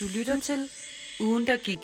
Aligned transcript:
Du 0.00 0.04
lytter 0.18 0.40
til 0.40 0.68
Ugen, 1.20 1.46
der 1.46 1.56
gik. 1.56 1.78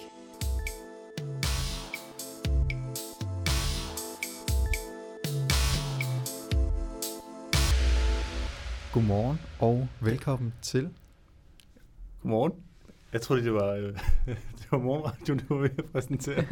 Godmorgen 8.92 9.38
og 9.58 9.88
velkommen 10.00 10.54
til. 10.62 10.90
Godmorgen. 12.22 12.52
Jeg 13.12 13.20
troede, 13.20 13.44
det 13.44 13.54
var, 13.54 13.72
øh, 13.72 13.82
det 14.58 14.66
var 14.70 14.78
morgenradio, 14.78 15.34
du 15.34 15.54
var 15.54 15.60
ved 15.60 15.70
at 15.78 15.84
præsentere. 15.84 16.44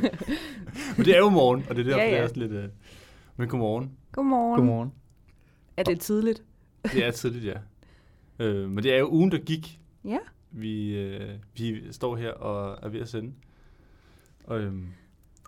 Men 0.96 1.06
det 1.06 1.14
er 1.14 1.18
jo 1.18 1.28
morgen, 1.30 1.64
og 1.70 1.76
det 1.76 1.80
er 1.80 1.84
derfor, 1.84 2.00
Ja, 2.00 2.04
ja, 2.04 2.10
det 2.10 2.18
er 2.18 2.22
også 2.22 2.36
lidt... 2.36 2.52
Øh, 2.52 2.68
men 3.36 3.48
godmorgen. 3.48 3.90
Godmorgen. 4.12 4.56
Godmorgen. 4.56 4.92
Er 5.76 5.82
det 5.82 6.00
tidligt? 6.00 6.42
Det 6.82 7.04
er 7.04 7.10
tidligt, 7.10 7.44
ja. 7.44 7.58
Øh, 8.38 8.70
men 8.70 8.84
det 8.84 8.94
er 8.94 8.98
jo 8.98 9.08
ugen, 9.08 9.30
der 9.30 9.38
gik. 9.38 9.80
Ja. 10.04 10.18
Vi, 10.56 10.96
øh, 10.96 11.30
vi 11.56 11.92
står 11.92 12.16
her 12.16 12.30
og 12.30 12.78
er 12.82 12.88
ved 12.88 13.00
at 13.00 13.08
sende. 13.08 13.32
Og, 14.44 14.60
øhm, 14.60 14.86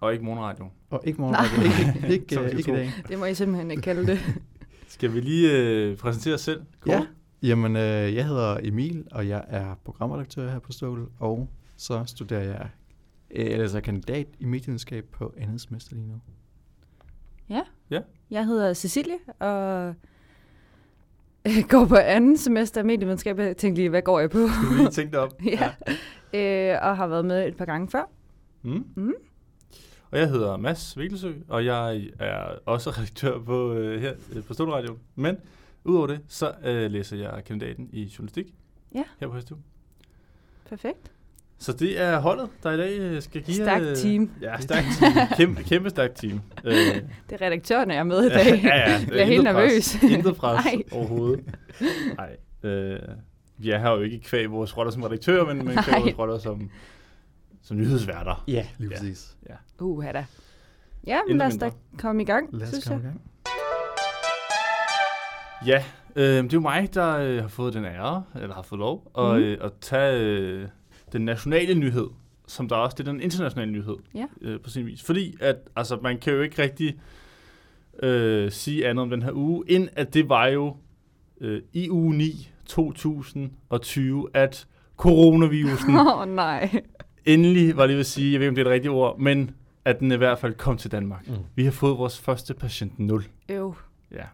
og 0.01 0.13
ikke 0.13 0.25
morgenradio. 0.25 0.71
Og 0.91 1.03
ikke 1.05 1.21
morgen, 1.21 1.33
Nej. 1.33 2.05
ikke, 2.05 2.15
ikke, 2.15 2.35
Som 2.35 2.45
ikke, 2.47 2.59
i 2.59 2.75
dag. 2.75 2.93
Det 3.09 3.19
må 3.19 3.25
I 3.25 3.35
simpelthen 3.35 3.71
ikke 3.71 3.83
kalde 3.83 4.07
det. 4.07 4.19
Skal 4.89 5.15
vi 5.15 5.21
lige 5.21 5.53
øh, 5.53 5.97
præsentere 5.97 6.35
os 6.35 6.41
selv? 6.41 6.63
Kort? 6.81 6.93
Ja. 6.95 7.07
Jamen, 7.43 7.77
øh, 7.77 8.15
jeg 8.15 8.27
hedder 8.27 8.59
Emil, 8.63 9.05
og 9.11 9.29
jeg 9.29 9.45
er 9.49 9.75
programredaktør 9.85 10.51
her 10.51 10.59
på 10.59 10.73
Stål, 10.73 11.11
og 11.19 11.49
så 11.77 12.05
studerer 12.07 12.43
jeg 12.43 12.69
øh, 13.31 13.61
altså 13.61 13.81
kandidat 13.81 14.27
i 14.39 14.45
medievidenskab 14.45 15.05
på 15.13 15.35
andet 15.39 15.61
semester 15.61 15.95
lige 15.97 16.09
nu. 16.09 16.21
Jeg 18.31 18.47
hedder 18.47 18.75
Cecilie, 18.75 19.19
og 19.39 19.89
øh, 19.89 19.95
går 21.69 21.85
på 21.87 21.97
anden 21.97 22.37
semester 22.37 22.81
af 22.81 22.85
medievidenskab. 22.85 23.39
Jeg 23.39 23.57
tænkte 23.57 23.81
lige, 23.81 23.89
hvad 23.91 24.03
går 24.03 24.21
jeg 24.21 24.31
på? 24.31 24.39
Skal 24.49 24.71
vi 24.71 24.79
lige 24.79 24.91
tænke 24.91 25.19
op? 25.21 25.43
ja. 25.45 25.73
Øh, 26.73 26.79
og 26.83 26.97
har 26.97 27.07
været 27.07 27.25
med 27.25 27.47
et 27.49 27.57
par 27.57 27.65
gange 27.65 27.89
før. 27.89 28.11
Mm. 28.63 28.85
Mm. 28.95 29.13
Og 30.11 30.19
jeg 30.19 30.29
hedder 30.29 30.57
Mads 30.57 30.99
Vikkelsø, 30.99 31.33
og 31.49 31.65
jeg 31.65 32.11
er 32.19 32.45
også 32.67 32.91
redaktør 32.99 33.39
på, 33.39 33.73
øh, 33.73 34.01
her 34.01 34.13
øh, 34.37 34.45
på 34.45 34.55
Stålradio. 34.55 34.97
Men 35.15 35.37
udover 35.85 36.07
det, 36.07 36.21
så 36.29 36.53
øh, 36.65 36.91
læser 36.91 37.17
jeg 37.17 37.43
kandidaten 37.47 37.89
i 37.93 38.13
journalistik 38.19 38.47
Ja. 38.95 39.03
her 39.21 39.29
på 39.29 39.41
STU. 39.41 39.55
Perfekt. 40.69 41.13
Så 41.59 41.73
det 41.73 42.01
er 42.01 42.19
holdet, 42.21 42.49
der 42.63 42.71
i 42.73 42.77
dag 42.77 42.99
øh, 42.99 43.23
skal 43.23 43.43
give... 43.43 43.55
Stærkt 43.57 43.85
øh, 43.85 43.97
team. 43.97 44.31
Ja, 44.43 44.61
stærkt 44.61 44.87
team. 44.99 45.13
Kæmpe, 45.37 45.63
kæmpe 45.63 45.91
stærkt 45.91 46.17
team. 46.17 46.41
Øh, 46.65 46.73
Det 47.31 47.41
er 47.41 47.41
redaktøren, 47.47 47.91
jeg 47.91 47.99
er 47.99 48.03
med 48.03 48.23
i 48.25 48.29
dag. 48.29 48.47
ja, 48.65 48.77
ja, 48.77 49.01
Jeg 49.09 49.19
er 49.21 49.25
helt 49.25 49.45
pres. 49.45 49.55
nervøs. 49.55 50.03
Intet 50.03 50.37
pres 50.37 50.65
Nej. 50.65 50.83
overhovedet. 50.93 51.45
Nej. 52.17 52.37
Øh, 52.71 52.99
vi 53.59 53.71
er 53.71 53.79
her 53.79 53.91
jo 53.91 54.01
ikke 54.01 54.21
kvæg 54.21 54.51
vores 54.51 54.77
roller 54.77 54.91
som 54.93 55.03
redaktører, 55.03 55.45
men, 55.55 55.57
men 55.65 55.77
kvæg 55.77 56.03
vores 56.03 56.19
roller 56.19 56.39
som, 56.39 56.71
som 57.63 57.77
nyhedsværter. 57.77 58.45
Ja, 58.49 58.67
lige 58.79 58.91
Ja. 58.91 58.97
præcis. 58.99 59.37
Uh, 59.81 60.05
da. 60.05 60.25
Ja, 61.07 61.19
men 61.29 61.39
lad 61.39 61.47
os 61.47 61.55
da 61.57 61.71
komme 61.99 62.23
i 62.23 62.25
gang, 62.25 62.49
Lad 62.53 62.63
os 62.63 62.69
synes 62.69 62.89
komme 62.89 63.05
jeg. 63.05 63.13
i 63.13 63.15
gang. 63.15 63.21
Ja, 65.67 65.85
øh, 66.17 66.25
det 66.45 66.53
er 66.53 66.57
jo 66.57 66.61
mig, 66.61 66.95
der 66.95 67.17
øh, 67.19 67.41
har 67.41 67.49
fået 67.49 67.75
den 67.75 67.85
ære, 67.85 68.25
eller 68.41 68.55
har 68.55 68.63
fået 68.63 68.79
lov, 68.79 69.13
at, 69.19 69.25
Mhm. 69.25 69.43
øh, 69.43 69.59
at 69.63 69.73
tage 69.81 70.21
øh, 70.21 70.69
den 71.13 71.23
nationale 71.25 71.75
nyhed, 71.75 72.07
som 72.47 72.69
der 72.69 72.77
også 72.77 72.95
det 72.99 73.09
er 73.09 73.13
den 73.13 73.21
internationale 73.21 73.73
nyhed, 73.73 73.97
Ja. 74.15 74.27
øh, 74.41 74.61
på 74.61 74.71
sin 74.71 74.87
vis. 74.87 75.03
Fordi 75.03 75.35
at, 75.41 75.57
altså, 75.77 75.99
man 76.03 76.19
kan 76.19 76.33
jo 76.33 76.41
ikke 76.41 76.63
rigtig 76.63 76.97
øh, 78.03 78.51
sige 78.53 78.89
andet 78.89 79.03
om 79.03 79.11
den 79.11 79.23
her 79.23 79.33
uge, 79.33 79.65
end 79.71 79.89
at 79.93 80.15
det 80.15 80.29
var 80.29 80.47
jo 80.47 80.77
øh, 81.41 81.63
i 81.73 81.91
uge 81.91 82.17
9 82.17 82.51
2020, 82.67 84.29
at 84.35 84.67
coronavirusen 84.97 85.95
Åh, 86.01 86.19
oh, 86.21 86.29
nej. 86.29 86.81
endelig, 87.25 87.77
var 87.77 87.87
lige 87.87 87.95
ved 87.95 88.01
at 88.01 88.07
sige, 88.07 88.33
jeg 88.33 88.41
ved 88.41 88.47
ikke, 88.47 88.49
om 88.49 88.55
det 88.55 88.61
er 88.63 88.65
det 88.65 88.73
rigtige 88.73 88.91
ord, 88.91 89.19
men 89.19 89.51
at 89.85 90.01
den 90.01 90.13
i 90.13 90.17
hvert 90.17 90.39
fald 90.39 90.55
kom 90.55 90.77
til 90.77 90.93
Danmark. 90.93 91.29
Mm. 91.29 91.35
Vi 91.55 91.65
har 91.65 91.71
fået 91.71 91.99
vores 91.99 92.19
første 92.19 92.55
patient 92.55 92.99
0. 92.99 93.25
Øv. 93.49 93.75
Ja. 94.13 94.25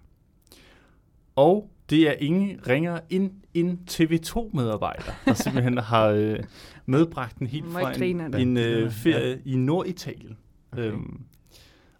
Og 1.36 1.70
det 1.92 2.08
er 2.08 2.12
ingen 2.12 2.60
ringer 2.68 3.00
end 3.10 3.30
en 3.54 3.80
TV2-medarbejder, 3.90 5.12
der 5.24 5.34
simpelthen 5.34 5.78
har 5.78 6.06
øh, 6.08 6.38
medbragt 6.86 7.38
den 7.38 7.46
helt 7.46 7.64
fra 7.72 7.92
en, 8.04 8.34
en 8.40 8.56
øh, 8.56 8.82
Ja. 8.82 8.88
ferie 8.88 9.40
i 9.44 9.56
Norditalien. 9.56 10.36
Okay. 10.72 10.82
Øhm, 10.92 11.20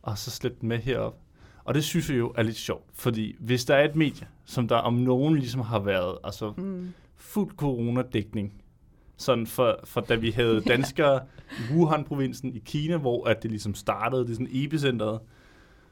og 0.03 0.19
så 0.19 0.31
slæbt 0.31 0.61
den 0.61 0.69
med 0.69 0.79
herop. 0.79 1.19
Og 1.65 1.75
det 1.75 1.85
synes 1.85 2.11
jeg 2.11 2.19
jo 2.19 2.33
er 2.37 2.43
lidt 2.43 2.57
sjovt, 2.57 2.85
fordi 2.95 3.37
hvis 3.41 3.65
der 3.65 3.75
er 3.75 3.85
et 3.85 3.97
medie, 3.97 4.27
som 4.45 4.69
der 4.69 4.77
om 4.77 4.95
nogen 4.95 5.37
ligesom 5.39 5.61
har 5.61 5.79
været 5.79 6.19
altså 6.25 6.53
Mm. 6.57 6.89
fuld 7.17 7.51
coronadækning, 7.57 8.53
sådan 9.17 9.47
for, 9.47 9.81
for 9.85 10.01
da 10.01 10.15
vi 10.15 10.31
havde 10.31 10.61
danskere 10.75 11.21
i 11.51 11.75
Wuhan-provinsen 11.75 12.55
i 12.55 12.59
Kina, 12.65 12.97
hvor 12.97 13.25
at 13.29 13.43
det 13.43 13.51
ligesom 13.51 13.75
startede, 13.75 14.23
det 14.23 14.31
er 14.31 14.35
sådan 14.35 14.49
epicentret, 14.51 15.21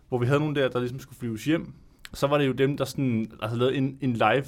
hvor 0.09 0.19
vi 0.19 0.27
havde 0.27 0.41
nogle 0.41 0.55
der, 0.55 0.69
der 0.69 0.79
ligesom 0.81 0.99
skulle 1.01 1.19
flyves 1.19 1.45
hjem, 1.45 1.73
så 2.15 2.27
var 2.27 2.39
det 2.39 2.47
jo 2.47 2.53
dem, 2.53 2.77
der 2.77 2.85
sådan, 2.85 3.31
altså 3.43 3.59
lavede 3.59 3.77
en, 3.77 3.99
en 4.01 4.13
live 4.13 4.45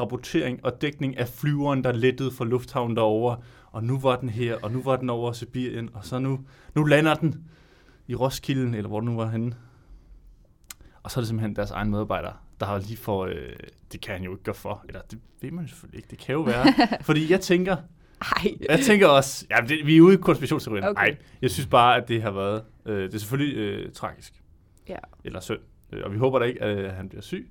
rapportering 0.00 0.64
og 0.64 0.82
dækning 0.82 1.18
af 1.18 1.28
flyveren, 1.28 1.84
der 1.84 1.92
lettede 1.92 2.30
fra 2.30 2.44
lufthavnen 2.44 2.96
derovre, 2.96 3.38
og 3.66 3.84
nu 3.84 3.98
var 3.98 4.16
den 4.16 4.28
her, 4.28 4.56
og 4.62 4.72
nu 4.72 4.82
var 4.82 4.96
den 4.96 5.10
over 5.10 5.32
Sibirien, 5.32 5.90
og 5.94 6.04
så 6.04 6.18
nu, 6.18 6.40
nu 6.74 6.84
lander 6.84 7.14
den 7.14 7.44
i 8.06 8.14
Roskilde, 8.14 8.76
eller 8.76 8.88
hvor 8.88 9.00
den 9.00 9.08
nu 9.08 9.16
var 9.16 9.28
henne. 9.28 9.56
Og 11.02 11.10
så 11.10 11.20
er 11.20 11.22
det 11.22 11.28
simpelthen 11.28 11.56
deres 11.56 11.70
egen 11.70 11.90
medarbejder, 11.90 12.32
der 12.60 12.66
har 12.66 12.78
lige 12.78 12.96
for, 12.96 13.24
øh, 13.24 13.52
det 13.92 14.00
kan 14.00 14.14
han 14.14 14.24
jo 14.24 14.30
ikke 14.30 14.44
gøre 14.44 14.54
for, 14.54 14.84
eller 14.88 15.00
det 15.10 15.18
ved 15.40 15.50
man 15.50 15.68
selvfølgelig 15.68 15.98
ikke, 15.98 16.08
det 16.10 16.18
kan 16.18 16.32
jo 16.32 16.40
være. 16.40 16.66
Fordi 17.08 17.32
jeg 17.32 17.40
tænker, 17.40 17.76
Ej. 18.20 18.54
jeg 18.68 18.80
tænker 18.80 19.08
også, 19.08 19.46
ja, 19.50 19.56
det, 19.68 19.86
vi 19.86 19.96
er 19.96 20.00
ude 20.00 20.14
i 20.14 20.16
konspirationsteorien. 20.16 20.84
Okay. 20.84 21.02
Nej, 21.02 21.16
jeg 21.42 21.50
synes 21.50 21.66
bare, 21.66 21.96
at 21.96 22.08
det 22.08 22.22
har 22.22 22.30
været, 22.30 22.62
øh, 22.86 23.02
det 23.02 23.14
er 23.14 23.18
selvfølgelig 23.18 23.56
øh, 23.56 23.92
tragisk. 23.92 24.42
Ja. 24.88 24.98
Eller 25.24 25.40
synd. 25.40 25.60
Øh, 25.94 26.02
og 26.04 26.12
vi 26.12 26.18
håber 26.18 26.38
da 26.38 26.44
ikke, 26.44 26.62
at 26.62 26.94
han 26.94 27.08
bliver 27.08 27.22
syg. 27.22 27.50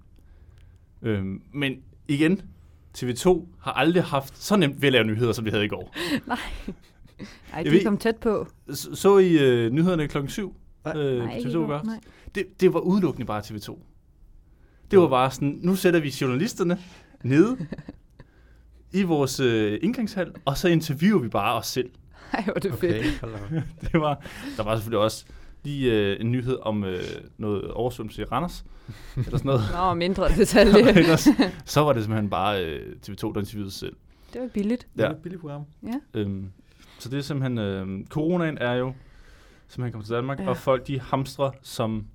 Øhm, 1.02 1.42
men 1.52 1.78
igen, 2.08 2.42
TV2 2.98 3.46
har 3.60 3.72
aldrig 3.72 4.04
haft 4.04 4.38
så 4.44 4.56
nemt 4.56 4.82
ved 4.82 4.88
at 4.88 4.94
lave 4.94 5.06
nyheder, 5.06 5.32
som 5.34 5.46
vi 5.46 5.50
havde 5.50 5.66
i 5.66 5.68
går. 5.68 5.96
Nej, 6.28 6.38
Jeg 7.56 7.66
de 7.72 7.84
kom 7.84 7.98
tæt 7.98 8.16
på. 8.18 8.48
Så, 8.74 8.96
så 8.96 9.18
I 9.18 9.38
øh, 9.40 9.72
nyhederne 9.72 10.08
klokken 10.08 10.30
7 10.30 10.56
Nej. 10.86 10.98
øh, 10.98 11.18
Nej, 11.18 11.28
på 11.28 11.38
ikke 11.38 11.50
TV2 11.50 11.52
i 11.52 11.54
går. 11.54 11.70
i 11.70 11.74
aftes? 11.74 11.88
Nej. 11.88 12.00
Det, 12.36 12.62
det 12.62 12.74
var 12.74 12.80
udelukkende 12.80 13.26
bare 13.26 13.42
TV2. 13.42 13.80
Det 14.92 15.00
var 15.00 15.08
bare 15.08 15.32
sådan, 15.32 15.60
nu 15.62 15.76
sætter 15.76 16.00
vi 16.00 16.14
journalisterne 16.22 16.78
nede 17.24 17.58
i 18.94 19.04
vores 19.04 19.40
øh, 19.40 19.80
indgangshal, 19.82 20.32
og 20.46 20.58
så 20.58 20.68
interviewer 20.68 21.22
vi 21.22 21.28
bare 21.28 21.56
os 21.58 21.68
selv. 21.68 21.90
Ej, 22.34 22.44
hvor 22.44 22.54
er 22.56 22.60
det 22.60 22.74
fedt. 22.74 23.24
Okay, 23.24 23.34
op. 23.34 23.40
Det 23.92 24.02
var, 24.02 24.22
der 24.58 24.64
var 24.64 24.76
selvfølgelig 24.76 25.00
også 25.00 25.26
lige 25.64 25.92
øh, 25.92 26.18
en 26.20 26.32
nyhed 26.32 26.58
om 26.62 26.84
øh, 26.84 27.02
noget 27.38 27.72
oversvømmelse 27.72 28.22
i 28.22 28.26
Randers, 28.26 28.66
eller 29.16 29.38
sådan 29.38 29.42
noget. 29.46 29.62
Nå, 29.74 29.94
mindre 29.94 30.30
detalje. 30.30 30.84
Og 30.90 30.90
ellers, 30.90 31.28
så 31.66 31.82
var 31.82 31.94
det 31.94 32.04
simpelthen 32.04 32.30
bare 32.30 32.66
øh, 32.66 32.96
TV2, 33.08 33.34
der 33.34 33.40
interviewede 33.40 33.72
selv. 33.72 33.96
det 34.34 34.42
var 34.42 34.48
billigt. 34.48 34.88
Det 34.96 35.02
Ja. 35.02 35.08
er 35.08 35.12
et 35.12 35.18
billigt 35.18 35.42
program. 35.42 35.62
Øhm, 36.14 36.50
så 37.00 37.10
det 37.10 37.18
er 37.18 37.22
simpelthen, 37.22 37.58
øh, 37.58 38.06
coronaen 38.08 38.58
er 38.58 38.74
jo 38.74 38.94
simpelthen 39.68 39.92
kommet 39.92 40.06
til 40.08 40.16
Danmark, 40.16 40.40
Ja. 40.40 40.44
ja. 40.44 40.50
og 40.50 40.58
folk 40.58 40.88
de 40.88 41.00
hamstrer 41.00 41.52
som, 41.62 42.06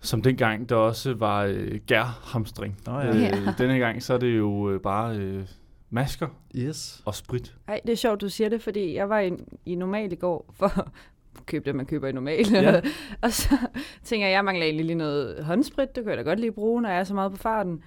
som 0.00 0.22
dengang 0.22 0.68
der 0.68 0.76
også 0.76 1.14
var 1.14 1.42
øh, 1.44 1.80
gærhamstring. 1.86 2.78
Nå 2.86 2.98
ja. 3.00 3.08
Øh, 3.08 3.20
Ja. 3.22 3.54
Denne 3.58 3.78
gang 3.78 4.02
så 4.02 4.14
er 4.14 4.18
det 4.18 4.38
jo 4.38 4.70
øh, 4.70 4.80
bare 4.80 5.16
øh, 5.16 5.44
masker 5.90 6.28
Yes. 6.56 7.02
og 7.04 7.14
sprit. 7.14 7.54
Ej, 7.68 7.80
det 7.86 7.92
er 7.92 7.96
sjovt, 7.96 8.20
du 8.20 8.28
siger 8.28 8.48
det, 8.48 8.62
fordi 8.62 8.94
jeg 8.94 9.08
var 9.08 9.20
i, 9.20 9.30
i 9.66 9.74
normal 9.74 10.12
i 10.12 10.16
går 10.16 10.50
for 10.54 10.90
købe 11.46 11.64
det, 11.64 11.74
man 11.74 11.86
køber 11.86 12.08
i 12.08 12.12
normal. 12.12 12.46
Ja. 12.52 12.80
og 13.22 13.32
så 13.32 13.56
tænker 14.04 14.26
jeg, 14.26 14.34
jeg 14.34 14.44
mangler 14.44 14.64
egentlig 14.64 14.86
lige 14.86 14.96
noget 14.96 15.44
håndsprit. 15.44 15.96
Det 15.96 16.04
kunne 16.04 16.10
jeg 16.10 16.18
da 16.18 16.22
godt 16.30 16.40
lige 16.40 16.52
bruge, 16.52 16.82
når 16.82 16.88
jeg 16.88 16.98
er 16.98 17.04
så 17.04 17.14
meget 17.14 17.30
på 17.32 17.36
farten. 17.38 17.82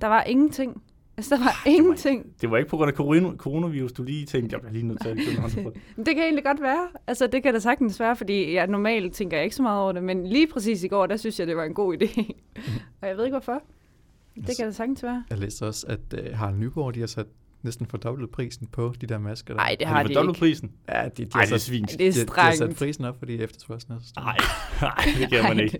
Der 0.00 0.06
var 0.06 0.22
ingenting. 0.22 0.82
Altså, 1.16 1.34
der 1.36 1.40
var 1.42 1.62
ingenting. 1.66 2.26
Det 2.40 2.50
var 2.50 2.56
ikke 2.56 2.70
på 2.70 2.76
grund 2.76 2.88
af 2.90 2.94
corona- 3.00 3.36
coronavirus, 3.36 3.92
du 3.92 4.02
lige 4.02 4.26
tænkte, 4.26 4.54
jeg 4.54 4.60
bliver 4.60 4.72
lige 4.72 4.86
nødt 4.86 5.00
til 5.02 5.08
at 5.08 5.16
købe 5.16 5.40
håndsprit. 5.42 5.66
Det 5.96 6.06
kan 6.06 6.18
egentlig 6.18 6.44
godt 6.44 6.62
være. 6.62 6.88
Altså, 7.06 7.26
det 7.26 7.42
kan 7.42 7.54
da 7.54 7.60
sagtens 7.60 8.00
være, 8.00 8.16
fordi 8.16 8.54
jeg 8.54 8.66
normalt 8.66 9.14
tænker 9.14 9.36
jeg 9.36 9.44
ikke 9.44 9.56
så 9.56 9.62
meget 9.62 9.82
over 9.82 9.92
det. 9.92 10.02
Men 10.02 10.26
lige 10.26 10.46
præcis 10.46 10.84
i 10.84 10.88
går, 10.88 11.06
der 11.06 11.16
synes 11.16 11.38
jeg, 11.40 11.46
det 11.46 11.56
var 11.56 11.64
en 11.64 11.74
god 11.74 11.96
idé. 12.02 12.30
og 13.02 13.08
jeg 13.08 13.16
ved 13.16 13.24
ikke, 13.24 13.34
hvorfor. 13.34 13.62
Det 14.46 14.56
kan 14.56 14.66
da 14.66 14.72
sagtens 14.72 15.02
være. 15.02 15.24
Jeg 15.30 15.38
læste 15.38 15.62
også, 15.66 15.86
at 15.88 16.20
uh, 16.30 16.38
Harald 16.38 16.56
Nygaard, 16.56 16.92
de 16.94 17.00
har 17.00 17.06
sat 17.06 17.26
næsten 17.66 17.86
fordoblet 17.86 18.30
prisen 18.30 18.66
på 18.72 18.94
de 19.00 19.06
der 19.06 19.18
masker 19.18 19.54
der. 19.54 19.60
Nej, 19.60 19.76
det 19.78 19.86
Har 19.86 19.94
har 19.96 20.02
de 20.02 20.14
de 20.14 20.20
ikke. 20.20 20.32
prisen? 20.38 20.70
Ja, 20.88 21.04
de, 21.04 21.08
de, 21.08 21.22
Ej, 21.22 21.28
har 21.34 21.40
det 21.40 21.52
er 21.52 21.58
sat, 21.58 21.60
svint. 21.60 21.90
Det 21.98 22.06
er 22.08 22.12
de, 22.12 22.20
de 22.26 22.32
har 22.36 22.52
sat 22.54 22.74
prisen 22.78 23.04
op, 23.04 23.18
fordi 23.18 23.42
efterspørgselen 23.42 23.96
er 23.96 24.00
så 24.02 24.08
stor. 24.08 24.22
Nej, 24.22 24.36
nej, 24.82 25.04
det 25.20 25.30
kan 25.30 25.42
man 25.42 25.60
ikke. 25.60 25.78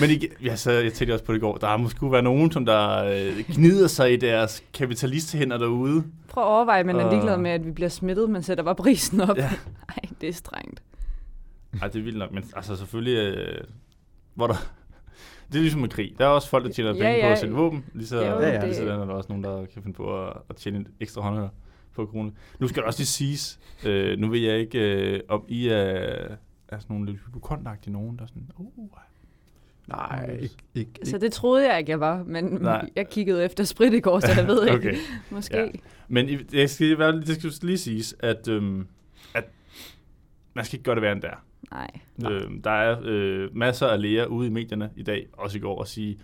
Men 0.00 0.10
ikke, 0.10 0.28
ja, 0.44 0.56
så 0.56 0.70
jeg 0.70 0.92
tænkte 0.92 1.12
også 1.12 1.24
på 1.24 1.32
det 1.32 1.38
i 1.38 1.40
går, 1.40 1.56
der 1.56 1.76
må 1.76 1.88
skulle 1.88 2.12
være 2.12 2.22
nogen, 2.22 2.52
som 2.52 2.66
der 2.66 3.04
øh, 3.04 3.44
gnider 3.48 3.86
sig 3.88 4.12
i 4.12 4.16
deres 4.16 4.62
kapitalisthænder 4.74 5.58
derude. 5.58 6.04
Prøv 6.28 6.44
at 6.44 6.48
overveje, 6.48 6.84
man 6.84 6.96
er 6.96 7.04
Og- 7.04 7.10
ligeglad 7.12 7.36
med, 7.38 7.50
at 7.50 7.66
vi 7.66 7.70
bliver 7.70 7.88
smittet, 7.88 8.30
man 8.30 8.42
sætter 8.42 8.64
bare 8.64 8.74
prisen 8.74 9.20
op. 9.20 9.36
Ja. 9.36 9.50
Nej, 9.88 9.98
det 10.20 10.28
er 10.28 10.32
strengt. 10.32 10.82
Ej, 11.82 11.88
det 11.88 11.98
er 11.98 12.02
vildt 12.02 12.18
nok, 12.18 12.32
men 12.32 12.44
altså 12.56 12.76
selvfølgelig, 12.76 13.16
øh, 13.16 13.64
hvor 14.34 14.46
der, 14.46 14.54
Det 15.52 15.56
er 15.58 15.60
ligesom 15.62 15.80
med 15.80 15.88
krig. 15.88 16.14
Der 16.18 16.24
er 16.24 16.28
også 16.28 16.48
folk, 16.48 16.64
der 16.64 16.72
tjener 16.72 16.90
Ja, 16.90 16.94
penge 16.94 17.20
på 17.20 17.26
ja. 17.26 17.32
at 17.32 17.38
sælge 17.38 17.54
våben. 17.54 17.84
Lige 17.94 18.06
så, 18.06 18.20
Ja, 18.20 18.40
ja. 18.40 18.50
lige 18.58 18.66
det- 18.68 18.76
sådan 18.76 19.00
er 19.00 19.04
der 19.04 19.12
også 19.14 19.28
nogen, 19.28 19.44
der 19.44 19.66
kan 19.66 19.82
finde 19.82 19.96
på 19.96 20.26
at, 20.26 20.32
at 20.50 20.56
tjene 20.56 20.78
et 20.78 20.86
ekstra 21.00 21.20
håndhør 21.22 21.48
på 21.94 22.06
corona. 22.06 22.30
Nu 22.58 22.68
skal 22.68 22.76
det 22.82 22.86
også 22.86 23.00
lige 23.00 23.06
siges, 23.06 23.60
øh, 23.86 24.18
nu 24.18 24.28
ved 24.30 24.38
jeg 24.40 24.58
ikke, 24.58 24.78
øh, 25.14 25.20
om 25.28 25.44
I 25.48 25.68
er, 25.68 25.74
er 25.78 26.78
sådan 26.78 26.84
nogle 26.88 27.06
lidt 27.06 27.18
hypokontagtige 27.26 27.92
nogen, 27.92 28.16
der 28.16 28.22
er 28.22 28.26
sådan, 28.26 28.48
uh, 28.58 28.88
Nej, 29.88 30.36
ikke, 30.40 30.54
ikke, 30.74 30.90
Så 31.04 31.18
det 31.18 31.32
troede 31.32 31.70
jeg 31.70 31.78
ikke, 31.78 31.90
jeg 31.90 32.00
var, 32.00 32.22
men 32.26 32.44
Nej. 32.44 32.88
jeg 32.96 33.08
kiggede 33.08 33.44
efter 33.44 33.64
sprit 33.64 33.92
i 33.94 34.00
går, 34.00 34.20
så 34.20 34.32
jeg 34.36 34.46
ved 34.46 34.62
ikke. 34.66 34.74
okay. 34.88 34.96
Måske. 35.30 35.56
Ja. 35.56 35.66
Men 36.08 36.28
det 36.28 36.70
skal, 36.70 36.98
være, 36.98 37.12
det 37.20 37.36
skal 37.52 37.66
lige 37.68 37.78
siges, 37.78 38.14
at, 38.18 38.48
øhm, 38.48 38.86
at 39.34 39.44
man 40.54 40.64
skal 40.64 40.76
ikke 40.76 40.84
gøre 40.84 40.94
det 40.94 41.02
værre 41.02 41.12
end 41.12 41.22
der. 41.22 41.44
Nej. 41.72 41.90
Øhm, 42.30 42.62
der 42.62 42.70
er 42.70 43.00
øh, 43.02 43.56
masser 43.56 43.86
af 43.86 44.00
læger 44.02 44.26
ude 44.26 44.46
i 44.46 44.50
medierne 44.50 44.90
i 44.96 45.02
dag, 45.02 45.28
også 45.32 45.58
i 45.58 45.60
går, 45.60 45.78
og 45.78 45.88
sige, 45.88 46.18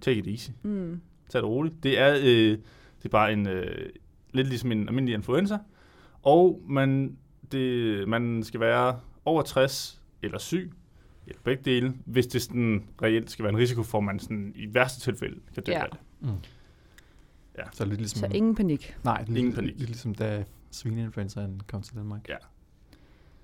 take 0.00 0.18
it 0.18 0.26
easy. 0.26 0.50
Mm. 0.62 1.00
Tag 1.28 1.42
det 1.42 1.48
roligt. 1.48 1.82
Det 1.82 1.98
er, 1.98 2.14
øh, 2.16 2.50
det 2.98 3.04
er 3.04 3.08
bare 3.08 3.32
en, 3.32 3.46
øh, 3.48 3.88
lidt 4.32 4.48
ligesom 4.48 4.72
en 4.72 4.88
almindelig 4.88 5.14
influenza, 5.14 5.58
og 6.22 6.62
man, 6.68 7.16
det, 7.52 8.08
man 8.08 8.42
skal 8.42 8.60
være 8.60 9.00
over 9.24 9.42
60 9.42 10.02
eller 10.22 10.38
syg, 10.38 10.72
eller 11.26 11.40
begge 11.44 11.62
dele, 11.64 11.94
hvis 12.04 12.26
det 12.26 12.42
sådan 12.42 12.84
reelt 13.02 13.30
skal 13.30 13.42
være 13.42 13.52
en 13.52 13.58
risiko 13.58 13.82
for, 13.82 13.98
at 13.98 14.04
man 14.04 14.18
sådan, 14.18 14.52
i 14.56 14.74
værste 14.74 15.00
tilfælde 15.00 15.40
kan 15.54 15.62
dø 15.62 15.72
Ja. 15.72 15.82
af 15.84 15.88
det. 15.90 15.98
Mm. 16.20 16.28
Ja. 17.58 17.62
Så 17.72 17.84
lidt 17.84 18.00
ligesom... 18.00 18.18
Så 18.30 18.36
ingen 18.36 18.54
panik. 18.54 18.96
Nej, 19.04 19.24
lidt, 19.26 19.38
ingen 19.38 19.52
panik. 19.54 19.78
Lidt 19.78 19.88
ligesom 19.90 20.14
da 20.14 20.44
svineinfluenzaen 20.70 21.60
kom 21.66 21.82
til 21.82 21.94
Danmark. 21.96 22.28
Ja. 22.28 22.36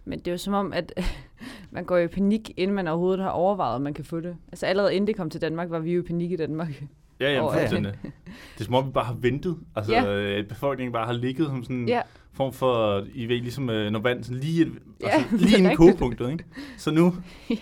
Men 0.04 0.18
det 0.18 0.28
er 0.28 0.32
jo 0.32 0.38
som 0.38 0.54
om, 0.54 0.72
at 0.72 0.92
man 1.70 1.84
går 1.84 1.98
i 1.98 2.06
panik, 2.06 2.50
inden 2.56 2.74
man 2.76 2.88
overhovedet 2.88 3.22
har 3.24 3.30
overvejet, 3.30 3.74
at 3.76 3.82
man 3.82 3.94
kan 3.94 4.04
få 4.04 4.20
det. 4.20 4.36
Altså 4.52 4.66
allerede 4.66 4.94
inden 4.94 5.06
det 5.06 5.16
kom 5.16 5.30
til 5.30 5.40
Danmark, 5.40 5.70
var 5.70 5.78
vi 5.78 5.92
jo 5.92 6.00
i 6.02 6.04
panik 6.06 6.32
i 6.32 6.36
Danmark. 6.36 6.82
Ja, 7.20 7.32
ja, 7.32 7.58
fuldstændig. 7.60 7.92
Det 8.54 8.60
er 8.60 8.64
som 8.64 8.74
om, 8.74 8.86
vi 8.86 8.90
bare 8.92 9.04
har 9.04 9.14
ventet. 9.14 9.58
Altså, 9.76 9.92
Ja. 9.92 10.02
ja. 10.04 10.38
øh, 10.38 10.46
befolkningen 10.48 10.92
bare 10.92 11.06
har 11.06 11.12
ligget 11.12 11.46
som 11.46 11.62
sådan 11.64 11.76
en 11.76 11.88
Ja. 11.88 12.00
form 12.32 12.52
for, 12.52 13.04
I 13.14 13.26
ved, 13.26 13.40
ligesom 13.40 13.70
øh, 13.70 13.90
når 13.90 14.00
vand 14.00 14.24
sådan 14.24 14.40
lige, 14.40 14.66
Ja, 15.00 15.08
altså, 15.08 15.36
lige 15.36 15.58
inden 15.58 15.76
kogepunktet, 15.76 16.30
ikke? 16.32 16.44
Så 16.78 16.90
nu, 16.90 17.14
ja. 17.50 17.56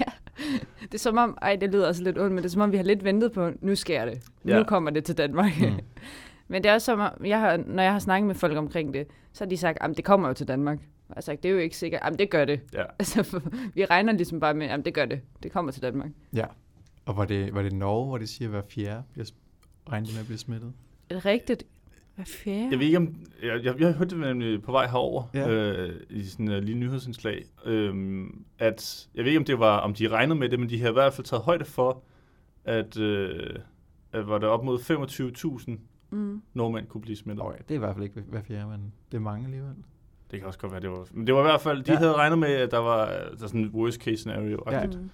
Det 0.82 0.94
er 0.94 0.98
som 0.98 1.16
om, 1.18 1.38
ej, 1.42 1.56
det 1.56 1.72
lyder 1.72 1.88
også 1.88 2.02
lidt 2.02 2.18
ondt, 2.18 2.32
men 2.32 2.38
det 2.38 2.44
er 2.44 2.48
som 2.48 2.62
om, 2.62 2.72
vi 2.72 2.76
har 2.76 2.84
lidt 2.84 3.04
ventet 3.04 3.32
på, 3.32 3.50
nu 3.60 3.74
sker 3.74 4.04
det. 4.04 4.18
Nu 4.44 4.52
Ja. 4.56 4.62
kommer 4.62 4.90
det 4.90 5.04
til 5.04 5.18
Danmark. 5.18 5.52
Mm. 5.60 5.66
Men 6.48 6.62
det 6.62 6.68
er 6.70 6.74
også 6.74 6.84
som 6.84 7.00
om, 7.00 7.24
jeg 7.24 7.40
har, 7.40 7.56
når 7.66 7.82
jeg 7.82 7.92
har 7.92 7.98
snakket 7.98 8.26
med 8.26 8.34
folk 8.34 8.56
omkring 8.56 8.94
det, 8.94 9.06
så 9.32 9.44
har 9.44 9.48
de 9.48 9.56
sagt, 9.56 9.78
at 9.80 9.96
det 9.96 10.04
kommer 10.04 10.28
jo 10.28 10.34
til 10.34 10.48
Danmark. 10.48 10.78
Og 11.10 11.16
har 11.16 11.20
sagt, 11.20 11.42
det 11.42 11.48
er 11.48 11.52
jo 11.52 11.58
ikke 11.58 11.76
sikkert. 11.76 12.00
Jamen, 12.04 12.18
det 12.18 12.30
gør 12.30 12.44
det. 12.44 12.60
ja. 12.72 12.84
Altså, 12.98 13.40
vi 13.74 13.84
regner 13.84 14.12
ligesom 14.12 14.40
bare 14.40 14.54
med, 14.54 14.66
at 14.66 14.84
det 14.84 14.94
gør 14.94 15.04
det. 15.04 15.20
Det 15.42 15.52
kommer 15.52 15.72
til 15.72 15.82
Danmark. 15.82 16.10
Ja. 16.36 16.44
Og 17.06 17.16
var 17.16 17.24
det, 17.24 17.54
var 17.54 17.62
det 17.62 17.72
Norge, 17.72 18.06
hvor 18.06 18.18
de 18.18 18.26
siger, 18.26 18.48
at 18.48 18.50
hver 18.50 18.62
fjerde 18.70 19.02
bliver 19.12 19.26
regnet 19.90 20.10
med 20.14 20.20
at 20.20 20.26
blive 20.26 20.38
smittet? 20.38 20.72
Er 21.10 21.14
det 21.14 21.24
rigtigt? 21.26 21.64
Hvad 22.14 22.24
fjerde? 22.24 22.68
Jeg 22.70 22.78
ved 22.78 22.86
ikke 22.86 22.96
om, 22.98 23.14
jeg, 23.42 23.64
jeg, 23.64 23.80
jeg 23.80 23.86
har 23.88 23.94
hørt 23.94 24.10
det 24.10 24.18
nemlig 24.18 24.62
på 24.62 24.72
vej 24.72 24.86
herover 24.86 25.22
Ja. 25.34 25.48
øh, 25.50 26.00
i 26.10 26.24
sådan 26.24 26.48
en 26.48 26.52
uh, 26.56 26.58
lille 26.62 26.80
nyhedsindslag, 26.80 27.44
øh, 27.64 28.24
at 28.58 29.08
jeg 29.14 29.24
ved 29.24 29.30
ikke 29.30 29.38
om 29.38 29.44
det 29.44 29.58
var, 29.58 29.78
om 29.78 29.94
de 29.94 30.08
regnede 30.08 30.38
med 30.38 30.48
det, 30.48 30.60
men 30.60 30.68
de 30.70 30.80
har 30.80 30.88
i 30.88 30.92
hvert 30.92 31.12
fald 31.14 31.24
taget 31.24 31.42
højde 31.42 31.64
for, 31.64 32.02
at, 32.64 32.96
øh, 32.98 33.54
at 34.12 34.28
var 34.28 34.38
der 34.38 34.46
op 34.46 34.64
mod 34.64 34.78
25.000 35.70 35.78
Mm. 36.12 36.42
nordmænd 36.54 36.86
kunne 36.86 37.00
blive 37.00 37.16
smittet. 37.16 37.44
Nå 37.44 37.50
ja, 37.52 37.56
det 37.58 37.70
er 37.70 37.74
i 37.74 37.78
hvert 37.78 37.94
fald 37.94 38.04
ikke 38.04 38.20
hver 38.20 38.42
fjerde, 38.42 38.66
men 38.70 38.92
det 39.12 39.16
er 39.16 39.20
mange 39.20 39.44
alligevel. 39.44 39.74
Det 40.30 40.38
kan 40.38 40.46
også 40.46 40.58
godt 40.58 40.72
være, 40.72 40.80
det 40.80 40.90
var... 40.90 41.06
Men 41.12 41.26
det 41.26 41.34
var 41.34 41.40
i 41.40 41.44
hvert 41.44 41.60
fald, 41.60 41.82
de 41.82 41.92
Ja. 41.92 41.98
havde 41.98 42.12
regnet 42.12 42.38
med, 42.38 42.48
at 42.48 42.70
der 42.70 42.78
var 42.78 43.06
der 43.06 43.12
er 43.42 43.46
sådan 43.46 43.64
et 43.64 43.70
worst 43.72 44.00
case 44.00 44.16
scenario. 44.16 44.58
Ja. 44.70 44.86
Mm. 44.86 45.10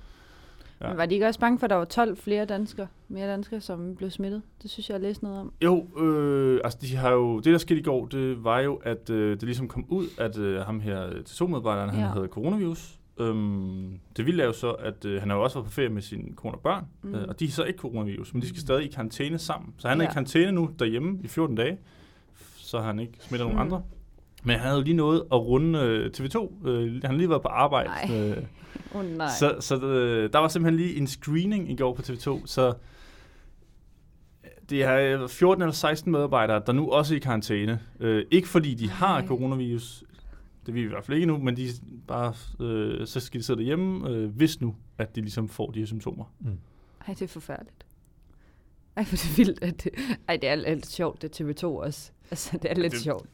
Ja. 0.80 0.88
Men 0.88 0.96
var 0.96 1.06
de 1.06 1.14
ikke 1.14 1.26
også 1.26 1.40
bange 1.40 1.58
for, 1.58 1.64
at 1.66 1.70
der 1.70 1.76
var 1.76 1.84
12 1.84 2.16
flere 2.16 2.44
danskere, 2.44 2.86
mere 3.08 3.28
danskere, 3.28 3.60
som 3.60 3.94
blev 3.96 4.10
smittet? 4.10 4.42
Det 4.62 4.70
synes 4.70 4.88
jeg, 4.88 4.94
jeg 4.94 5.02
læste 5.02 5.24
noget 5.24 5.40
om. 5.40 5.52
Jo, 5.64 5.86
øh, 6.04 6.60
altså 6.64 6.78
de 6.82 6.96
har 6.96 7.10
jo... 7.12 7.36
Det, 7.40 7.44
der 7.52 7.58
skete 7.58 7.80
i 7.80 7.82
går, 7.82 8.06
det 8.06 8.44
var 8.44 8.60
jo, 8.60 8.74
at 8.84 9.10
øh, 9.10 9.30
det 9.30 9.42
ligesom 9.42 9.68
kom 9.68 9.84
ud, 9.88 10.06
at 10.18 10.38
øh, 10.38 10.60
ham 10.60 10.80
her 10.80 11.10
til 11.10 11.36
to 11.36 11.46
medarbejderen, 11.46 11.90
han 11.90 12.00
Ja. 12.00 12.06
havde 12.06 12.26
coronavirus. 12.26 12.98
Øhm, 13.18 13.98
det 14.16 14.26
vilde 14.26 14.42
er 14.42 14.46
jo 14.46 14.52
så, 14.52 14.70
at 14.70 15.04
øh, 15.04 15.20
han 15.20 15.30
har 15.30 15.36
jo 15.36 15.42
også 15.42 15.56
været 15.58 15.66
på 15.66 15.72
ferie 15.72 15.88
med 15.88 16.02
sine 16.02 16.32
kone 16.36 16.54
og 16.54 16.60
børn, 16.60 16.84
Mm. 17.02 17.08
mm. 17.08 17.14
øh, 17.14 17.24
og 17.28 17.40
de 17.40 17.44
har 17.46 17.52
så 17.52 17.64
ikke 17.64 17.78
coronavirus, 17.78 18.34
men 18.34 18.42
de 18.42 18.48
skal 18.48 18.60
stadig 18.60 18.84
i 18.84 18.88
karantæne 18.88 19.38
sammen. 19.38 19.74
Så 19.78 19.88
han 19.88 20.00
er 20.00 20.04
Ja. 20.04 20.10
i 20.10 20.12
karantæne 20.12 20.52
nu 20.52 20.70
derhjemme 20.78 21.18
i 21.24 21.28
14 21.28 21.56
dage, 21.56 21.78
så 22.56 22.80
han 22.80 22.98
ikke 22.98 23.12
smitter 23.20 23.44
nogen 23.46 23.56
Mm. 23.58 23.62
andre. 23.62 23.82
Men 24.46 24.52
han 24.56 24.60
havde 24.66 24.76
jo 24.78 24.82
lige 24.84 24.94
nået 24.96 25.20
at 25.32 25.38
runde 25.40 25.78
øh, 25.78 26.10
TV2. 26.16 26.68
Øh, 26.68 26.92
han 26.92 27.02
har 27.04 27.12
lige 27.12 27.28
været 27.30 27.42
på 27.42 27.48
arbejde. 27.48 27.88
Nej. 27.88 28.30
Øh, 28.30 28.44
oh, 28.94 29.04
nej. 29.16 29.28
Så, 29.38 29.56
så 29.60 29.76
øh, 29.80 30.32
der 30.32 30.38
var 30.38 30.48
simpelthen 30.48 30.80
lige 30.86 30.96
en 30.96 31.06
screening 31.06 31.70
i 31.70 31.76
går 31.76 31.94
på 31.94 32.02
TV2, 32.02 32.42
så 32.46 32.68
øh, 32.68 32.74
det 34.70 34.82
er 34.84 35.20
øh, 35.22 35.28
14 35.28 35.62
eller 35.62 35.72
16 35.72 36.12
medarbejdere, 36.12 36.62
der 36.66 36.72
nu 36.72 36.90
også 36.90 37.14
er 37.14 37.16
i 37.16 37.20
karantæne. 37.20 37.80
Øh, 38.00 38.24
ikke 38.30 38.48
fordi 38.48 38.74
de 38.74 38.90
har 38.90 39.18
Nej. 39.20 39.28
coronavirus, 39.28 40.04
det 40.66 40.74
ved 40.74 40.80
vi 40.80 40.86
i 40.86 40.90
hvert 40.90 41.04
fald 41.04 41.14
ikke 41.16 41.26
nu, 41.26 41.38
men 41.38 41.56
de 41.56 41.68
bare, 42.08 42.34
øh, 42.60 43.06
så 43.06 43.20
skal 43.20 43.40
de 43.40 43.44
sidde 43.44 43.58
derhjemme, 43.58 44.08
øh, 44.10 44.28
hvis 44.30 44.60
nu, 44.60 44.74
at 44.98 45.16
de 45.16 45.20
ligesom 45.20 45.48
får 45.48 45.70
de 45.70 45.78
her 45.78 45.86
symptomer. 45.86 46.24
Mm. 46.40 46.58
Ej, 47.08 47.14
det 47.14 47.22
er 47.22 47.28
forfærdeligt. 47.28 47.86
Ej, 48.96 49.04
for 49.04 49.16
det 49.16 49.24
er 49.24 49.36
vildt. 49.36 49.62
At 49.62 49.84
det, 49.84 49.92
ej, 50.28 50.36
det 50.36 50.48
er 50.48 50.54
lidt 50.54 50.86
sjovt, 50.86 51.22
det 51.22 51.40
er 51.40 51.44
TV2 51.44 51.64
også. 51.66 52.10
Altså, 52.30 52.58
det 52.62 52.70
er 52.70 52.74
lidt 52.74 52.92
Det- 52.92 53.00
sjovt. 53.00 53.26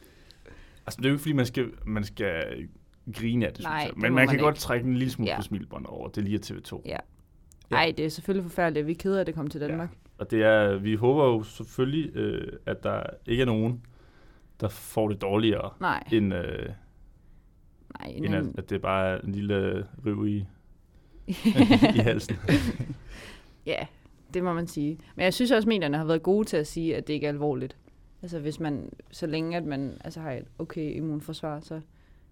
Altså, 0.86 0.96
det 0.98 1.04
er 1.04 1.08
jo 1.08 1.14
ikke 1.14 1.22
fordi, 1.22 1.32
man 1.32 1.46
skal, 1.46 1.70
man 1.86 2.04
skal 2.04 2.68
grine 3.14 3.46
af 3.46 3.52
det, 3.54 3.62
Nej, 3.62 3.80
synes 3.80 3.88
jeg. 3.88 3.92
men 3.96 4.02
man, 4.02 4.12
man 4.12 4.28
kan 4.28 4.38
godt 4.38 4.54
ikke. 4.54 4.60
trække 4.60 4.86
en 4.86 4.96
lille 4.96 5.10
smule 5.12 5.30
Ja. 5.30 5.36
på 5.36 5.42
smilbåndet 5.42 5.86
over, 5.90 6.08
det 6.08 6.24
lige 6.24 6.34
er 6.36 6.40
TV2. 6.56 6.82
Ja. 6.86 6.96
Ja. 7.70 7.76
Ej, 7.76 7.92
det 7.96 8.04
er 8.04 8.08
selvfølgelig 8.08 8.50
forfærdeligt. 8.50 8.86
Vi 8.86 8.92
er 8.92 8.96
kede 8.96 9.16
af, 9.16 9.20
at 9.20 9.26
det 9.26 9.34
kom 9.34 9.46
til 9.46 9.60
Danmark. 9.60 9.90
Og 10.18 10.30
det 10.30 10.42
er, 10.42 10.76
vi 10.78 10.94
håber 10.94 11.24
jo 11.24 11.42
selvfølgelig, 11.42 12.16
øh, 12.16 12.52
at 12.66 12.82
der 12.82 13.02
ikke 13.26 13.40
er 13.40 13.46
nogen, 13.46 13.80
der 14.60 14.68
får 14.68 15.08
det 15.08 15.22
dårligere, 15.22 15.70
Nej, 15.80 16.04
end, 16.12 16.34
øh, 16.34 16.68
nej. 18.00 18.12
end 18.16 18.34
at, 18.34 18.44
at 18.58 18.70
det 18.70 18.82
bare 18.82 19.08
er 19.16 19.20
en 19.20 19.32
lille 19.32 19.86
riv 20.06 20.26
i, 20.28 20.46
i 21.96 21.98
halsen. 21.98 22.36
Ja, 23.66 23.86
det 24.34 24.44
må 24.44 24.52
man 24.52 24.66
sige. 24.66 24.98
Men 25.16 25.24
jeg 25.24 25.34
synes 25.34 25.50
også, 25.50 25.66
at 25.66 25.68
medierne 25.68 25.96
har 25.96 26.04
været 26.04 26.22
gode 26.22 26.44
til 26.48 26.56
at 26.56 26.66
sige, 26.66 26.96
at 26.96 27.06
det 27.06 27.12
ikke 27.12 27.26
er 27.26 27.30
alvorligt. 27.30 27.76
Altså 28.22 28.38
hvis 28.38 28.60
man, 28.60 28.88
så 29.10 29.26
længe 29.26 29.56
at 29.56 29.64
man 29.64 29.96
altså, 30.04 30.20
har 30.20 30.32
et 30.32 30.44
okay 30.58 30.96
immunforsvar, 30.96 31.60
så... 31.60 31.80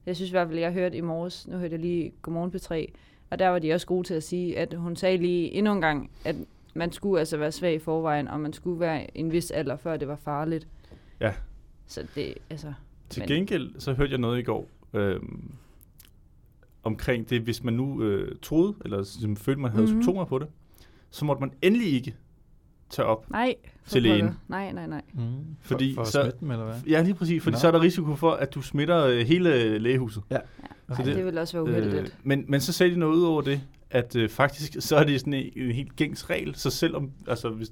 Jeg 0.07 0.17
synes 0.17 0.31
i 0.31 0.33
hvert 0.33 0.49
fald, 0.49 0.59
jeg 0.59 0.73
hørte 0.73 0.97
i 0.97 1.01
morges, 1.01 1.49
nu 1.49 1.57
hørte 1.59 1.73
jeg 1.73 1.81
lige 1.81 2.13
Godmorgen 2.23 2.53
P3, 2.55 2.93
og 3.31 3.39
der 3.39 3.49
var 3.49 3.59
de 3.59 3.73
også 3.73 3.87
gode 3.87 4.07
til 4.07 4.15
at 4.15 4.23
sige, 4.23 4.59
at 4.59 4.75
hun 4.75 4.97
sagde 4.97 5.17
lige 5.17 5.51
endnu 5.53 5.73
en 5.73 5.81
gang, 5.81 6.11
at 6.25 6.37
man 6.75 6.93
skulle 6.93 7.19
altså 7.19 7.37
være 7.37 7.53
svag 7.53 7.75
i 7.75 7.79
forvejen, 7.79 8.29
og 8.29 8.41
man 8.41 8.53
skulle 8.53 8.81
være 8.81 9.17
en 9.19 9.33
vis 9.33 9.51
alder, 9.51 9.77
før 9.77 9.97
det 9.97 10.09
var 10.09 10.17
farligt. 10.17 10.69
Ja. 11.21 11.35
Så 11.87 12.07
det, 12.15 12.35
altså... 12.51 12.73
Til 13.11 13.21
Men- 13.23 13.29
gengæld, 13.29 13.71
så 13.81 13.93
hørte 13.93 14.11
jeg 14.11 14.19
noget 14.21 14.39
i 14.39 14.43
går 14.43 14.69
øh, 14.95 15.21
omkring 16.83 17.31
det, 17.31 17.41
hvis 17.43 17.65
man 17.65 17.75
nu 17.75 18.03
øh, 18.03 18.37
troede, 18.43 18.75
eller 18.85 18.97
ligesom 18.97 19.37
følte, 19.37 19.61
man 19.61 19.71
havde 19.71 19.83
Mhm. 19.83 19.91
mm-hmm. 19.91 20.03
symptomer 20.03 20.25
på 20.25 20.39
det, 20.39 20.49
så 21.11 21.25
måtte 21.25 21.41
man 21.41 21.53
endelig 21.63 21.93
ikke 21.93 22.15
tage 22.91 23.07
op. 23.07 23.31
Nej. 23.31 23.55
Til 23.87 24.03
lægen. 24.03 24.31
Nej, 24.49 24.73
nej, 24.73 24.87
nej. 24.87 25.03
Mm. 25.15 25.21
Fordi 25.61 25.95
for, 25.95 26.05
for 26.05 26.11
så- 26.11 26.19
at 26.21 26.25
smitte 26.25 26.41
dem, 26.41 26.51
eller 26.51 26.65
hvad? 26.65 26.75
Ja, 26.89 27.03
lige 27.03 27.15
præcis, 27.15 27.43
fordi 27.43 27.55
Nå. 27.55 27.59
så 27.61 27.67
er 27.67 27.71
der 27.73 27.81
risiko 27.81 28.15
for, 28.17 28.31
at 28.31 28.55
du 28.55 28.63
smitter 28.63 29.05
øh, 29.07 29.19
hele 29.27 29.79
lægehuset. 29.79 30.23
Ja. 30.31 30.37
Ej, 30.37 30.43
Så 30.89 30.95
det, 30.97 31.07
det- 31.07 31.17
det 31.17 31.25
vil 31.25 31.39
også 31.39 31.57
være 31.57 31.65
uheldigt. 31.65 31.95
Øh, 31.95 32.09
men, 32.23 32.45
men 32.49 32.61
så 32.61 32.73
sagde 32.73 32.93
de 32.95 32.99
noget 32.99 33.17
ud 33.17 33.23
over 33.23 33.43
det, 33.43 33.61
at 33.91 34.17
øh, 34.17 34.29
faktisk 34.29 34.77
så 34.79 34.97
er 34.97 35.05
det 35.05 35.21
sådan 35.21 35.35
en, 35.35 35.53
en 35.57 35.71
helt 35.73 35.97
gængs 35.97 36.31
regel, 36.31 36.55
så 36.55 36.71
selvom, 36.71 37.11
altså 37.27 37.49
hvis, 37.49 37.69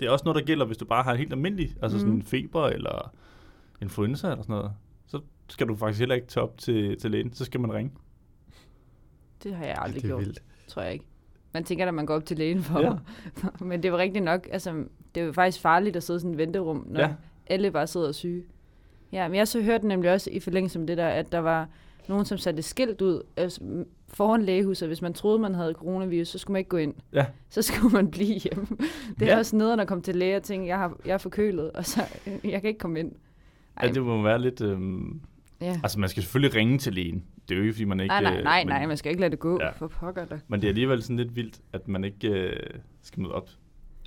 det 0.00 0.06
er 0.06 0.10
også 0.10 0.22
noget, 0.24 0.36
der 0.40 0.46
gælder, 0.46 0.66
hvis 0.66 0.76
du 0.76 0.84
bare 0.84 1.02
har 1.02 1.12
en 1.12 1.18
helt 1.18 1.32
almindelig, 1.32 1.76
altså 1.82 1.96
mm. 1.96 2.00
sådan 2.00 2.12
Mhm. 2.12 2.20
en 2.20 2.26
feber 2.26 2.66
eller 2.66 3.12
influenza 3.82 4.30
eller 4.30 4.42
sådan 4.42 4.56
noget, 4.56 4.72
så 5.06 5.20
skal 5.48 5.68
du 5.68 5.76
faktisk 5.76 5.98
heller 5.98 6.14
ikke 6.14 6.26
tage 6.26 6.44
op 6.44 6.58
til, 6.58 6.98
til 7.00 7.10
lægen, 7.10 7.32
så 7.32 7.44
skal 7.44 7.60
man 7.60 7.72
ringe. 7.72 7.92
det 9.42 9.54
har 9.54 9.64
jeg 9.64 9.76
aldrig 9.78 10.02
det 10.02 10.08
er 10.08 10.12
gjort. 10.12 10.20
vildt. 10.24 10.42
tror 10.68 10.82
jeg 10.82 10.92
ikke. 10.92 11.04
Man 11.58 11.64
tænker, 11.64 11.86
at 11.86 11.94
man 11.94 12.06
går 12.06 12.14
op 12.14 12.24
til 12.24 12.38
lægen 12.38 12.62
for. 12.62 12.80
Ja. 12.80 12.92
Men 13.64 13.82
det 13.82 13.92
var 13.92 13.98
rigtigt 13.98 14.24
nok. 14.24 14.48
Altså, 14.52 14.84
det 15.14 15.26
jo 15.26 15.32
faktisk 15.32 15.60
farligt 15.62 15.96
at 15.96 16.02
sidde 16.02 16.16
i 16.16 16.20
sådan 16.20 16.30
et 16.32 16.38
venterum, 16.38 16.86
når 16.90 17.00
Ja. 17.00 17.10
alle 17.46 17.70
bare 17.70 17.86
sidder 17.86 18.12
syge. 18.12 18.42
Ja, 19.12 19.28
men 19.28 19.34
jeg 19.36 19.48
så 19.48 19.62
hørte 19.62 19.86
nemlig 19.88 20.12
også 20.12 20.30
i 20.30 20.40
forlængelse 20.40 20.78
med 20.78 20.86
det 20.88 20.96
der, 20.96 21.08
at 21.08 21.32
der 21.32 21.38
var 21.38 21.68
nogen, 22.08 22.24
som 22.24 22.38
satte 22.38 22.62
skilt 22.62 23.02
ud 23.02 23.22
altså, 23.36 23.60
foran 24.08 24.42
lægehuset. 24.42 24.88
Hvis 24.88 25.02
man 25.02 25.14
troede, 25.14 25.38
man 25.38 25.54
havde 25.54 25.72
coronavirus, 25.72 26.28
så 26.28 26.38
skulle 26.38 26.52
man 26.52 26.58
ikke 26.60 26.68
gå 26.68 26.76
ind. 26.76 26.94
Ja. 27.12 27.26
Så 27.50 27.62
skulle 27.62 27.92
man 27.92 28.10
blive 28.10 28.38
hjemme. 28.38 28.66
Det 29.18 29.28
er 29.28 29.32
Ja. 29.32 29.38
også 29.38 29.56
nederen 29.56 29.80
at 29.80 29.88
komme 29.88 30.02
til 30.02 30.16
læge 30.16 30.36
og 30.36 30.42
tænke, 30.42 30.66
jeg, 30.66 30.78
har, 30.78 30.96
jeg 31.06 31.14
er 31.14 31.18
forkølet, 31.18 31.70
og 31.72 31.84
så 31.86 32.00
jeg 32.44 32.60
kan 32.60 32.68
ikke 32.68 32.78
komme 32.78 33.00
ind. 33.00 33.12
Ej, 33.76 33.86
Ja, 33.86 33.92
det 33.92 34.02
må 34.02 34.22
være 34.22 34.40
lidt... 34.40 34.60
Øhm, 34.60 35.20
ja. 35.60 35.80
altså, 35.82 35.98
man 36.00 36.08
skal 36.08 36.22
selvfølgelig 36.22 36.56
ringe 36.56 36.78
til 36.78 36.92
lægen. 36.94 37.24
Det 37.48 37.54
er 37.54 37.58
jo 37.58 37.62
ikke, 37.62 37.72
fordi 37.74 37.84
man 37.84 38.00
ikke... 38.00 38.08
Nej, 38.08 38.22
nej, 38.22 38.38
øh, 38.38 38.44
nej, 38.44 38.64
men, 38.64 38.68
nej, 38.68 38.86
man 38.86 38.96
skal 38.96 39.10
ikke 39.10 39.20
lade 39.20 39.30
det 39.30 39.38
gå 39.38 39.58
Ja. 39.60 39.66
ja. 39.66 39.70
for 39.72 39.86
pokker 39.88 40.24
der. 40.24 40.38
Men 40.48 40.60
det 40.60 40.66
er 40.66 40.70
alligevel 40.70 41.02
sådan 41.02 41.16
lidt 41.16 41.36
vildt, 41.36 41.60
at 41.72 41.88
man 41.88 42.04
ikke 42.04 42.28
øh, 42.28 42.60
skal 43.02 43.22
møde 43.22 43.34
op. 43.34 43.48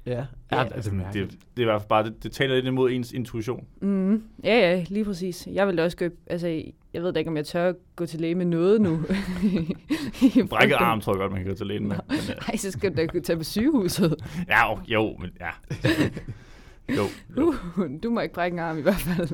Ja, 0.05 0.11
Ja, 0.11 0.25
ja 0.51 0.63
Altså, 0.63 0.91
det, 0.91 1.05
det, 1.13 1.31
det 1.31 1.37
er 1.57 1.61
i 1.61 1.63
hvert 1.63 1.81
fald 1.81 1.89
bare, 1.89 2.03
det, 2.03 2.23
det 2.23 2.31
taler 2.31 2.55
lidt 2.55 2.65
imod 2.65 2.91
ens 2.91 3.11
intuition. 3.11 3.67
Mm, 3.81 4.23
ja, 4.43 4.59
ja, 4.59 4.85
lige 4.89 5.05
præcis. 5.05 5.47
Jeg 5.53 5.67
vil 5.67 5.79
også 5.79 5.97
gå, 5.97 6.05
altså, 6.27 6.47
jeg 6.93 7.03
ved 7.03 7.13
da 7.13 7.19
ikke, 7.19 7.29
om 7.29 7.37
jeg 7.37 7.45
tør 7.45 7.69
at 7.69 7.75
gå 7.95 8.05
til 8.05 8.21
læge 8.21 8.35
med 8.35 8.45
noget 8.45 8.81
nu. 8.81 8.99
Brækket 10.49 10.75
arm 10.75 11.01
tror 11.01 11.13
jeg 11.13 11.19
godt, 11.19 11.31
man 11.31 11.41
kan 11.41 11.51
gå 11.51 11.55
til 11.57 11.67
lægen 11.67 11.87
med. 11.87 11.95
Men, 12.09 12.17
øh, 12.17 12.49
Ej, 12.49 12.55
så 12.55 12.71
skal 12.71 12.91
du 12.91 12.95
da 12.95 13.19
tage 13.19 13.37
på 13.37 13.43
sygehuset. 13.43 14.15
ja, 14.47 14.71
jo, 14.71 14.79
jo, 14.87 15.17
men 15.19 15.29
ja. 15.39 15.49
Jo, 16.97 17.03
jo. 17.37 17.53
Uh, 17.77 17.85
du 18.03 18.09
må 18.09 18.19
ikke 18.19 18.33
brække 18.33 18.55
en 18.55 18.59
arm 18.59 18.77
i 18.77 18.81
hvert 18.81 18.95
fald. 18.95 19.29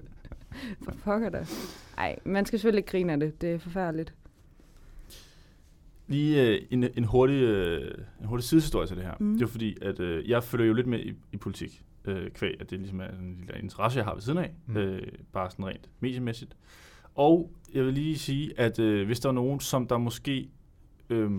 For 0.83 0.93
pokker 1.03 1.29
da. 1.29 1.45
Ej, 1.97 2.19
man 2.25 2.45
skal 2.45 2.59
selvfølgelig 2.59 2.79
ikke 2.79 2.91
grine 2.91 3.13
af 3.13 3.19
det. 3.19 3.41
Det 3.41 3.51
er 3.53 3.59
forfærdeligt. 3.59 4.13
Lige 6.07 6.47
øh, 6.47 6.61
en, 6.71 6.83
en, 6.97 7.03
hurtig, 7.03 7.41
øh, 7.41 7.91
en 8.21 8.25
hurtig 8.25 8.43
sidehistorie 8.43 8.87
til 8.87 8.97
det 8.97 9.05
her. 9.05 9.13
Mm. 9.19 9.33
Det 9.33 9.41
er 9.41 9.47
fordi, 9.47 9.77
at 9.81 9.99
øh, 9.99 10.29
jeg 10.29 10.43
følger 10.43 10.67
jo 10.67 10.73
lidt 10.73 10.87
med 10.87 10.99
i, 10.99 11.13
i 11.31 11.37
politik. 11.37 11.83
Øh, 12.05 12.31
kvæg, 12.31 12.55
at 12.59 12.69
det 12.69 12.79
ligesom 12.79 12.99
er 12.99 13.07
en 13.07 13.35
lille 13.39 13.61
interesse, 13.63 13.97
jeg 13.97 14.05
har 14.05 14.13
ved 14.13 14.21
siden 14.21 14.37
af. 14.37 14.53
Mm. 14.65 14.73
Mm. 14.73 14.79
Øh, 14.79 15.01
bare 15.33 15.51
sådan 15.51 15.65
rent 15.65 15.89
mediemæssigt. 15.99 16.57
Og 17.15 17.51
jeg 17.73 17.85
vil 17.85 17.93
lige 17.93 18.17
sige, 18.17 18.59
at 18.59 18.79
øh, 18.79 19.05
hvis 19.05 19.19
der 19.19 19.29
er 19.29 19.33
nogen, 19.33 19.59
som 19.59 19.87
der 19.87 19.97
måske 19.97 20.49
øh, 21.09 21.31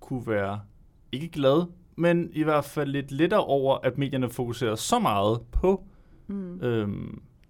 kunne 0.00 0.26
være 0.26 0.60
ikke 1.12 1.28
glad, 1.28 1.66
men 1.96 2.30
i 2.32 2.42
hvert 2.42 2.64
fald 2.64 2.90
lidt 2.90 3.12
lettere 3.12 3.44
over, 3.44 3.78
at 3.82 3.98
medierne 3.98 4.30
fokuserer 4.30 4.74
så 4.74 4.98
meget 4.98 5.40
på 5.52 5.84
Mm. 6.28 6.60
øh, 6.60 6.88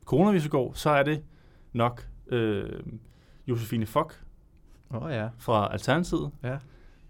coronavirus 0.07 0.47
i 0.47 0.49
går, 0.49 0.73
så 0.75 0.91
er 0.91 1.03
det 1.03 1.23
nok 1.73 2.07
øh, 2.29 2.71
Josefine 3.47 3.87
Fock 3.87 4.23
oh, 4.91 5.11
ja. 5.11 5.29
fra 5.39 5.73
Alternativet. 5.73 6.31
Ja. 6.43 6.57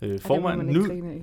Øh, 0.02 0.20
formand, 0.20 0.62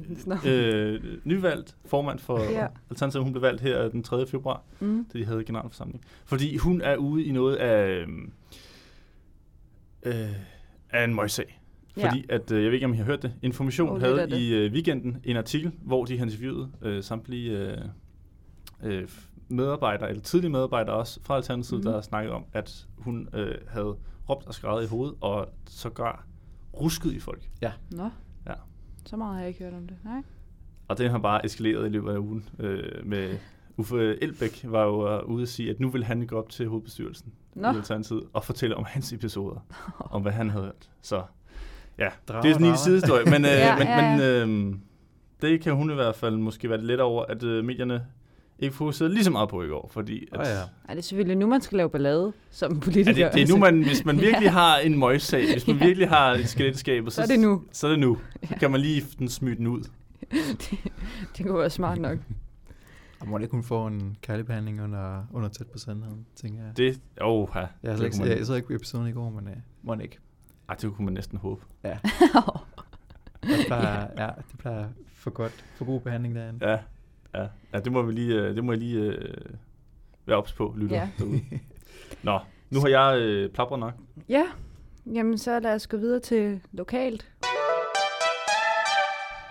hendes 0.05 0.27
navn. 0.27 0.47
øh, 0.47 1.17
nyvalgt 1.23 1.75
formand 1.85 2.19
for 2.19 2.39
Ja. 2.39 2.51
ja. 2.61 2.67
Alternativet. 2.89 3.23
Hun 3.23 3.33
blev 3.33 3.41
valgt 3.41 3.61
her 3.61 3.89
den 3.89 4.03
3. 4.03 4.27
februar, 4.27 4.61
Mm. 4.79 5.05
da 5.13 5.19
de 5.19 5.25
havde 5.25 5.43
generalforsamling. 5.43 6.01
Fordi 6.25 6.57
hun 6.57 6.81
er 6.81 6.95
ude 6.95 7.23
i 7.23 7.31
noget 7.31 7.55
af, 7.55 8.05
øh, 10.03 10.29
af 10.89 11.03
en 11.03 11.15
møgssag. 11.15 11.59
Ja. 11.97 12.07
Fordi 12.07 12.25
at, 12.29 12.51
øh, 12.51 12.57
jeg 12.63 12.67
ved 12.71 12.73
ikke, 12.73 12.85
om 12.85 12.93
I 12.93 12.97
har 12.97 13.03
hørt 13.03 13.23
det, 13.23 13.33
Information 13.41 13.89
Oh, 13.89 14.01
havde 14.01 14.17
det. 14.17 14.37
i 14.37 14.53
øh, 14.53 14.71
weekenden 14.73 15.17
en 15.23 15.37
artikel, 15.37 15.71
hvor 15.81 16.05
de 16.05 16.17
har 16.17 16.25
interviewet 16.25 16.71
øh, 16.81 17.03
samtlige 17.03 17.51
øh, 17.59 17.77
øh, 18.83 19.09
medarbejdere, 19.49 20.09
eller 20.09 20.23
tidlige 20.23 20.51
medarbejdere 20.51 20.95
også 20.95 21.19
fra 21.23 21.35
Alternativet, 21.35 21.85
mm. 21.85 21.91
der 21.91 22.01
snakkede 22.01 22.35
om, 22.35 22.45
at 22.53 22.87
hun 22.97 23.29
øh, 23.33 23.55
havde 23.67 23.95
råbt 24.29 24.47
og 24.47 24.53
skrevet 24.53 24.83
i 24.83 24.87
hovedet, 24.87 25.15
og 25.21 25.49
sågar 25.69 26.25
rusket 26.73 27.11
i 27.11 27.19
folk. 27.19 27.49
Nå. 27.91 28.09
Ja. 28.47 28.53
Så 29.05 29.17
meget 29.17 29.33
har 29.33 29.39
jeg 29.39 29.47
ikke 29.47 29.63
hørt 29.63 29.73
om 29.73 29.87
det. 29.87 29.97
Nej. 30.03 30.23
Og 30.87 30.97
den 30.97 31.11
har 31.11 31.17
bare 31.17 31.45
eskaleret 31.45 31.85
i 31.85 31.89
løbet 31.89 32.11
af 32.11 32.17
ugen. 32.17 32.49
Øh, 32.59 33.05
med 33.05 33.37
Uffe 33.77 34.23
Elbæk 34.23 34.61
var 34.63 34.83
jo 34.83 35.09
øh, 35.09 35.25
ude 35.25 35.41
at 35.41 35.49
sige, 35.49 35.69
at 35.69 35.79
nu 35.79 35.89
vil 35.89 36.03
han 36.03 36.27
gå 36.27 36.37
op 36.37 36.49
til 36.49 36.67
hovedbestyrelsen 36.67 37.33
Nå. 37.55 37.71
i 37.71 37.75
Alternativet 37.75 38.23
og 38.33 38.43
fortælle 38.43 38.75
om 38.75 38.85
hans 38.87 39.13
episoder, 39.13 39.65
om 40.13 40.21
hvad 40.21 40.31
han 40.31 40.49
havde 40.49 40.65
hørt. 40.65 40.89
Så 41.01 41.23
ja, 41.97 42.09
Drager, 42.27 42.41
det 42.41 42.49
er 42.49 42.53
sådan 42.53 42.67
en 42.67 42.77
sidehistorie. 42.77 43.25
Men, 43.25 43.45
øh, 43.45 43.51
Ja, 43.67 43.77
men, 43.77 43.87
ja, 43.87 44.17
men 44.17 44.71
øh, 44.71 44.79
det 45.41 45.61
kan 45.61 45.73
hun 45.73 45.91
i 45.91 45.93
hvert 45.93 46.15
fald 46.15 46.37
måske 46.37 46.69
være 46.69 46.81
lidt 46.81 47.01
over, 47.01 47.25
at 47.25 47.43
øh, 47.43 47.65
medierne 47.65 48.05
ikke 48.59 48.75
fokuserede 48.75 49.13
lige 49.13 49.23
så 49.23 49.31
meget 49.31 49.49
på 49.49 49.63
i 49.63 49.67
går. 49.67 49.89
Fordi 49.93 50.27
at, 50.31 50.39
Åh, 50.39 50.45
ja. 50.45 50.51
Ej, 50.59 50.65
det 50.89 50.97
er 50.97 51.01
selvfølgelig 51.01 51.37
nu, 51.37 51.47
man 51.47 51.61
skal 51.61 51.77
lave 51.77 51.89
ballade 51.89 52.33
som 52.51 52.79
politiker. 52.79 53.19
Ja, 53.19 53.25
det, 53.25 53.33
det 53.33 53.41
er 53.41 53.47
nu, 53.47 53.57
man, 53.57 53.83
hvis 53.83 54.05
man 54.05 54.15
virkelig 54.27 54.45
Ja. 54.45 54.51
har 54.51 54.77
en 54.77 54.99
møgssag, 54.99 55.51
hvis 55.51 55.67
man 55.67 55.75
Ja. 55.77 55.85
virkelig 55.85 56.09
har 56.09 56.31
et 56.33 56.49
skeletskab, 56.49 57.03
Så 57.09 57.21
er 57.21 57.25
det 57.25 57.39
nu. 57.39 57.63
Så 57.71 57.87
er 57.87 57.91
det 57.91 57.99
nu. 57.99 58.17
Så 58.49 58.55
kan 58.59 58.71
man 58.71 58.81
lige 58.81 59.03
den 59.19 59.29
smide 59.29 59.55
den 59.55 59.67
ud. 59.67 59.81
det, 60.61 60.79
det 61.37 61.45
kunne 61.45 61.59
være 61.59 61.69
smart 61.69 61.99
nok. 62.01 62.17
Og 63.19 63.27
må 63.27 63.37
det 63.37 63.43
ikke 63.43 63.51
kun 63.51 63.63
få 63.63 63.87
en 63.87 64.17
kærlig 64.21 64.45
behandling 64.45 64.83
under, 64.83 65.23
under 65.33 65.49
tæt 65.49 65.67
på 65.67 65.77
sandheden, 65.77 66.25
tænker 66.35 66.63
jeg. 66.63 66.77
Det, 66.77 66.99
oh, 67.21 67.47
ja, 67.55 67.59
Jeg, 67.59 67.69
det, 67.83 67.97
slet 67.97 68.05
ikke, 68.05 68.17
kunne 68.17 68.23
jeg, 68.25 68.29
man, 68.29 68.37
jeg 68.37 68.45
så 68.45 68.53
ikke 68.53 68.67
på 68.67 68.73
episoden 68.73 69.07
i 69.07 69.11
går, 69.11 69.29
men 69.29 69.47
uh, 69.47 69.53
må 69.83 69.93
ikke. 70.03 70.19
ej, 70.69 70.75
det 70.75 70.93
kunne 70.95 71.05
man 71.05 71.13
næsten 71.13 71.37
håbe. 71.37 71.61
De 73.43 73.63
plejer, 73.67 74.07
ja, 74.17 74.27
de 74.51 74.57
plejer 74.57 74.87
for 75.13 75.29
godt, 75.29 75.65
for 75.75 75.85
god 75.85 75.99
behandling 76.01 76.35
derinde. 76.35 76.69
Ja, 76.71 76.77
ja, 77.35 77.47
ja 77.73 77.79
det 77.79 77.91
må 77.91 78.01
vi 78.01 78.11
lige, 78.11 78.35
øh, 78.41 78.55
det 78.55 78.63
må 78.63 78.71
jeg 78.71 78.79
lige 78.79 78.99
øh, 78.99 79.35
være 80.25 80.37
ops 80.37 80.53
på, 80.53 80.73
lytter 80.77 80.95
Ja. 80.95 81.09
derude. 81.19 81.41
Nå, 82.23 82.39
nu 82.69 82.79
har 82.79 82.87
jeg 82.87 83.19
øh, 83.21 83.49
plapret 83.49 83.79
nok. 83.79 83.93
Ja, 84.29 84.43
jamen 85.13 85.37
så 85.37 85.59
lad 85.59 85.73
os 85.75 85.87
gå 85.87 85.97
videre 85.97 86.19
til 86.19 86.61
lokalt. 86.71 87.31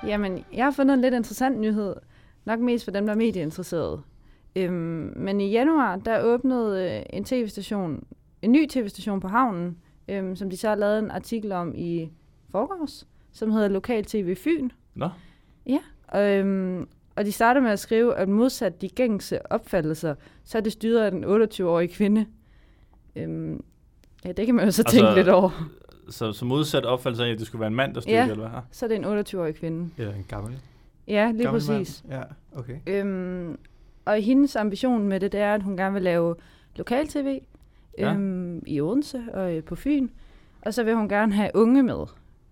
Jamen, 0.06 0.44
jeg 0.52 0.64
har 0.64 0.70
fundet 0.70 0.94
en 0.94 1.00
lidt 1.00 1.14
interessant 1.14 1.60
nyhed. 1.60 1.94
Nok 2.44 2.60
mest 2.60 2.84
for 2.84 2.90
dem, 2.90 3.06
der 3.06 3.12
er 3.12 3.16
medieinteresserede. 3.18 4.02
Øhm, 4.56 5.12
men 5.16 5.40
i 5.40 5.50
januar, 5.50 5.96
der 5.96 6.22
åbnede 6.22 6.96
øh, 6.98 7.02
en 7.10 7.24
tv-station, 7.24 8.04
en 8.42 8.52
ny 8.52 8.66
tv-station 8.68 9.20
på 9.20 9.28
havnen, 9.28 9.78
øhm, 10.08 10.36
som 10.36 10.50
de 10.50 10.56
så 10.56 10.68
har 10.68 10.74
lavet 10.74 10.98
en 10.98 11.10
artikel 11.10 11.52
om 11.52 11.72
i 11.76 12.10
forgårs, 12.50 13.06
som 13.32 13.50
hedder 13.50 13.68
Lokal 13.68 14.04
TV 14.04 14.36
Fyn. 14.36 14.70
Nå, 14.94 15.08
Øhm, 16.16 16.88
og 17.16 17.24
de 17.24 17.32
starter 17.32 17.60
med 17.60 17.70
at 17.70 17.78
skrive, 17.78 18.16
at 18.16 18.28
modsat 18.28 18.80
de 18.82 18.88
gængse 18.88 19.52
opfattelser, 19.52 20.14
så 20.44 20.58
er 20.58 20.62
det 20.62 20.72
styret 20.72 21.00
af 21.04 21.10
den 21.10 21.24
28-årige 21.24 21.88
kvinde. 21.88 22.26
Øhm, 23.16 23.64
ja, 24.24 24.32
det 24.32 24.46
kan 24.46 24.54
man 24.54 24.64
jo 24.64 24.70
så 24.70 24.82
Altså, 24.82 24.96
tænke 24.96 25.14
lidt 25.14 25.28
over. 25.28 25.70
så, 26.08 26.32
så 26.32 26.44
modsat 26.44 26.84
opfattelse 26.86 27.24
af, 27.24 27.30
at 27.32 27.38
det 27.38 27.46
skulle 27.46 27.60
være 27.60 27.68
en 27.68 27.74
mand, 27.74 27.94
der 27.94 28.00
styrte, 28.00 28.16
Ja. 28.16 28.30
eller 28.30 28.48
hvad? 28.48 28.60
Så 28.70 28.86
er 28.86 28.88
det 28.88 28.96
en 28.96 29.04
28-årig 29.04 29.54
kvinde. 29.54 29.90
Eller 29.98 30.14
en 30.14 30.24
gammel, 30.28 30.58
Ja, 31.08 31.30
lige 31.30 31.42
gammel 31.42 31.60
præcis. 31.66 32.04
mand. 32.08 32.22
Ja, 32.52 32.58
okay. 32.58 32.76
Øhm, 32.86 33.58
og 34.04 34.16
hendes 34.22 34.56
ambition 34.56 35.08
med 35.08 35.20
det, 35.20 35.32
det 35.32 35.40
er, 35.40 35.54
at 35.54 35.62
hun 35.62 35.76
gerne 35.76 35.92
vil 35.94 36.02
lave 36.02 36.34
lokal-tv 36.76 37.40
Ja. 37.98 38.12
øhm, 38.14 38.62
i 38.66 38.80
Odense 38.80 39.22
og 39.34 39.54
øh, 39.56 39.62
på 39.64 39.76
Fyn. 39.76 40.08
Og 40.62 40.74
så 40.74 40.82
vil 40.84 40.94
hun 40.94 41.08
gerne 41.08 41.32
have 41.32 41.50
unge 41.54 41.82
med, 41.82 42.06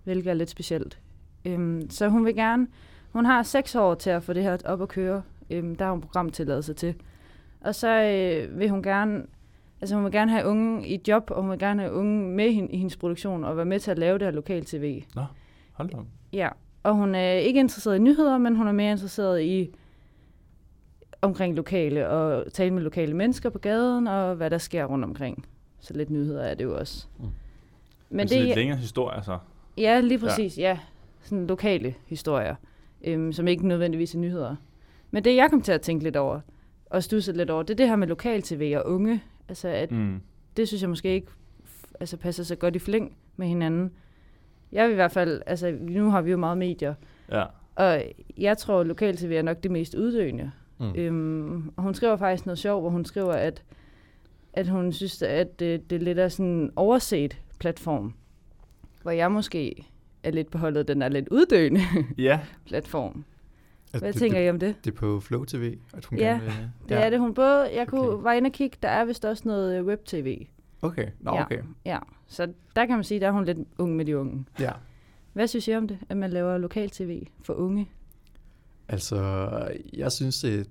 hvilket 0.05 0.31
er 0.31 0.35
lidt 0.35 0.51
specielt. 0.51 0.99
Øhm, 1.45 1.91
så 1.91 2.09
hun 2.09 2.25
vil 2.25 2.35
gerne, 2.35 2.67
hun 3.13 3.25
har 3.27 3.43
seks 3.43 3.75
år 3.75 3.95
til 3.95 4.11
at 4.11 4.23
få 4.23 4.33
det 4.33 4.43
her 4.43 4.57
op 4.65 4.83
at 4.83 4.89
køre. 4.89 5.23
Øhm, 5.51 5.77
der 5.77 5.85
har 5.85 5.93
hun 5.93 6.01
programtilladelse 6.01 6.75
til. 6.75 6.95
Og 7.61 7.75
så 7.75 7.89
øh, 7.89 8.59
vil 8.59 8.71
hun 8.71 8.83
gerne, 8.83 9.23
altså 9.81 9.95
hun 9.95 10.05
vil 10.05 10.13
gerne 10.13 10.31
have 10.31 10.47
unge 10.47 10.89
i 10.89 11.01
job, 11.09 11.31
og 11.31 11.43
hun 11.43 11.51
vil 11.51 11.59
gerne 11.59 11.83
have 11.83 11.93
unge 11.95 12.29
med 12.29 12.53
hin- 12.53 12.71
i 12.71 12.77
hendes 12.77 12.97
produktion, 12.97 13.45
og 13.45 13.57
være 13.57 13.65
med 13.65 13.81
til 13.81 13.91
at 13.91 13.99
lave 13.99 14.19
det 14.19 14.27
her 14.27 14.33
lokal-tv. 14.33 15.03
Hold 15.73 15.89
da. 15.89 15.97
Ja, 16.33 16.49
og 16.83 16.95
hun 16.95 17.15
er 17.15 17.33
ikke 17.33 17.61
interesseret 17.61 17.97
i 17.97 17.99
nyheder, 17.99 18.39
men 18.39 18.57
hun 18.57 18.69
er 18.69 18.73
mere 18.73 18.91
interesseret 18.91 19.43
i 19.43 19.71
omkring 21.23 21.55
lokale 21.57 22.09
og 22.09 22.53
tale 22.53 22.71
med 22.75 22.83
lokale 22.83 23.15
mennesker 23.15 23.51
på 23.51 23.59
gaden 23.59 24.07
og 24.07 24.35
hvad 24.35 24.51
der 24.51 24.59
sker 24.59 24.85
rundt 24.85 25.05
omkring. 25.05 25.47
Så 25.81 25.95
lidt 25.95 26.11
nyheder 26.11 26.43
er 26.43 26.55
det 26.55 26.65
jo 26.65 26.79
også. 26.79 27.07
Mm. 27.19 27.25
Men 27.25 27.33
Men 28.11 28.29
det 28.29 28.39
er 28.39 28.43
lidt 28.43 28.57
længere 28.57 28.79
historie, 28.79 29.23
så. 29.23 29.39
ja, 29.79 30.01
lige 30.01 30.19
præcis, 30.19 30.59
ja. 30.59 30.63
ja. 30.63 30.79
Sådan 31.23 31.47
lokale 31.47 31.95
historier, 32.07 32.55
øhm, 33.05 33.33
som 33.33 33.49
ikke 33.49 33.69
nødvendigvis 33.69 34.15
er 34.15 34.19
nyheder. 34.19 34.57
Men 35.11 35.25
det, 35.25 35.37
jeg 35.37 35.51
kom 35.51 35.61
til 35.63 35.73
at 35.73 35.81
tænke 35.81 36.05
lidt 36.05 36.17
over, 36.17 36.41
og 36.87 37.03
studse 37.05 37.33
lidt 37.33 37.51
over, 37.51 37.63
det 37.63 37.71
er 37.71 37.77
det 37.77 37.89
her 37.89 37.97
med 37.97 38.09
lokal-tv 38.09 38.75
og 38.77 38.91
unge. 38.93 39.23
Altså, 39.49 39.69
at 39.69 39.91
Mm. 39.93 40.21
det 40.57 40.69
synes 40.69 40.83
jeg 40.83 40.91
måske 40.91 41.09
ikke 41.15 41.27
altså, 42.01 42.17
passer 42.17 42.45
så 42.45 42.57
godt 42.57 42.77
i 42.77 42.79
flæng 42.79 43.17
med 43.37 43.47
hinanden. 43.47 43.91
Jeg 44.73 44.85
vil 44.87 44.93
i 44.93 44.95
hvert 44.95 45.13
fald, 45.13 45.43
altså 45.47 45.77
nu 45.81 46.11
har 46.11 46.23
vi 46.23 46.31
jo 46.31 46.37
meget 46.37 46.59
medier, 46.59 46.95
Ja. 47.33 47.45
og 47.75 48.03
jeg 48.39 48.59
tror, 48.59 48.83
lokal-tv 48.83 49.33
er 49.37 49.43
nok 49.43 49.63
det 49.63 49.71
mest 49.71 49.95
uddøende. 49.95 50.51
Mm. 50.81 50.93
Øhm, 50.95 51.69
og 51.77 51.83
hun 51.83 51.95
skriver 51.95 52.17
faktisk 52.17 52.47
noget 52.47 52.59
sjovt, 52.59 52.83
hvor 52.83 52.91
hun 52.91 53.05
skriver, 53.05 53.33
at, 53.33 53.63
at 54.53 54.69
hun 54.69 54.93
synes, 54.93 55.23
at 55.23 55.61
det, 55.61 55.91
det 55.91 55.97
er 55.97 56.01
lidt 56.05 56.19
af 56.19 56.33
sådan 56.33 56.47
en 56.47 56.71
overset 56.77 57.41
platform. 57.59 58.15
Hvor 59.03 59.11
jeg 59.11 59.33
måske 59.33 59.87
er 60.23 60.31
lidt 60.31 60.51
på 60.51 60.59
holdet, 60.59 60.89
den 60.89 61.03
er 61.03 61.09
lidt 61.09 61.29
uddøende 61.29 61.81
Ja, 62.19 62.41
platform. 62.67 63.25
Altså, 63.93 64.05
Hvad 64.05 64.13
det, 64.13 64.21
tænker 64.21 64.39
det, 64.39 64.47
I 64.47 64.51
om 64.51 64.59
det? 64.59 64.75
det 64.85 64.91
er 64.91 64.95
på 64.97 65.21
Flow 65.21 65.45
TV, 65.45 65.77
at 65.95 66.05
hun 66.05 66.19
Ja, 66.19 66.25
gerne 66.25 66.45
vil... 66.45 66.53
Det 66.89 66.97
er 67.05 67.11
det 67.11 67.19
hun 67.19 67.35
både, 67.35 67.75
jeg 67.77 67.87
kunne, 67.89 68.01
Okay. 68.01 68.13
okay. 68.15 68.23
var 68.23 68.33
inde 68.33 68.49
og 68.49 68.53
kigge, 68.53 68.77
der 68.83 68.89
er 68.89 69.05
vist 69.05 69.25
også 69.25 69.43
noget 69.49 69.79
øh, 69.79 69.85
web-tv. 69.87 70.47
Okay, 70.83 71.07
nå 71.21 71.35
Ja. 71.35 71.43
okay. 71.45 71.63
Ja, 71.85 71.99
så 72.27 72.53
der 72.77 72.87
kan 72.87 72.95
man 72.97 73.05
sige, 73.05 73.21
der 73.21 73.27
er 73.27 73.33
hun 73.33 73.45
lidt 73.45 73.59
ung 73.79 73.97
med 73.97 74.05
de 74.05 74.19
unge. 74.19 74.45
Ja. 74.61 74.73
Hvad 75.33 75.47
synes 75.47 75.69
I 75.69 75.75
om 75.75 75.89
det, 75.89 75.99
at 76.09 76.17
man 76.17 76.31
laver 76.31 76.59
lokal-tv 76.59 77.23
for 77.43 77.55
unge? 77.55 77.89
Altså, 78.89 79.19
jeg 79.93 80.13
synes, 80.13 80.41
det 80.41 80.69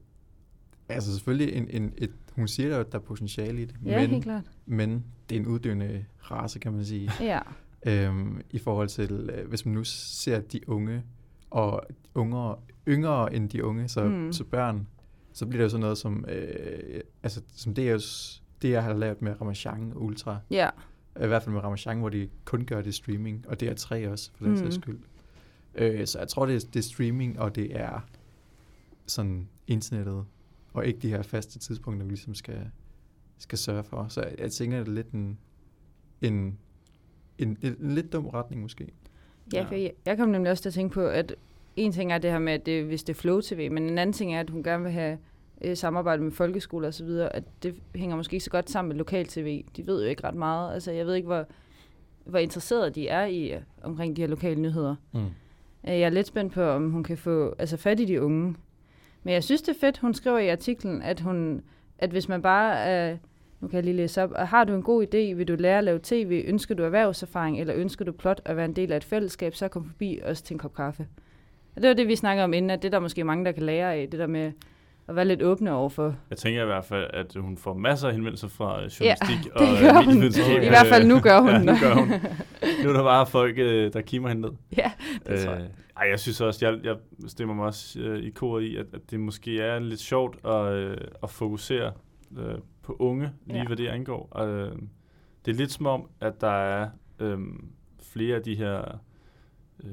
Altså 0.91 1.13
selvfølgelig, 1.13 1.53
en, 1.55 1.67
en, 1.69 1.93
et, 1.97 2.11
hun 2.35 2.47
siger 2.47 2.69
jo, 2.75 2.79
at 2.79 2.91
der 2.91 2.97
er 2.97 3.01
potentiale 3.01 3.61
i 3.61 3.65
det, 3.65 3.75
Ja, 3.85 3.99
men, 4.01 4.09
helt 4.09 4.23
klart. 4.23 4.43
men 4.65 5.03
det 5.29 5.35
er 5.35 5.39
en 5.39 5.45
uddøende 5.47 6.05
race, 6.31 6.59
kan 6.59 6.73
man 6.73 6.85
sige. 6.85 7.11
Ja, 7.21 7.39
øhm, 7.85 8.41
I 8.49 8.59
forhold 8.59 8.87
til, 8.89 9.11
øh, 9.33 9.47
hvis 9.49 9.65
man 9.65 9.73
nu 9.75 9.83
ser 9.83 10.39
de 10.39 10.69
unge, 10.69 11.03
og 11.49 11.83
unge, 12.15 12.55
yngre 12.87 13.33
end 13.33 13.49
de 13.49 13.63
unge, 13.65 13.87
så, 13.87 14.03
Mm. 14.03 14.33
så 14.33 14.43
børn, 14.43 14.87
så 15.33 15.45
bliver 15.45 15.57
det 15.59 15.63
jo 15.63 15.69
sådan 15.69 15.81
noget 15.81 15.97
som, 15.97 16.25
øh, 16.27 17.01
altså, 17.23 17.41
som 17.53 17.73
det, 17.73 17.85
jeg, 17.85 17.99
det, 18.61 18.69
jeg 18.69 18.83
har 18.83 18.93
lavet 18.93 19.21
med 19.21 19.41
Ramachan 19.41 19.91
Ultra, 19.95 20.37
ja, 20.51 20.69
i 21.23 21.27
hvert 21.27 21.43
fald 21.43 21.53
med 21.53 21.63
Ramachan, 21.63 21.99
hvor 21.99 22.09
de 22.09 22.29
kun 22.45 22.65
gør 22.65 22.81
det 22.81 22.95
streaming, 22.95 23.45
og 23.47 23.59
det 23.59 23.67
er 23.69 23.73
tre 23.73 24.09
også, 24.11 24.31
for 24.35 24.43
den 24.43 24.53
Mm. 24.53 24.57
sags 24.59 24.75
skyld. 24.75 24.99
Øh, 25.75 26.07
så 26.07 26.19
jeg 26.19 26.27
tror, 26.27 26.45
det 26.45 26.55
er, 26.55 26.59
det 26.73 26.79
er 26.79 26.83
streaming, 26.83 27.39
og 27.39 27.55
det 27.55 27.79
er 27.79 27.99
sådan 29.07 29.47
internettet, 29.67 30.25
og 30.73 30.85
ikke 30.85 30.99
de 30.99 31.09
her 31.09 31.21
faste 31.21 31.59
tidspunkter, 31.59 32.05
vi 32.05 32.11
ligesom 32.11 32.35
skal, 32.35 32.69
skal 33.37 33.57
sørge 33.57 33.83
for. 33.83 34.07
Så 34.07 34.21
jeg, 34.21 34.35
jeg 34.39 34.51
tænker, 34.51 34.77
det 34.77 34.87
er 34.87 34.91
lidt 34.91 35.11
en, 35.11 35.37
en, 36.21 36.57
en, 37.39 37.57
en, 37.61 37.75
en 37.81 37.91
lidt 37.91 38.13
dum 38.13 38.27
retning 38.27 38.61
måske. 38.61 38.87
Ja, 39.53 39.63
for 39.63 39.75
jeg, 39.75 39.91
jeg 40.05 40.17
kom 40.17 40.29
nemlig 40.29 40.51
også 40.51 40.63
til 40.63 40.69
at 40.69 40.73
tænke 40.73 40.93
på, 40.93 41.01
at 41.07 41.35
en 41.75 41.91
ting 41.91 42.11
er 42.11 42.17
det 42.17 42.31
her 42.31 42.39
med, 42.39 42.53
at 42.53 42.65
det, 42.65 42.85
hvis 42.85 43.03
det 43.03 43.13
er 43.13 43.17
Flow 43.19 43.41
TV, 43.41 43.71
men 43.71 43.83
en 43.83 43.97
anden 43.97 44.13
ting 44.13 44.35
er, 44.35 44.39
at 44.39 44.49
hun 44.49 44.63
gerne 44.63 44.83
vil 44.83 44.91
have 44.91 45.17
øh, 45.61 45.77
samarbejde 45.77 46.23
med 46.23 46.31
folkeskoler 46.31 46.87
og 46.87 46.93
så 46.93 47.05
videre, 47.05 47.35
at 47.35 47.43
det 47.63 47.75
hænger 47.95 48.15
måske 48.15 48.33
ikke 48.33 48.43
så 48.43 48.51
godt 48.51 48.69
sammen 48.69 48.87
med 48.87 48.97
lokal 48.97 49.25
TV. 49.27 49.63
De 49.77 49.87
ved 49.87 50.03
jo 50.03 50.09
ikke 50.09 50.23
ret 50.23 50.35
meget. 50.35 50.73
Altså, 50.73 50.91
jeg 50.91 51.05
ved 51.05 51.15
ikke, 51.15 51.25
hvor, 51.25 51.45
hvor 52.25 52.39
interesserede 52.39 52.89
de 52.89 53.07
er 53.07 53.25
i 53.25 53.53
øh, 53.53 53.61
omkring 53.83 54.15
de 54.15 54.21
her 54.21 54.27
lokale 54.27 54.61
nyheder. 54.61 54.95
Mm. 55.13 55.19
Øh, 55.19 55.29
Jeg 55.83 56.01
er 56.01 56.09
lidt 56.09 56.27
spændt 56.27 56.53
på, 56.53 56.63
om 56.63 56.91
hun 56.91 57.03
kan 57.03 57.17
få 57.17 57.55
altså, 57.59 57.77
fat 57.77 57.99
i 57.99 58.05
de 58.05 58.21
unge. 58.21 58.55
Men 59.23 59.33
jeg 59.33 59.43
synes, 59.43 59.61
det 59.61 59.75
er 59.75 59.79
fedt, 59.79 59.97
hun 59.97 60.13
skriver 60.13 60.37
i 60.37 60.49
artiklen, 60.49 61.01
at, 61.01 61.19
hun, 61.19 61.61
at 61.97 62.09
hvis 62.09 62.29
man 62.29 62.41
bare 62.41 62.75
er, 62.75 63.17
nu 63.61 63.67
kan 63.67 63.75
jeg 63.75 63.83
lige 63.83 63.95
læse 63.95 64.23
op, 64.23 64.31
og 64.31 64.47
har 64.47 64.63
du 64.63 64.73
en 64.73 64.83
god 64.83 65.03
idé, 65.03 65.35
vil 65.35 65.47
du 65.47 65.55
lære 65.59 65.77
at 65.77 65.83
lave 65.83 65.99
tv, 66.03 66.43
ønsker 66.47 66.75
du 66.75 66.83
erhvervserfaring, 66.83 67.59
eller 67.59 67.73
ønsker 67.75 68.05
du 68.05 68.11
plot 68.11 68.41
at 68.45 68.55
være 68.55 68.65
en 68.65 68.75
del 68.75 68.91
af 68.91 68.97
et 68.97 69.03
fællesskab, 69.03 69.55
så 69.55 69.67
kom 69.67 69.85
forbi 69.85 70.19
os 70.25 70.41
til 70.41 70.53
en 70.53 70.59
kop 70.59 70.73
kaffe. 70.73 71.07
Og 71.75 71.81
det 71.81 71.87
var 71.87 71.93
det, 71.95 72.07
vi 72.07 72.15
snakker 72.15 72.43
om 72.43 72.53
inden, 72.53 72.71
at 72.71 72.81
det 72.81 72.87
er 72.87 72.91
der 72.91 72.99
måske 72.99 73.23
mange, 73.23 73.45
der 73.45 73.51
kan 73.51 73.63
lære 73.63 73.93
af, 73.95 74.07
det 74.11 74.19
der 74.19 74.27
med 74.27 74.51
at 75.07 75.15
være 75.15 75.25
lidt 75.25 75.41
åbne 75.41 75.73
overfor. 75.73 76.15
Jeg 76.29 76.37
tænker 76.37 76.63
i 76.63 76.65
hvert 76.65 76.85
fald, 76.85 77.07
at 77.13 77.35
hun 77.35 77.57
får 77.57 77.73
masser 77.73 78.07
af 78.07 78.13
henvendelser 78.13 78.47
fra 78.47 78.83
øh, 78.83 78.91
Ja, 79.01 79.15
journalistik 79.19 79.43
det 79.43 79.51
og 79.51 79.59
gør 79.81 79.99
øh, 79.99 80.05
hun. 80.05 80.63
I 80.63 80.67
hvert 80.67 80.87
fald 80.87 81.07
nu 81.07 81.19
gør 81.19 81.39
hun 81.39 81.49
ja, 81.55 81.59
nu 81.59 81.71
det. 81.71 81.81
gør 81.81 81.93
hun. 81.93 82.07
Nu 82.83 82.89
er 82.89 82.93
der 82.93 83.03
bare 83.03 83.25
folk, 83.25 83.57
øh, 83.57 83.93
der 83.93 84.01
kimer 84.01 84.29
hende 84.29 84.41
ned. 84.41 84.51
Ja, 84.77 84.91
det 85.27 85.39
tror 85.39 85.51
jeg. 85.53 85.67
Ej, 85.97 86.07
jeg 86.09 86.19
synes 86.19 86.41
også, 86.41 86.65
jeg, 86.65 86.85
jeg 86.85 86.95
stemmer 87.27 87.55
mig 87.55 87.65
også 87.65 87.99
øh, 87.99 88.23
i 88.23 88.29
koret 88.29 88.63
i, 88.63 88.75
at, 88.75 88.85
at 88.93 89.11
det 89.11 89.19
måske 89.19 89.61
er 89.61 89.79
lidt 89.79 89.99
sjovt 89.99 90.45
at, 90.45 90.73
øh, 90.73 90.97
at 91.23 91.29
fokusere 91.29 91.91
øh, 92.37 92.55
på 92.89 92.95
unge, 92.99 93.31
lige 93.45 93.55
Ja. 93.55 93.61
ja. 93.61 93.67
hvad 93.67 93.77
det 93.77 93.87
angår. 93.87 94.27
Og, 94.31 94.47
øh, 94.49 94.71
det 95.45 95.51
er 95.51 95.55
lidt 95.55 95.71
som 95.71 95.85
om, 95.85 96.09
at 96.21 96.41
der 96.41 96.47
er 96.61 96.89
øh, 97.19 97.37
flere 98.01 98.35
af 98.35 98.41
de 98.43 98.55
her 98.55 98.99
øh, 99.83 99.89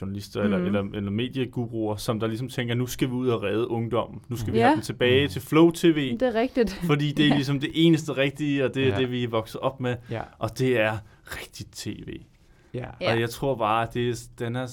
journalister 0.00 0.42
mm. 0.42 0.46
Mhm. 0.48 0.64
eller, 0.66 0.80
eller, 0.80 0.96
eller 0.96 1.10
medieguruer, 1.10 1.96
som 1.96 2.20
der 2.20 2.26
ligesom 2.26 2.48
tænker, 2.48 2.74
nu 2.74 2.86
skal 2.86 3.08
vi 3.08 3.12
ud 3.12 3.28
og 3.28 3.42
redde 3.42 3.68
ungdommen. 3.68 4.20
Nu 4.28 4.36
skal 4.36 4.52
vi 4.52 4.58
Ja. 4.58 4.64
have 4.64 4.74
dem 4.74 4.82
tilbage 4.82 5.28
til 5.28 5.42
Flow 5.42 5.70
TV, 5.70 6.12
Det 6.20 6.22
er 6.22 6.34
rigtigt. 6.40 6.70
fordi 6.90 7.12
det 7.12 7.28
er 7.28 7.34
ligesom 7.34 7.60
det 7.60 7.70
eneste 7.74 8.16
rigtige, 8.16 8.64
og 8.64 8.74
det 8.74 8.82
er 8.84 8.88
Ja. 8.88 8.98
det, 8.98 9.10
vi 9.10 9.24
er 9.24 9.28
vokset 9.28 9.60
op 9.60 9.80
med. 9.80 9.96
Ja. 10.10 10.22
Og 10.38 10.58
det 10.58 10.80
er 10.80 10.98
rigtigt 11.24 11.72
tv. 11.72 12.20
Ja. 12.74 12.86
Ja. 13.00 13.12
Og 13.14 13.20
jeg 13.20 13.30
tror 13.30 13.54
bare, 13.54 13.88
at 13.88 13.94
det 13.94 14.08
er, 14.08 14.14
den 14.38 14.56
er, 14.56 14.66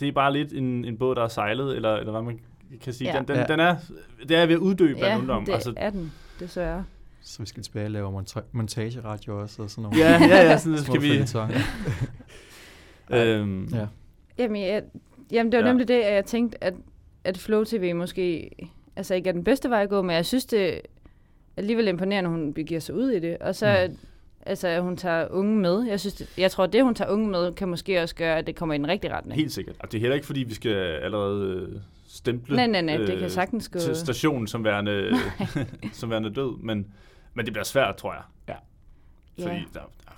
det 0.00 0.08
er 0.08 0.12
bare 0.12 0.32
lidt 0.32 0.52
en, 0.52 0.84
en 0.84 0.98
båd, 0.98 1.14
der 1.14 1.22
er 1.22 1.28
sejlet, 1.28 1.76
eller, 1.76 1.94
eller 1.96 2.12
hvad 2.12 2.22
man 2.22 2.40
kan 2.78 2.92
sige. 2.92 3.12
Ja. 3.12 3.18
Den, 3.18 3.28
den, 3.28 3.36
Ja. 3.36 3.44
den 3.46 3.60
er, 3.60 3.76
det 4.28 4.36
er 4.36 4.46
ved 4.46 4.54
at 4.54 4.58
uddø 4.60 4.86
blandt 4.86 5.00
Ja, 5.02 5.18
ungdom. 5.18 5.44
det 5.44 5.52
Altså, 5.52 5.72
er 5.76 5.90
den, 5.90 6.12
desværre. 6.40 6.84
Så 7.22 7.42
vi 7.42 7.46
skal 7.46 7.62
tilbage 7.62 7.86
og 7.86 7.90
lave 7.90 8.20
monta- 8.20 8.44
montageradio 8.52 9.40
også, 9.42 9.62
og 9.62 9.70
sådan 9.70 9.82
nogle 9.82 9.98
ja, 9.98 10.10
ja, 10.10 10.36
ja, 10.50 10.58
sådan 10.58 10.78
skal 10.84 11.02
vi. 11.02 11.08
Øhm, 13.12 13.64
Ja. 13.74 13.86
Jamen, 14.38 14.62
jeg, 14.62 14.82
jamen 15.32 15.52
det 15.52 15.58
var 15.58 15.62
ja. 15.62 15.66
Ja. 15.66 15.72
nemlig 15.72 15.88
det, 15.88 15.94
at 16.02 16.14
jeg 16.14 16.24
tænkte, 16.24 16.64
at, 16.64 16.74
at 17.24 17.38
Flow 17.38 17.64
TV 17.64 17.94
måske 17.94 18.50
altså 18.96 19.14
ikke 19.14 19.28
er 19.28 19.32
den 19.32 19.44
bedste 19.44 19.70
vej 19.70 19.82
at 19.82 19.88
gå, 19.88 20.02
men 20.02 20.16
jeg 20.16 20.26
synes, 20.26 20.44
det 20.44 20.74
er 20.74 20.80
alligevel 21.56 21.88
imponerende, 21.88 22.28
at 22.30 22.36
hun 22.36 22.52
begiver 22.52 22.80
sig 22.80 22.94
ud 22.94 23.10
i 23.10 23.18
det. 23.20 23.38
Og 23.38 23.54
så, 23.54 23.86
Mm. 23.90 23.96
Altså, 24.46 24.68
at 24.68 24.82
hun 24.82 24.96
tager 24.96 25.28
unge 25.30 25.56
med. 25.58 25.82
Jeg, 25.86 26.00
synes, 26.00 26.14
det, 26.14 26.28
jeg 26.38 26.50
tror, 26.50 26.64
at 26.64 26.72
det, 26.72 26.84
hun 26.84 26.94
tager 26.94 27.10
unge 27.10 27.28
med, 27.28 27.52
kan 27.52 27.68
måske 27.68 28.02
også 28.02 28.14
gøre, 28.14 28.38
at 28.38 28.46
det 28.46 28.56
kommer 28.56 28.74
i 28.74 28.78
den 28.78 28.88
rigtige 28.88 29.14
retning. 29.14 29.40
Helt 29.40 29.52
sikkert. 29.52 29.76
Og 29.78 29.92
det 29.92 29.98
er 29.98 30.00
heller 30.00 30.14
ikke, 30.14 30.26
fordi 30.26 30.40
vi 30.42 30.54
skal 30.54 30.72
allerede 30.74 31.68
øh, 31.72 31.80
stemple 32.08 32.56
Nej, 32.56 32.66
nej, 32.66 32.80
nej, 32.80 32.96
det 32.96 33.18
kan 33.18 33.30
sagtens 33.30 33.68
gå. 33.68 33.78
til 33.78 33.96
stationen 33.96 34.46
som 34.46 34.64
værende, 34.64 35.10
som 35.92 36.10
værende 36.10 36.34
død, 36.34 36.58
men, 36.62 36.86
men 37.34 37.44
det 37.44 37.52
bliver 37.52 37.64
svært, 37.64 37.96
tror 37.96 38.12
jeg. 38.12 38.22
Fordi 39.40 39.54
Ja. 39.54 39.62
der, 39.74 39.80
der 40.04 40.10
er 40.10 40.14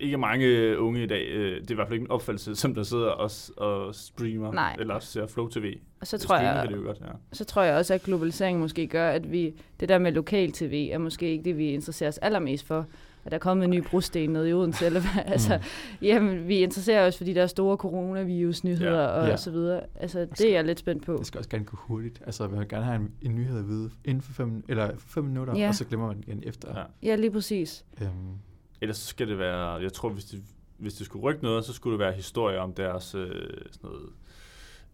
ikke 0.00 0.16
mange 0.16 0.78
unge 0.78 1.02
i 1.02 1.06
dag, 1.06 1.26
øh, 1.28 1.60
det 1.60 1.70
er 1.70 1.74
i 1.74 1.74
hvert 1.74 1.86
fald 1.88 1.94
ikke 1.94 2.04
en 2.04 2.10
opfattelse, 2.10 2.56
som 2.56 2.74
der 2.74 2.82
sidder 2.82 3.08
og, 3.08 3.30
og 3.56 3.94
streamer, 3.94 4.52
Nej. 4.52 4.76
eller 4.78 4.98
ser 4.98 5.26
Flow 5.26 5.48
TV. 5.48 5.74
Og 6.00 6.06
så 6.06 6.18
tror, 6.18 6.36
Streaming 6.36 6.56
jeg, 6.60 6.68
det 6.68 6.76
jo 6.76 6.82
godt, 6.82 6.98
ja. 7.00 7.06
så 7.32 7.44
tror 7.44 7.62
jeg 7.62 7.76
også, 7.76 7.94
at 7.94 8.02
globaliseringen 8.02 8.60
måske 8.60 8.86
gør, 8.86 9.08
at 9.10 9.32
vi, 9.32 9.54
det 9.80 9.88
der 9.88 9.98
med 9.98 10.12
lokal-tv 10.12 10.88
er 10.92 10.98
måske 10.98 11.30
ikke 11.30 11.44
det, 11.44 11.58
vi 11.58 11.68
interesserer 11.70 12.08
os 12.08 12.18
allermest 12.18 12.66
for. 12.66 12.86
At 13.26 13.32
der 13.32 13.36
er 13.36 13.40
kommet 13.40 13.64
en 13.64 13.70
ny 13.70 13.82
brosten 13.90 14.30
nede 14.30 14.48
i 14.50 14.52
Odense, 14.52 14.86
eller 14.86 15.00
hvad? 15.00 15.22
Altså, 15.26 15.60
jamen, 16.02 16.48
vi 16.48 16.56
interesserer 16.58 17.06
os, 17.06 17.16
fordi 17.16 17.32
der 17.32 17.42
er 17.42 17.46
store 17.46 17.76
coronavirus-nyheder 17.76 19.00
Ja. 19.02 19.06
og 19.06 19.28
Ja. 19.28 19.36
så 19.36 19.50
videre. 19.50 19.80
Altså, 19.94 20.20
det 20.38 20.40
er 20.50 20.52
jeg 20.54 20.64
lidt 20.64 20.78
spændt 20.78 21.04
på. 21.06 21.16
Det 21.18 21.26
skal 21.26 21.38
også 21.38 21.50
gerne 21.50 21.64
gå 21.64 21.76
hurtigt. 21.80 22.22
Altså, 22.26 22.46
vi 22.46 22.58
vil 22.58 22.68
gerne 22.68 22.84
have 22.84 22.96
en, 22.96 23.10
en 23.22 23.34
nyhed 23.34 23.58
at 23.58 23.68
vide 23.68 23.90
inden 24.04 24.22
for 24.22 24.32
fem, 24.32 24.64
eller 24.68 24.90
for 24.98 25.08
fem 25.08 25.24
minutter, 25.24 25.56
Ja. 25.58 25.68
og 25.68 25.74
så 25.74 25.84
glemmer 25.84 26.06
man 26.06 26.16
den 26.16 26.24
igen 26.26 26.42
efter. 26.46 26.78
Ja. 26.78 26.84
Ja, 27.10 27.16
lige 27.16 27.30
præcis. 27.30 27.84
Øhm, 28.00 28.10
Ellers 28.80 28.96
så 28.96 29.06
skal 29.06 29.28
det 29.28 29.38
være, 29.38 29.68
jeg 29.74 29.92
tror, 29.92 30.08
hvis 30.08 30.24
det, 30.24 30.42
hvis 30.78 30.94
det 30.94 31.06
skulle 31.06 31.22
rykke 31.22 31.42
noget, 31.42 31.64
så 31.64 31.72
skulle 31.72 31.92
det 31.92 31.98
være 32.06 32.12
historier 32.12 32.60
om 32.60 32.72
deres 32.72 33.14
øh, 33.14 33.28
sådan 33.30 33.40
noget 33.82 34.02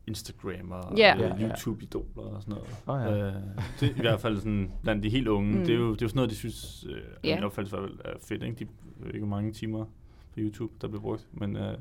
Instagram 0.06 0.70
og 0.70 0.96
Ja, 0.98 1.16
ja. 1.18 1.48
YouTube-idoler 1.48 2.22
og 2.22 2.42
sådan 2.42 2.54
noget. 2.86 3.08
Åh, 3.10 3.18
ja. 3.18 3.26
Øh, 3.26 3.34
det 3.80 3.88
i 3.96 4.00
hvert 4.00 4.20
fald 4.20 4.36
sådan, 4.36 4.72
blandt 4.82 5.02
de 5.02 5.08
helt 5.10 5.28
unge, 5.28 5.52
Mm. 5.58 5.64
det, 5.64 5.70
er 5.74 5.78
jo, 5.78 5.92
det 5.94 6.02
er 6.02 6.06
jo 6.06 6.08
sådan 6.08 6.16
noget, 6.16 6.30
de 6.30 6.36
synes, 6.36 6.86
øh, 6.88 6.96
ja. 7.24 7.34
min 7.34 7.44
opfattelse 7.44 7.76
er 8.04 8.10
fedt. 8.28 8.42
Ikke? 8.42 8.56
De 8.56 8.66
ikke, 9.06 9.18
hvor 9.18 9.36
mange 9.36 9.52
timer 9.52 9.84
på 10.32 10.38
YouTube, 10.38 10.72
der 10.80 10.88
blev 10.88 11.00
brugt, 11.00 11.26
men 11.32 11.56
øh, 11.56 11.74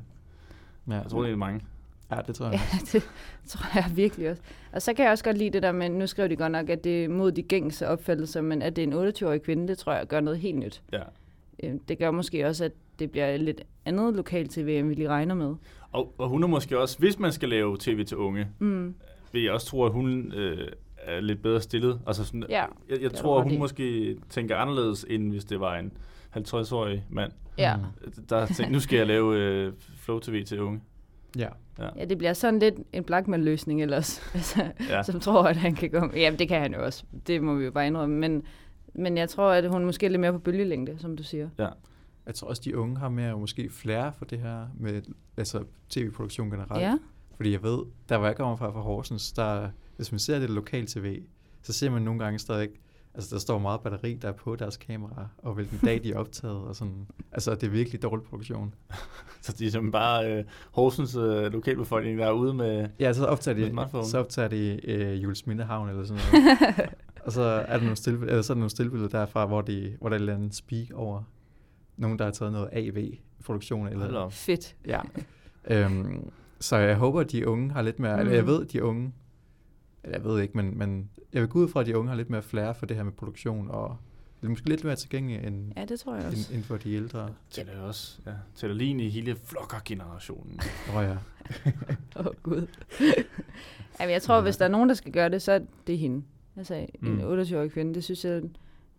ja. 0.87 0.93
jeg 0.93 1.05
tror, 1.09 1.23
det 1.23 1.31
er 1.31 1.35
mange. 1.35 1.61
Ja, 2.11 2.19
det 2.27 2.35
tror 2.35 2.45
jeg. 2.45 2.53
Ja, 2.53 2.77
det 2.93 3.03
tror 3.47 3.79
jeg 3.79 3.91
virkelig 3.95 4.29
også. 4.29 4.41
Og 4.71 4.81
så 4.81 4.93
kan 4.93 5.03
jeg 5.05 5.11
også 5.11 5.23
godt 5.23 5.37
lide 5.37 5.49
det 5.49 5.63
der 5.63 5.71
med, 5.71 5.89
nu 5.89 6.07
skrev 6.07 6.29
de 6.29 6.35
godt 6.35 6.51
nok, 6.51 6.69
at 6.69 6.83
det 6.83 7.05
er 7.05 7.09
mod 7.09 7.31
de 7.31 7.43
gængse 7.43 7.87
opfattelser, 7.87 8.41
men 8.41 8.61
at 8.61 8.75
det 8.75 8.83
er 8.83 8.87
en 9.01 9.07
28-årig 9.07 9.41
kvinde, 9.41 9.67
det 9.67 9.77
tror 9.77 9.93
jeg 9.93 10.07
gør 10.07 10.19
noget 10.19 10.39
helt 10.39 10.57
nyt. 10.57 10.81
Ja. 10.93 11.01
Øh, 11.63 11.71
Det 11.87 11.97
gør 11.97 12.11
måske 12.11 12.47
også, 12.47 12.65
at 12.65 12.71
det 12.99 13.11
bliver 13.11 13.37
lidt 13.37 13.61
andet 13.85 14.15
lokal-tv, 14.15 14.67
end 14.79 14.87
vi 14.87 14.93
lige 14.93 15.09
regner 15.09 15.35
med. 15.35 15.55
Og, 15.91 16.13
og 16.17 16.29
hun 16.29 16.43
er 16.43 16.47
måske 16.47 16.79
også, 16.79 16.99
hvis 16.99 17.19
man 17.19 17.31
skal 17.31 17.49
lave 17.49 17.77
tv 17.79 18.05
til 18.05 18.17
unge, 18.17 18.47
Mm. 18.59 18.95
vil 19.31 19.43
jeg 19.43 19.51
også 19.51 19.67
tro, 19.67 19.85
at 19.85 19.91
hun 19.91 20.31
øh, 20.33 20.67
er 20.97 21.19
lidt 21.21 21.41
bedre 21.41 21.61
stillet. 21.61 21.99
Altså 22.07 22.23
sådan, 22.25 22.43
Ja, 22.49 22.61
jeg, 22.89 23.01
jeg 23.01 23.09
det 23.09 23.11
tror, 23.13 23.37
at 23.37 23.43
hun 23.43 23.51
ret 23.51 23.55
i. 23.55 23.59
måske 23.59 24.15
tænker 24.29 24.55
anderledes, 24.57 25.05
end 25.09 25.31
hvis 25.31 25.45
det 25.45 25.59
var 25.59 25.77
en 25.77 25.91
50-årig 26.37 27.05
mand, 27.09 27.31
ja. 27.57 27.77
Mm. 27.77 27.83
der 28.29 28.45
tænkte, 28.45 28.69
nu 28.73 28.79
skal 28.79 28.97
jeg 28.97 29.07
lave 29.07 29.37
øh, 29.39 29.73
Flow 29.97 30.19
TV 30.19 30.43
til 30.45 30.61
unge. 30.61 30.81
Ja. 31.37 31.47
Ja, 31.97 32.05
det 32.05 32.17
bliver 32.17 32.33
sådan 32.33 32.59
lidt 32.59 32.75
en 32.93 33.03
Blackman-løsning 33.03 33.81
ellers, 33.81 34.21
altså, 34.33 34.61
ja. 34.89 34.95
Ja. 34.95 35.03
som 35.03 35.19
tror, 35.19 35.43
at 35.43 35.57
han 35.57 35.75
kan 35.75 35.89
komme. 35.91 36.13
Jamen, 36.15 36.39
det 36.39 36.47
kan 36.47 36.61
han 36.61 36.73
jo 36.73 36.85
også. 36.85 37.03
Det 37.27 37.43
må 37.43 37.55
vi 37.55 37.65
jo 37.65 37.71
bare 37.71 37.87
indrømme. 37.87 38.17
Men, 38.19 38.43
men 38.93 39.17
jeg 39.17 39.29
tror, 39.29 39.51
at 39.51 39.69
hun 39.69 39.85
måske 39.85 40.05
er 40.05 40.09
lidt 40.09 40.19
mere 40.19 40.31
på 40.31 40.39
bølgelængde, 40.39 40.95
som 40.99 41.17
du 41.17 41.23
siger. 41.23 41.49
Jeg 42.25 42.35
tror 42.35 42.47
også, 42.47 42.61
de 42.65 42.77
unge 42.77 42.97
har 42.97 43.09
mere 43.09 43.37
måske 43.37 43.69
flere 43.69 44.13
for 44.13 44.25
det 44.25 44.39
her 44.39 44.67
med 44.79 45.01
altså, 45.37 45.63
tv-produktion 45.89 46.49
generelt. 46.49 46.81
Ja, 46.81 46.97
Fordi 47.35 47.51
jeg 47.51 47.63
ved, 47.63 47.79
der 48.09 48.17
hvor 48.17 48.27
jeg 48.27 48.35
kommer 48.35 48.55
fra, 48.55 48.71
fra 48.71 48.81
Horsens, 48.81 49.31
der, 49.31 49.69
hvis 49.95 50.11
man 50.11 50.19
ser 50.19 50.39
det 50.39 50.49
lokale 50.49 50.87
tv, 50.87 51.21
så 51.61 51.73
ser 51.73 51.89
man 51.89 52.01
nogle 52.01 52.23
gange 52.23 52.39
stadig, 52.39 52.69
altså 53.13 53.35
der 53.35 53.39
står 53.39 53.59
meget 53.59 53.81
batteri, 53.81 54.13
der 54.13 54.27
er 54.27 54.31
på 54.33 54.55
deres 54.55 54.77
kamera, 54.77 55.27
og 55.37 55.53
hvilken 55.53 55.79
dag 55.85 56.03
de 56.03 56.11
er 56.11 56.17
optaget, 56.17 56.57
og 56.57 56.75
sådan. 56.75 57.07
Altså 57.31 57.55
det 57.55 57.63
er 57.63 57.69
virkelig 57.69 58.01
dårlig 58.01 58.25
produktion. 58.25 58.73
Så 59.41 59.55
de 59.59 59.65
er 59.65 59.69
simpelthen 59.69 59.91
bare 59.91 60.33
øh, 60.33 60.43
Horsens 60.71 61.15
øh, 61.15 61.53
lokalbefolkning, 61.53 62.19
der 62.19 62.25
er 62.25 62.31
ude 62.31 62.53
med... 62.53 62.89
Ja, 62.99 63.13
så 63.13 63.25
optager 63.25 63.71
Med 63.73 64.01
de, 64.01 64.09
så 64.09 64.19
optager 64.19 64.47
de 64.47 64.79
øh, 64.83 65.23
Jules 65.23 65.47
Mindehavn 65.47 65.89
eller 65.89 66.03
sådan 66.03 66.21
noget. 66.31 66.89
og 67.25 67.31
så 67.31 67.41
er 67.41 67.73
der 67.73 67.81
nogle 67.83 67.95
stille, 67.95 68.19
eller 68.27 68.41
så 68.41 68.53
er 68.53 68.55
der 68.55 68.59
nogle 68.59 68.69
stillbilleder 68.69 69.09
derfra, 69.09 69.45
hvor, 69.45 69.61
de, 69.61 69.97
hvor 69.99 70.09
der 70.09 70.13
er 70.15 70.17
et 70.17 70.21
eller 70.21 70.35
andet 70.35 70.55
speak 70.55 70.91
over 70.93 71.23
nogen, 71.97 72.19
der 72.19 72.25
har 72.25 72.31
taget 72.31 72.51
noget 72.51 72.69
AV-produktion. 72.71 73.87
Eller, 73.87 74.17
op. 74.19 74.33
fedt. 74.33 74.75
Ja. 74.87 74.99
øhm, 75.67 76.29
så 76.59 76.77
jeg 76.77 76.95
håber, 76.95 77.19
at 77.21 77.31
de 77.31 77.47
unge 77.47 77.71
har 77.71 77.81
lidt 77.81 77.99
mere, 77.99 78.13
mm. 78.15 78.19
eller 78.19 78.33
jeg 78.33 78.43
Mhm. 78.43 78.51
ved, 78.51 78.61
at 78.65 78.71
de 78.73 78.83
unge, 78.83 79.13
eller 80.03 80.17
jeg 80.17 80.25
ved 80.25 80.41
ikke, 80.41 80.57
men, 80.57 80.77
men 80.77 81.09
jeg 81.33 81.41
vil 81.41 81.49
gå 81.49 81.59
ud 81.59 81.67
fra, 81.67 81.79
at 81.79 81.85
de 81.85 81.97
unge 81.97 82.09
har 82.09 82.15
lidt 82.17 82.29
mere 82.29 82.41
flere 82.41 82.75
for 82.75 82.85
det 82.85 82.97
her 82.97 83.03
med 83.03 83.11
produktion, 83.11 83.71
og 83.71 83.97
det 84.41 84.47
er 84.47 84.49
måske 84.49 84.69
lidt 84.69 84.83
mere 84.83 84.95
tilgængeligt 84.95 85.45
end, 85.45 85.71
Ja, 85.77 85.85
det 85.85 85.99
tror 85.99 86.15
jeg 86.15 86.23
end, 86.23 86.31
også. 86.31 86.53
end 86.53 86.63
for 86.63 86.77
de 86.77 86.93
ældre. 86.93 87.29
Tæller 87.49 87.81
også, 87.81 88.19
ja. 88.25 88.31
Tæller 88.55 88.75
lige 88.75 88.89
ind 88.89 89.01
i 89.01 89.09
hele 89.09 89.35
vlogger-generationen. 89.49 90.59
Åh 90.89 90.95
oh, 90.97 91.03
ja. 91.03 91.17
Åh, 92.19 92.25
oh, 92.25 92.33
Gud. 92.43 92.67
Jamen, 93.99 94.13
jeg 94.13 94.21
tror, 94.21 94.41
hvis 94.41 94.57
der 94.57 94.65
er 94.65 94.69
nogen, 94.69 94.89
der 94.89 94.95
skal 94.95 95.11
gøre 95.11 95.29
det, 95.29 95.41
så 95.41 95.51
er 95.51 95.59
det 95.87 95.97
hende. 95.97 96.23
Altså, 96.57 96.73
en 96.75 96.87
Mm. 96.99 97.39
28-årig 97.41 97.71
kvinde, 97.71 97.93
det 97.93 98.03
synes 98.03 98.25
jeg... 98.25 98.41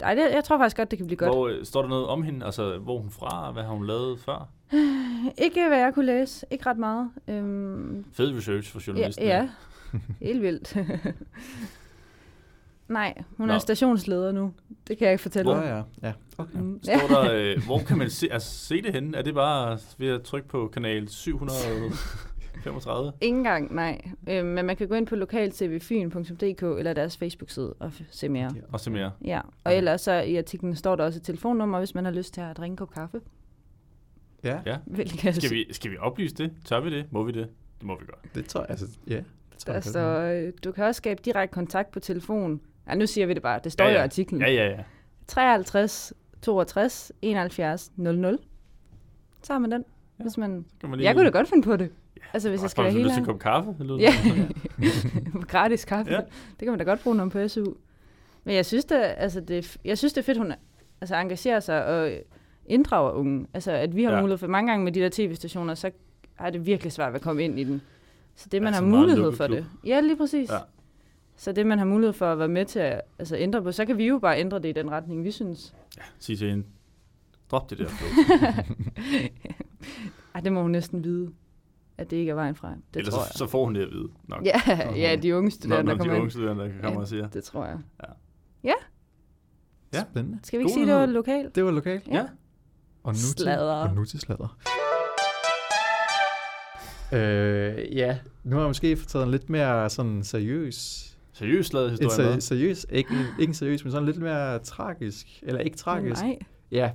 Ej, 0.01 0.15
det, 0.15 0.23
jeg 0.33 0.45
tror 0.45 0.59
faktisk 0.59 0.77
godt, 0.77 0.91
det 0.91 0.99
kan 0.99 1.07
blive 1.07 1.17
godt. 1.17 1.31
Hvor, 1.31 1.49
øh, 1.49 1.65
står 1.65 1.83
der 1.83 1.89
noget 1.89 2.07
om 2.07 2.23
hende? 2.23 2.47
Altså, 2.47 2.79
hvor 2.79 2.97
er 2.97 3.01
hun 3.01 3.11
fra? 3.11 3.53
Hvad 3.53 3.63
har 3.63 3.73
hun 3.73 3.87
lavet 3.87 4.21
før? 4.21 4.49
Ikke 5.45 5.69
hvad 5.69 5.79
jeg 5.79 5.95
kunne 5.95 6.07
læse. 6.07 6.47
Ikke 6.51 6.67
ret 6.67 6.79
meget. 6.79 7.11
Øhm, 7.29 8.05
Fed 8.13 8.37
research 8.37 8.73
for 8.73 8.81
ja, 8.81 8.85
journalisten. 8.87 9.25
ja. 9.25 9.49
Helt 10.29 10.43
vildt. 10.43 10.77
Nej, 12.89 13.23
hun 13.37 13.51
er 13.51 13.55
Nå. 13.55 13.59
stationsleder 13.59 14.33
nu. 14.33 14.53
Det 14.89 14.99
kan 14.99 15.05
jeg 15.05 15.13
ikke 15.13 15.23
fortælle. 15.23 15.51
Dig. 15.53 15.59
oh, 15.61 15.65
ja. 15.69 16.09
ja. 16.09 16.13
Okay. 16.39 16.59
Mm. 16.59 16.81
Står 16.83 17.23
der, 17.23 17.33
øh, 17.33 17.65
hvor 17.67 17.79
kan 17.79 17.99
man 17.99 18.11
se, 18.11 18.29
altså, 18.33 18.51
se 18.67 18.83
det 18.83 18.93
henne? 18.93 19.17
Er 19.17 19.23
det 19.23 19.35
bare 19.35 19.79
ved 19.99 20.09
at 20.09 20.23
trykke 20.23 20.49
på 20.49 20.71
kanal 20.73 21.09
700? 21.09 21.59
35? 22.65 23.13
Ingen 23.21 23.39
engang, 23.41 23.75
nej. 23.75 24.01
Øh, 24.29 24.45
men 24.45 24.67
man 24.67 24.77
kan 24.77 24.89
gå 24.89 24.95
ind 24.95 25.07
på 25.07 25.17
lokaltvfyn.dk 25.17 26.63
eller 26.79 26.93
deres 26.93 27.17
Facebook-side 27.17 27.75
og 27.79 27.89
f- 27.89 28.05
se 28.11 28.29
mere. 28.29 28.51
Og 28.73 28.81
så 28.81 28.91
mere. 28.91 29.13
Ja, 29.25 29.41
og 29.65 29.75
ellers 29.75 30.01
så 30.01 30.13
i 30.13 30.37
artiklen 30.37 30.77
står 30.77 30.97
der 30.97 31.05
også 31.05 31.19
et 31.19 31.23
telefonnummer, 31.23 31.79
hvis 31.79 31.95
man 31.95 32.05
har 32.05 32.13
lyst 32.13 32.35
til 32.35 32.41
at 32.41 32.57
drikke 32.57 32.73
en 32.73 32.77
kop 32.77 32.91
kaffe. 32.95 33.21
Ja, 34.45 34.59
Ja. 34.67 34.77
Hvilket 34.87 35.37
Skal 35.37 35.51
vi, 35.51 35.67
skal 35.73 35.91
vi 35.91 35.97
oplyse 35.99 36.35
det? 36.35 36.53
Tør 36.65 36.81
vi 36.81 36.91
det? 36.91 37.07
Må 37.11 37.23
vi 37.25 37.33
det? 37.33 37.49
Det 37.79 37.87
må 37.87 37.99
vi 38.01 38.07
godt. 38.07 38.35
det 38.35 38.47
tror 38.47 38.61
jeg, 38.61 38.71
altså, 38.71 38.87
ja. 39.07 39.17
Det 39.17 39.59
tror 39.59 39.73
Der 40.01 40.11
jeg, 40.21 40.45
øh, 40.47 40.53
du 40.65 40.73
kan 40.73 40.85
også 40.85 40.99
skabe 40.99 41.23
direkte 41.25 41.55
kontakt 41.55 41.91
på 41.91 42.01
telefon. 42.01 42.61
Ja, 42.89 42.95
nu 42.95 43.07
siger 43.07 43.27
vi 43.27 43.35
det 43.35 43.43
bare. 43.43 43.61
Det 43.65 43.73
står 43.73 43.85
Ja, 43.85 43.91
ja, 43.91 43.97
ja. 43.97 44.01
i 44.03 44.05
artiklen. 44.05 44.41
Ja, 44.41 44.51
ja, 44.51 44.69
ja. 44.69 44.83
53 45.27 46.13
62 46.43 47.13
71 47.23 47.93
00. 47.97 48.39
Så 49.43 49.53
har 49.53 49.61
man 49.61 49.73
den. 49.73 49.85
Ja. 50.19 50.23
Hvis 50.23 50.39
man... 50.39 50.65
Kan 50.81 50.91
man 50.91 51.01
Jeg 51.01 51.15
kunne 51.15 51.25
da 51.25 51.31
godt 51.31 51.49
finde 51.49 51.63
på 51.65 51.77
det. 51.77 51.91
Altså, 52.33 52.49
hvis 52.49 52.63
jeg 52.63 52.71
skal 52.71 52.85
være 52.85 52.93
helt 52.93 53.05
lyst 53.05 53.15
til 53.15 53.21
en 53.21 53.27
kop 53.27 53.39
kaffe? 53.39 53.75
Det 53.79 53.87
lyder 53.87 53.99
Ja. 53.99 54.13
Gratis 55.53 55.85
kaffe. 55.85 56.11
Ja. 56.13 56.17
Ja. 56.17 56.23
Det 56.51 56.59
kan 56.59 56.69
man 56.69 56.79
da 56.79 56.85
godt 56.85 57.03
bruge 57.03 57.17
noget 57.17 57.33
på 57.33 57.49
SU. 57.49 57.65
Men 58.45 58.55
jeg 58.55 58.67
synes, 58.67 58.85
det, 58.85 58.97
altså 59.17 59.41
det, 59.41 59.77
jeg 59.85 59.99
synes, 59.99 60.13
det 60.13 60.21
er 60.21 60.25
fedt, 60.25 60.39
hun 60.39 60.53
altså, 61.01 61.17
engagerer 61.17 61.61
sig 61.61 61.87
og 61.87 62.13
inddrager 62.67 63.11
unge. 63.13 63.47
Altså, 63.55 63.73
at 63.73 63.97
vi 63.97 64.03
har 64.05 64.11
Ja. 64.11 64.17
ja. 64.17 64.23
mulighed 64.23 64.39
for 64.39 64.47
mange 64.47 64.71
gange 64.71 64.85
med 64.85 64.93
de 64.93 65.01
der 65.01 65.09
tv-stationer, 65.13 65.75
så 65.75 65.91
er 66.39 66.51
det 66.51 66.67
virkelig 66.67 66.93
svært 66.93 67.15
at 67.15 67.21
komme 67.23 67.43
ind 67.45 67.59
i 67.61 67.65
den. 67.65 67.83
Så 68.37 68.49
det, 68.53 68.63
man 68.63 68.73
Ja, 68.73 68.79
har 68.81 68.87
mulighed 68.87 69.33
for 69.33 69.47
klub. 69.47 69.57
det. 69.59 69.67
Ja, 69.87 70.01
lige 70.01 70.17
præcis. 70.17 70.51
Ja. 70.51 70.55
Ja. 70.55 70.61
Så 71.37 71.53
det, 71.53 71.67
man 71.67 71.79
har 71.79 71.85
mulighed 71.87 72.13
for 72.13 72.33
at 72.33 72.39
være 72.39 72.49
med 72.49 72.65
til 72.65 72.79
at 72.79 73.01
altså, 73.19 73.37
ændre 73.37 73.63
på, 73.63 73.73
så 73.73 73.85
kan 73.87 73.99
vi 73.99 74.07
jo 74.07 74.19
bare 74.19 74.39
ændre 74.41 74.59
det 74.59 74.69
i 74.69 74.73
den 74.73 74.91
retning, 74.91 75.25
vi 75.25 75.31
synes. 75.31 75.75
Sig 76.19 76.39
til 76.39 76.51
hende. 76.51 76.65
Drop 77.51 77.71
det 77.71 77.79
der. 77.79 77.87
Ej, 80.35 80.41
det 80.41 80.53
må 80.53 80.63
hun 80.63 80.71
næsten 80.71 81.05
vide, 81.05 81.31
at 81.99 82.11
det 82.11 82.17
ikke 82.17 82.31
er 82.31 82.35
vejen 82.35 82.55
fra. 82.55 82.69
Det 82.71 82.77
Ellers 82.99 83.15
tror 83.15 83.23
så, 83.23 83.27
jeg. 83.29 83.35
så 83.35 83.47
får 83.47 83.65
hun 83.65 83.75
det 83.75 83.83
at 83.83 83.91
vide. 83.91 84.09
Nok. 84.29 84.45
Ja, 84.45 84.61
ja, 84.97 85.17
de 85.17 85.37
unge 85.37 85.51
studerende, 85.51 85.91
der 85.91 85.97
de 85.97 85.99
kommer 85.99 86.15
unge 86.15 86.25
ind. 86.25 86.31
studerende 86.31 86.65
kan 86.65 86.81
komme 86.83 86.93
Ja. 86.95 87.01
og 87.01 87.09
siger. 87.09 87.29
Det 87.29 87.45
tror 87.45 87.67
jeg. 87.67 87.79
Ja. 88.65 88.73
Spændende. 90.11 90.39
Skal 90.43 90.59
vi 90.59 90.63
ikke 90.63 90.71
God 90.71 90.75
sige, 90.75 90.87
det 90.87 90.95
var 90.95 91.07
lokalt? 91.07 91.55
Det 91.55 91.65
var 91.65 91.71
lokalt. 91.71 92.09
Ja. 92.09 92.27
Og 93.03 93.13
nu 93.13 93.19
Sladder. 93.19 93.83
til, 93.85 93.91
og 93.91 93.95
nu 93.97 94.05
til 94.05 94.21
sladder. 94.21 94.57
Øh, 97.13 97.97
ja, 97.97 98.19
nu 98.45 98.57
har 98.57 98.63
jeg 98.63 98.69
måske 98.71 98.97
taget 98.97 99.25
en 99.25 99.31
lidt 99.31 99.51
mere 99.51 99.91
sådan 99.91 100.23
seriøs 100.25 101.09
Seriøst 101.35 101.73
lavet 101.75 101.87
En 101.87 101.91
historie 101.91 102.29
seri- 102.29 102.33
med. 102.35 102.41
seriøs, 102.41 102.87
ikke, 102.91 103.11
ikke 103.41 103.51
en 103.51 103.55
seriøs, 103.55 103.85
men 103.85 103.91
sådan 103.91 104.07
lidt 104.07 104.19
mere 104.19 104.59
tragisk, 104.59 105.27
eller 105.43 105.61
ikke 105.61 105.77
tragisk. 105.77 106.23
Nej. 106.23 106.39
Ja. 106.71 106.91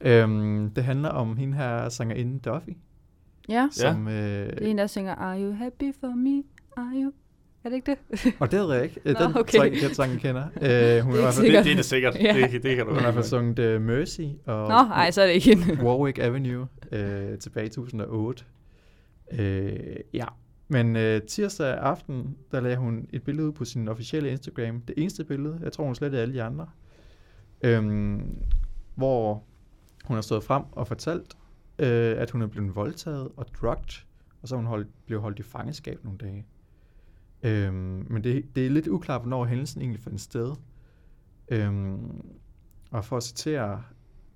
Øhm, 0.00 0.70
det 0.76 0.84
handler 0.84 1.08
om 1.08 1.36
hende 1.36 1.56
her 1.56 1.88
sangerinde 1.88 2.38
Duffy, 2.50 2.70
Ja, 3.48 3.68
som... 3.70 4.08
Øh, 4.08 4.14
det 4.14 4.62
er 4.62 4.66
en, 4.66 4.78
der 4.78 4.86
synger, 4.86 5.14
Are 5.14 5.42
you 5.42 5.52
happy 5.52 5.94
for 6.00 6.16
me? 6.16 6.42
Are 6.76 7.02
you? 7.02 7.12
Er 7.64 7.68
det 7.68 7.76
ikke 7.76 7.96
det? 8.12 8.34
og 8.40 8.50
det 8.50 8.60
ved 8.60 8.74
jeg 8.74 8.84
ikke. 8.84 9.00
Øh, 9.04 9.14
Nå, 9.14 9.26
Den 9.26 9.36
okay. 9.36 9.58
tror 9.58 9.64
jeg 9.64 9.90
sang, 9.92 10.12
jeg 10.12 10.20
kender. 10.20 10.42
Øh, 10.42 11.00
hun, 11.04 11.12
Det 11.12 11.18
er 11.18 11.22
hvert 11.22 11.34
fald, 11.34 11.44
sikkert. 11.44 11.58
Det, 11.58 11.64
det 11.64 11.72
er 11.72 11.76
det 11.76 11.84
sikkert. 11.84 12.16
Ja. 12.20 12.48
Det, 12.52 12.62
det 12.62 12.76
kan 12.76 12.86
du 12.86 12.92
hun 12.92 13.00
har 13.00 13.08
i 13.08 13.12
hvert 13.12 13.14
fald 13.14 13.24
sunget 13.24 13.76
uh, 13.76 13.82
Mercy 13.82 14.20
og 14.46 14.68
Nå, 14.68 14.74
ej, 14.74 15.10
så 15.10 15.22
er 15.22 15.26
det 15.26 15.34
ikke 15.34 15.56
hende. 15.56 15.82
Warwick 15.84 16.18
Avenue 16.18 16.66
øh, 16.92 17.38
tilbage 17.38 17.66
i 17.66 17.68
2008. 17.68 18.44
Øh, 19.32 19.76
ja, 20.14 20.24
men 20.68 20.96
øh, 20.96 21.22
tirsdag 21.22 21.78
aften, 21.78 22.36
der 22.52 22.60
lagde 22.60 22.76
hun 22.76 23.06
et 23.12 23.22
billede 23.22 23.46
ud 23.46 23.52
på 23.52 23.64
sin 23.64 23.88
officielle 23.88 24.30
Instagram. 24.30 24.80
Det 24.80 24.94
eneste 24.98 25.24
billede, 25.24 25.58
jeg 25.62 25.72
tror 25.72 25.84
hun 25.84 25.94
slettede 25.94 26.22
alle 26.22 26.34
de 26.34 26.42
andre. 26.42 26.66
Øhm, 27.62 28.36
hvor 28.94 29.42
hun 30.04 30.14
har 30.14 30.22
stået 30.22 30.44
frem 30.44 30.62
og 30.72 30.88
fortalt, 30.88 31.36
øh, 31.78 32.20
at 32.20 32.30
hun 32.30 32.42
er 32.42 32.46
blevet 32.46 32.74
voldtaget 32.74 33.28
og 33.36 33.46
drugged, 33.60 34.04
og 34.42 34.48
så 34.48 34.56
hun 34.56 34.66
holdt, 34.66 34.88
blevet 35.06 35.22
holdt 35.22 35.38
i 35.38 35.42
fangeskab 35.42 36.04
nogle 36.04 36.18
dage. 36.18 36.46
Øhm, 37.42 38.06
men 38.10 38.24
det, 38.24 38.56
det 38.56 38.66
er 38.66 38.70
lidt 38.70 38.88
uklart, 38.88 39.20
hvornår 39.20 39.44
hændelsen 39.44 39.80
egentlig 39.80 40.00
fandt 40.00 40.20
sted. 40.20 40.54
Øhm, 41.48 42.24
og 42.90 43.04
for 43.04 43.16
at 43.16 43.22
citere 43.22 43.82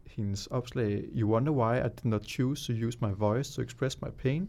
hendes 0.07 0.47
opslag, 0.47 1.05
You 1.15 1.33
wonder 1.33 1.53
why 1.53 1.87
I 1.87 1.89
did 1.89 2.11
not 2.11 2.25
choose 2.25 2.73
to 2.73 2.87
use 2.87 2.99
my 3.03 3.13
voice 3.17 3.55
to 3.55 3.63
express 3.63 4.03
my 4.03 4.09
pain. 4.19 4.49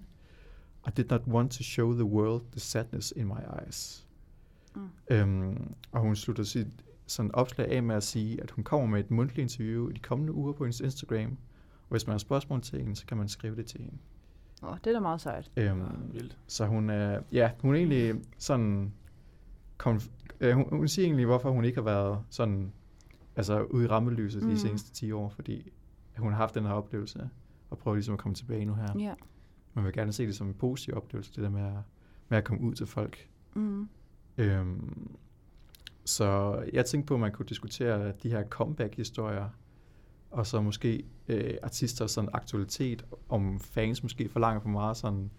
I 0.87 0.91
did 0.97 1.05
not 1.09 1.21
want 1.27 1.51
to 1.51 1.63
show 1.63 1.93
the 1.93 2.05
world 2.05 2.41
the 2.51 2.59
sadness 2.59 3.13
in 3.15 3.27
my 3.27 3.61
eyes. 3.61 4.07
Mm. 4.75 4.89
Øhm, 5.11 5.73
og 5.91 6.01
hun 6.01 6.15
slutter 6.15 6.43
sit 6.43 6.67
sådan 7.07 7.35
opslag 7.35 7.67
af 7.67 7.83
med 7.83 7.95
at 7.95 8.03
sige, 8.03 8.41
at 8.41 8.51
hun 8.51 8.63
kommer 8.63 8.87
med 8.87 8.99
et 8.99 9.11
mundtligt 9.11 9.41
interview 9.41 9.89
i 9.89 9.93
de 9.93 9.99
kommende 9.99 10.33
uger 10.33 10.53
på 10.53 10.63
hendes 10.63 10.79
Instagram. 10.79 11.37
Og 11.83 11.89
hvis 11.89 12.07
man 12.07 12.11
har 12.13 12.17
spørgsmål 12.17 12.61
til 12.61 12.79
hende, 12.81 12.95
så 12.95 13.05
kan 13.05 13.17
man 13.17 13.27
skrive 13.27 13.55
det 13.55 13.65
til 13.65 13.79
hende. 13.81 13.97
Åh, 14.63 14.77
det 14.83 14.87
er 14.87 14.91
da 14.93 14.99
meget 14.99 15.21
sejt. 15.21 15.51
Øhm, 15.57 15.81
Ah, 15.81 16.13
vildt. 16.13 16.37
så 16.47 16.65
hun 16.65 16.89
er, 16.89 17.21
ja, 17.31 17.51
hun 17.61 17.73
er 17.73 17.77
egentlig 17.77 18.21
sådan, 18.37 18.93
konf- 19.83 20.09
øh, 20.39 20.53
hun, 20.55 20.65
hun 20.69 20.87
siger 20.87 21.05
egentlig, 21.05 21.25
hvorfor 21.25 21.51
hun 21.51 21.65
ikke 21.65 21.77
har 21.77 21.83
været 21.83 22.19
sådan, 22.29 22.73
altså 23.35 23.61
ude 23.63 23.83
i 23.85 23.87
rammelyset 23.87 24.41
mm. 24.43 24.47
Mm. 24.49 24.53
de 24.55 24.59
seneste 24.61 24.91
10 24.91 25.11
år, 25.11 25.29
fordi 25.29 25.71
hun 26.17 26.31
har 26.31 26.37
haft 26.37 26.55
den 26.55 26.63
her 26.63 26.71
oplevelse, 26.73 27.29
og 27.69 27.77
prøver 27.77 27.95
ligesom 27.95 28.13
at 28.13 28.19
komme 28.19 28.35
tilbage 28.35 28.65
nu 28.65 28.73
her. 28.73 28.99
Ja. 28.99 29.13
Man 29.73 29.85
vil 29.85 29.93
gerne 29.93 30.13
se 30.13 30.25
det 30.27 30.35
som 30.35 30.47
en 30.47 30.53
positiv 30.53 30.93
oplevelse, 30.97 31.31
det 31.35 31.43
der 31.43 31.49
med 31.49 31.61
at, 31.63 31.73
med 32.29 32.37
at 32.37 32.43
komme 32.43 32.61
ud 32.63 32.73
til 32.75 32.85
folk. 32.87 33.29
Mm. 33.53 33.89
Øhm, 34.37 35.15
så 36.05 36.59
jeg 36.73 36.85
tænkte 36.85 37.07
på, 37.07 37.13
at 37.13 37.19
man 37.19 37.31
kunne 37.31 37.45
diskutere 37.45 38.11
de 38.23 38.29
her 38.29 38.43
comeback-historier, 38.47 39.49
og 40.33 40.47
så 40.47 40.61
måske 40.61 41.03
øh, 41.27 41.53
artister 41.63 42.07
sådan 42.07 42.29
aktualitet, 42.33 43.05
om 43.29 43.59
fans 43.59 44.03
måske 44.03 44.29
forlanger 44.29 44.61
for 44.61 44.69
meget 44.69 44.97
sådan, 44.97 45.29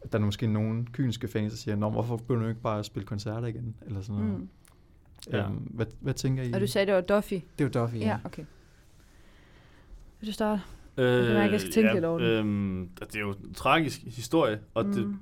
at 0.00 0.12
der 0.12 0.18
er 0.18 0.22
måske 0.22 0.46
nogle 0.46 0.86
kyniske 0.92 1.28
fans, 1.28 1.52
der 1.52 1.56
siger, 1.56 1.76
Nå, 1.76 1.90
hvorfor 1.90 2.16
begynder 2.16 2.42
du 2.42 2.48
ikke 2.48 2.60
bare 2.60 2.78
at 2.78 2.84
spille 2.86 3.06
koncerter 3.06 3.46
igen? 3.46 3.74
Eller 3.86 4.00
sådan 4.00 4.22
noget. 4.22 4.40
Mm. 4.40 4.48
Ja. 5.32 5.44
Øhm, 5.44 5.54
hvad, 5.54 5.86
hvad 6.00 6.14
tænker 6.14 6.42
I? 6.42 6.52
Og 6.52 6.60
du 6.60 6.66
sagde, 6.66 6.86
det 6.86 6.94
var 6.94 7.00
Duffy? 7.00 7.34
det 7.58 7.64
var 7.64 7.80
Duffy, 7.80 7.96
Ja, 7.96 8.18
okay. 8.24 8.44
Vil 10.20 10.28
du 10.28 10.32
starte? 10.32 10.62
Øh, 10.98 11.24
kan 11.24 11.34
mærke, 11.34 11.52
jeg 11.52 11.60
skal 11.60 11.72
tænke 11.72 11.92
lidt 11.92 12.04
over 12.04 12.18
den. 12.18 12.28
Øhm, 12.28 12.88
det 13.00 13.16
er 13.16 13.20
jo 13.20 13.30
en 13.30 13.54
tragisk 13.54 14.00
historie, 14.04 14.60
og 14.74 14.86
mm. 14.86 14.92
det, 14.92 15.16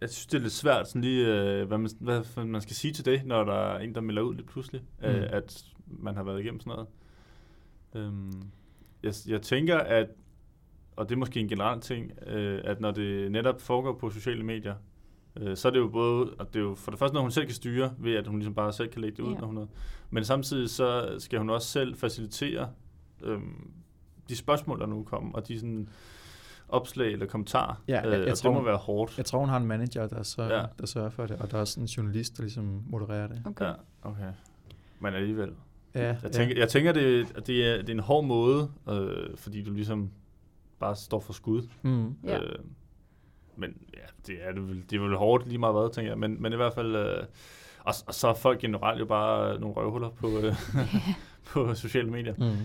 jeg 0.00 0.10
synes, 0.10 0.26
det 0.26 0.38
er 0.38 0.42
lidt 0.42 0.52
svært, 0.52 0.88
sådan 0.88 1.00
lige, 1.00 1.26
øh, 1.26 1.68
hvad, 1.68 1.78
man, 1.78 1.90
hvad 2.00 2.44
man 2.44 2.60
skal 2.60 2.76
sige 2.76 2.92
til 2.92 3.04
det, 3.04 3.22
når 3.26 3.44
der 3.44 3.52
er 3.54 3.78
en, 3.78 3.94
der 3.94 4.00
melder 4.00 4.22
ud 4.22 4.34
lidt 4.34 4.46
pludselig, 4.46 4.82
mm. 5.00 5.06
øh, 5.06 5.16
Mm. 5.20 5.26
at 5.30 5.64
man 5.86 6.14
har 6.16 6.22
været 6.22 6.40
igennem 6.40 6.60
sådan 6.60 6.70
noget. 6.70 6.88
Øhm, 7.94 8.42
jeg, 9.02 9.12
jeg 9.28 9.42
tænker, 9.42 9.78
at, 9.78 10.06
og 10.96 11.08
det 11.08 11.14
er 11.14 11.18
måske 11.18 11.40
en 11.40 11.48
generel 11.48 11.80
ting, 11.80 12.12
øh, 12.26 12.60
at 12.64 12.80
når 12.80 12.90
det 12.90 13.32
netop 13.32 13.60
foregår 13.60 13.92
på 13.98 14.10
sociale 14.10 14.42
medier, 14.44 14.74
øh, 15.36 15.56
så 15.56 15.68
er 15.68 15.72
det 15.72 15.78
jo 15.78 15.88
både, 15.88 16.30
og 16.38 16.54
det 16.54 16.60
er 16.60 16.64
jo 16.64 16.74
for 16.74 16.90
det 16.90 16.98
første 16.98 17.14
noget, 17.14 17.24
hun 17.24 17.30
selv 17.30 17.46
kan 17.46 17.54
styre, 17.54 17.94
ved 17.98 18.14
at 18.14 18.26
hun 18.26 18.38
ligesom 18.38 18.54
bare 18.54 18.72
selv 18.72 18.88
kan 18.88 19.00
lægge 19.02 19.16
det 19.16 19.22
ud, 19.22 19.32
Ja. 19.32 19.38
når 19.38 19.46
hun 19.46 19.56
er, 19.56 19.66
men 20.10 20.24
samtidig 20.24 20.70
så 20.70 21.16
skal 21.18 21.38
hun 21.38 21.50
også 21.50 21.68
selv 21.68 21.96
facilitere 21.96 22.68
øhm, 23.22 23.70
de 24.28 24.36
spørgsmål, 24.36 24.80
der 24.80 24.86
nu 24.86 25.02
kommer, 25.04 25.32
og 25.32 25.48
de 25.48 25.58
sådan 25.60 25.88
opslag 26.68 27.12
eller 27.12 27.26
kommentarer, 27.26 27.82
Ja, 27.88 27.96
jeg- 27.96 28.06
øh, 28.06 28.12
jeg 28.12 28.20
og 28.20 28.26
det 28.26 28.38
tror- 28.38 28.52
må 28.52 28.62
være 28.62 28.76
hårdt. 28.76 29.16
Jeg 29.18 29.24
tror, 29.26 29.38
hun 29.38 29.48
har 29.48 29.56
en 29.56 29.66
manager, 29.66 30.06
der 30.06 30.22
sørger, 30.22 30.54
Ja. 30.54 30.60
ja. 30.60 30.66
der 30.80 30.86
sørger 30.86 31.10
for 31.10 31.26
det, 31.26 31.36
og 31.40 31.50
der 31.50 31.56
er 31.56 31.60
også 31.60 31.80
en 31.80 31.86
journalist, 31.86 32.36
der 32.36 32.42
ligesom 32.42 32.82
modererer 32.86 33.26
det. 33.26 33.42
Okay. 33.46 33.64
Ja, 33.64 33.72
okay. 34.02 34.32
Men 35.00 35.14
alligevel. 35.14 35.52
Ja, 35.94 36.16
Jeg 36.22 36.32
tænker, 36.32 36.56
jeg 36.58 36.68
tænker 36.68 36.92
det, 36.92 37.26
det, 37.46 37.66
er, 37.66 37.76
det 37.76 37.88
er 37.88 37.92
en 37.92 38.00
hård 38.00 38.24
måde, 38.24 38.70
øh, 38.90 39.36
fordi 39.36 39.62
du 39.62 39.72
ligesom 39.72 40.10
bare 40.78 40.96
står 40.96 41.20
for 41.20 41.32
skud. 41.32 41.62
Mm. 41.82 42.14
Ja. 42.24 42.38
Øh, 42.38 42.58
men 43.56 43.76
ja, 43.94 44.06
det 44.26 44.38
er, 44.42 44.52
det, 44.52 44.68
vel, 44.68 44.84
det 44.90 44.96
er 44.96 45.00
vel 45.00 45.16
hårdt 45.16 45.46
lige 45.48 45.58
meget 45.58 45.74
hvad, 45.74 45.92
tænker 45.94 46.10
jeg. 46.10 46.18
Men, 46.18 46.42
men 46.42 46.52
i 46.52 46.56
hvert 46.56 46.74
fald... 46.74 46.96
Øh, 46.96 47.24
og, 47.84 47.94
og 48.06 48.14
så 48.14 48.28
er 48.28 48.34
folk 48.34 48.60
generelt 48.60 49.00
jo 49.00 49.04
bare 49.04 49.60
nogle 49.60 49.76
røvhuller 49.76 50.10
på, 50.10 50.28
øh, 50.38 50.54
på 51.52 51.74
sociale 51.74 52.10
medier. 52.10 52.34
Mm. 52.38 52.56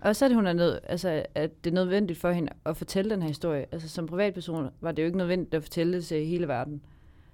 Og 0.00 0.16
så 0.16 0.24
er 0.24 0.28
det, 0.28 0.36
hun 0.36 0.46
er 0.46 0.52
nød, 0.52 0.78
altså, 0.84 1.24
at 1.34 1.64
det 1.64 1.70
er 1.70 1.74
nødvendigt 1.74 2.18
for 2.18 2.30
hende 2.30 2.52
at 2.64 2.76
fortælle 2.76 3.10
den 3.10 3.22
her 3.22 3.28
historie. 3.28 3.66
Altså 3.72 3.88
som 3.88 4.06
privatperson 4.06 4.70
var 4.80 4.92
det 4.92 5.02
jo 5.02 5.06
ikke 5.06 5.18
nødvendigt 5.18 5.54
at 5.54 5.62
fortælle 5.62 5.96
det 5.96 6.04
til 6.04 6.26
hele 6.26 6.48
verden. 6.48 6.82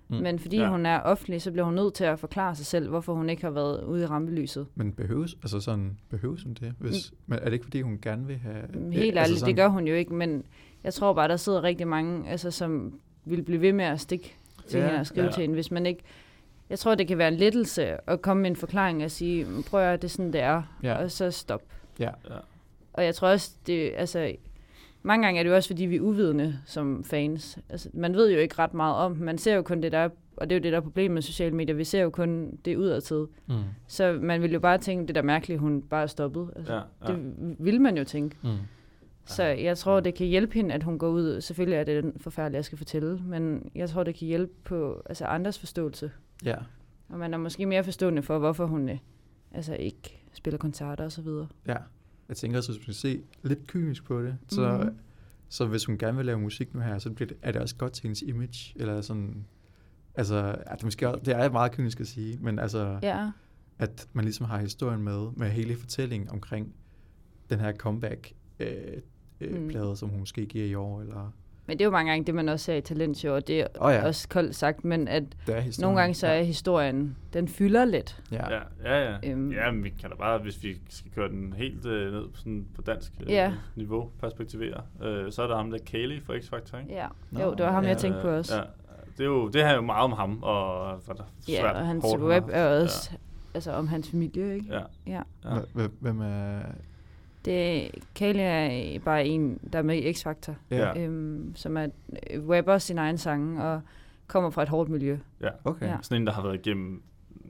Mm. 0.09 0.17
Mm. 0.17 0.23
Men 0.23 0.39
fordi 0.39 0.57
Ja. 0.57 0.69
hun 0.71 0.87
er 0.87 1.01
offentlig, 1.01 1.43
så 1.43 1.51
bliver 1.51 1.65
hun 1.65 1.75
nødt 1.75 1.95
til 1.95 2.05
at 2.05 2.19
forklare 2.19 2.55
sig 2.55 2.67
selv, 2.67 2.89
hvorfor 2.89 3.15
hun 3.15 3.31
ikke 3.31 3.43
har 3.43 3.51
været 3.51 3.85
ude 3.85 4.03
i 4.03 4.07
rampelyset. 4.07 4.67
Men 4.75 4.93
behøves, 4.93 5.35
altså 5.43 5.61
sådan, 5.61 5.99
behøves 6.11 6.43
hun 6.43 6.55
det? 6.55 6.75
Hvis, 6.79 7.13
men 7.27 7.39
er 7.39 7.45
det 7.45 7.53
ikke, 7.53 7.65
fordi 7.65 7.81
hun 7.81 7.99
gerne 8.03 8.27
vil 8.27 8.37
have... 8.37 8.63
Mm, 8.75 8.91
Helt 8.91 9.19
altså 9.19 9.33
ærligt, 9.35 9.47
det 9.47 9.57
gør 9.57 9.69
hun 9.69 9.87
jo 9.87 9.95
ikke, 9.95 10.15
men 10.15 10.45
jeg 10.85 10.95
tror 10.95 11.13
bare, 11.13 11.29
der 11.29 11.37
sidder 11.37 11.63
rigtig 11.63 11.89
mange, 11.89 12.29
altså, 12.31 12.51
som 12.51 12.99
vil 13.25 13.43
blive 13.43 13.61
ved 13.61 13.73
med 13.73 13.85
at 13.85 14.01
stikke 14.01 14.37
til 14.69 14.79
Ja, 14.79 14.87
hende 14.87 15.01
og 15.01 15.07
skrive 15.07 15.27
ja. 15.27 15.33
til 15.33 15.41
hende, 15.41 15.55
hvis 15.55 15.71
man 15.71 15.87
ikke... 15.87 16.03
Jeg 16.71 16.79
tror, 16.79 16.95
det 16.95 17.09
kan 17.09 17.19
være 17.19 17.29
en 17.29 17.35
lettelse 17.35 18.11
at 18.11 18.23
komme 18.23 18.41
med 18.43 18.51
en 18.51 18.57
forklaring 18.57 19.05
og 19.05 19.11
sige, 19.11 19.47
prøv 19.71 19.81
at 19.81 20.03
det 20.03 20.09
er 20.09 20.13
sådan, 20.13 20.33
det 20.33 20.41
er, 20.41 20.63
Ja. 20.83 20.95
og 20.95 21.11
så 21.11 21.31
stop. 21.31 21.63
Ja. 21.99 22.11
Ja. 22.31 22.37
Og 22.93 23.05
jeg 23.05 23.15
tror 23.15 23.29
også, 23.29 23.51
det, 23.67 23.93
altså, 23.97 24.33
mange 25.07 25.27
gange 25.27 25.39
er 25.39 25.43
det 25.43 25.51
jo 25.51 25.55
også, 25.55 25.69
fordi 25.69 25.85
vi 25.85 25.97
er 25.97 26.01
uvidende 26.01 26.59
som 26.67 27.05
fans. 27.05 27.59
Altså, 27.69 27.89
man 27.93 28.15
ved 28.15 28.33
jo 28.33 28.39
ikke 28.39 28.55
ret 28.59 28.75
meget 28.75 28.97
om. 28.97 29.17
Man 29.17 29.39
ser 29.39 29.55
jo 29.55 29.63
kun 29.63 29.83
det 29.83 29.93
der, 29.93 30.09
og 30.37 30.51
det 30.51 30.57
er 30.57 30.61
jo 30.61 30.63
det, 30.63 30.73
der 30.73 30.79
er 30.79 30.83
problemet 30.83 31.11
med 31.15 31.23
sociale 31.23 31.57
medier. 31.57 31.75
Vi 31.77 31.85
ser 31.85 32.03
jo 32.03 32.11
kun 32.11 32.59
det 32.65 32.77
udadtil. 32.77 33.27
Mm. 33.47 33.55
Så 33.87 34.19
man 34.23 34.43
vil 34.43 34.53
jo 34.53 34.61
bare 34.61 34.79
tænke, 34.79 35.07
det 35.07 35.15
der 35.15 35.23
mærkeligt, 35.23 35.61
hun 35.61 35.83
bare 35.83 36.03
er 36.03 36.07
stoppet. 36.07 36.51
Altså, 36.57 36.73
Ja, 36.73 36.81
ja. 37.09 37.13
Det 37.13 37.35
vil 37.59 37.81
man 37.81 37.97
jo 37.97 38.05
tænke. 38.05 38.37
Mm. 38.43 38.49
Så 39.27 39.43
jeg 39.45 39.79
tror, 39.79 40.01
det 40.01 40.15
kan 40.15 40.27
hjælpe 40.27 40.55
hende, 40.55 40.75
at 40.75 40.83
hun 40.83 40.99
går 40.99 41.09
ud. 41.09 41.41
Selvfølgelig 41.41 41.77
er 41.77 41.85
det 41.85 42.13
forfærdeligt, 42.17 42.57
jeg 42.57 42.65
skal 42.65 42.79
fortælle, 42.79 43.21
men 43.27 43.71
jeg 43.75 43.89
tror, 43.91 44.03
det 44.03 44.15
kan 44.15 44.27
hjælpe 44.29 44.53
på 44.65 45.03
altså 45.07 45.25
andres 45.25 45.59
forståelse. 45.59 46.11
Ja. 46.45 46.57
Og 47.09 47.19
man 47.19 47.35
er 47.35 47.39
måske 47.39 47.67
mere 47.67 47.85
forstående 47.85 48.23
for, 48.23 48.39
hvorfor 48.39 48.67
hun 48.67 48.89
øh, 48.89 48.99
altså 49.53 49.75
ikke 49.75 50.23
spiller 50.33 50.59
koncerter 50.59 51.05
og 51.05 51.13
så 51.13 51.23
videre. 51.23 51.47
Ja. 51.67 51.77
Jeg 52.29 52.37
tænker 52.37 52.59
også, 52.59 52.73
hvis 52.73 52.79
man 52.79 52.83
skal 52.83 52.95
se 52.95 53.23
lidt 53.43 53.67
kynisk 53.67 54.05
på 54.05 54.23
det, 54.23 54.37
så, 54.49 54.73
mm-hmm. 54.77 54.97
så 55.49 55.67
hvis 55.67 55.85
hun 55.85 55.99
gerne 55.99 56.17
vil 56.17 56.27
lave 56.27 56.39
musik 56.41 56.75
nu 56.75 56.81
her, 56.81 56.99
så 56.99 57.11
bliver 57.11 57.29
det, 57.29 57.37
er 57.43 57.53
det 57.53 57.61
også 57.61 57.77
godt 57.77 57.93
til 57.93 58.03
hendes 58.03 58.23
image, 58.23 58.73
eller 58.77 59.01
sådan, 59.01 59.45
altså, 60.15 60.57
at 60.67 60.77
det, 60.79 60.85
måske, 60.85 61.07
det 61.25 61.29
er 61.29 61.51
meget 61.51 61.73
kynisk 61.73 62.01
at 62.01 62.07
sige, 62.07 62.39
men 62.41 62.59
altså, 62.59 62.99
Ja, 63.03 63.31
at 63.79 64.09
man 64.13 64.25
ligesom 64.25 64.47
har 64.47 64.59
historien 64.59 65.03
med, 65.03 65.31
med 65.37 65.51
hele 65.51 65.77
fortællingen 65.77 66.31
omkring 66.31 66.75
den 67.51 67.61
her 67.61 67.73
comeback 67.77 68.33
øh, 68.61 68.69
øh, 69.41 69.63
Mm. 69.63 69.69
plade, 69.69 69.97
som 69.97 70.09
hun 70.09 70.19
måske 70.19 70.47
giver 70.47 70.67
i 70.67 70.75
år, 70.75 71.01
eller 71.01 71.33
men 71.67 71.79
det 71.79 71.85
er 71.85 71.85
jo 71.85 71.91
mange 71.91 72.11
gange 72.11 72.25
det, 72.25 72.35
man 72.35 72.49
også 72.49 72.65
ser 72.65 72.75
i 72.75 72.81
talentshow, 72.81 73.35
og 73.35 73.49
det 73.49 73.61
er 73.61 73.67
Åh 73.81 73.93
ja. 73.93 74.07
også 74.07 74.29
koldt 74.29 74.57
sagt, 74.57 74.85
men 74.85 75.09
at 75.09 75.23
er 75.49 75.81
nogle 75.81 76.01
gange 76.01 76.15
så 76.15 76.27
er 76.27 76.43
historien, 76.43 77.17
den 77.33 77.49
fylder 77.49 77.85
lidt. 77.85 78.23
Ja. 78.33 78.53
Ja, 78.55 78.61
ja, 78.85 79.11
ja. 79.11 79.31
Øhm. 79.31 79.53
ja, 79.53 79.71
men 79.71 79.85
vi 79.85 79.89
kan 80.01 80.11
da 80.11 80.17
bare, 80.17 80.39
hvis 80.39 80.63
vi 80.63 80.77
skal 80.89 81.11
køre 81.15 81.29
den 81.29 81.53
helt 81.57 81.87
øh, 81.87 82.13
ned 82.13 82.23
på, 82.29 82.37
sådan, 82.37 82.67
på 82.77 82.83
dansk 82.83 83.13
øh, 83.21 83.31
Ja. 83.31 83.53
niveau, 83.77 84.11
perspektivere, 84.21 84.81
øh, 85.03 85.33
så 85.33 85.43
er 85.43 85.47
der 85.47 85.57
ham 85.57 85.71
der 85.71 85.79
Kaylee 85.87 86.21
fra 86.21 86.35
X-Factor, 86.37 86.79
ikke? 86.79 86.95
Ja, 86.95 87.07
Nå, 87.31 87.41
jo, 87.41 87.51
det 87.55 87.67
var 87.67 87.73
ham, 87.73 87.83
ja, 87.83 87.89
jeg 87.89 87.99
tænkte 87.99 88.21
på 88.23 88.29
også. 88.29 88.57
Ja, 88.57 88.63
det 89.19 89.21
er 89.21 89.25
jo 89.25 89.49
det 89.49 89.63
her 89.63 89.69
er 89.71 89.75
jo 89.75 89.81
meget 89.83 90.05
om 90.05 90.13
ham, 90.13 90.39
og 90.43 91.01
der 91.07 91.15
Ja, 91.49 91.61
svært, 91.61 91.77
og 91.77 91.87
hans 91.87 92.05
web 92.19 92.45
er 92.51 92.81
også 92.83 93.11
altså, 93.55 93.73
om 93.73 93.89
hans 93.89 94.11
familie, 94.11 94.55
ikke? 94.55 94.67
Ja, 94.75 94.81
Ja. 95.07 95.23
ja. 95.45 95.89
Hvem 96.01 96.21
er... 96.21 96.59
Det, 97.45 97.91
Kaylee 98.15 98.45
er 98.95 98.99
bare 98.99 99.27
en, 99.27 99.59
der 99.73 99.79
er 99.79 99.83
med 99.83 99.97
i 99.97 100.11
X-Factor, 100.13 100.53
Ja. 100.71 101.03
øhm, 101.03 101.53
som 101.57 101.77
er 101.77 101.87
øh, 102.31 102.49
rapper 102.49 102.79
sin 102.79 102.99
egen 102.99 103.19
sange 103.19 103.65
og 103.65 103.81
kommer 104.27 104.51
fra 104.51 104.63
et 104.63 104.69
hårdt 104.69 104.91
miljø. 104.91 105.19
ja. 105.41 105.49
Okay. 105.65 105.87
Ja. 105.87 105.97
Sådan 106.03 106.23
en, 106.23 106.27
der 106.27 106.33
har 106.33 106.43
været 106.43 106.67
igennem 106.67 107.03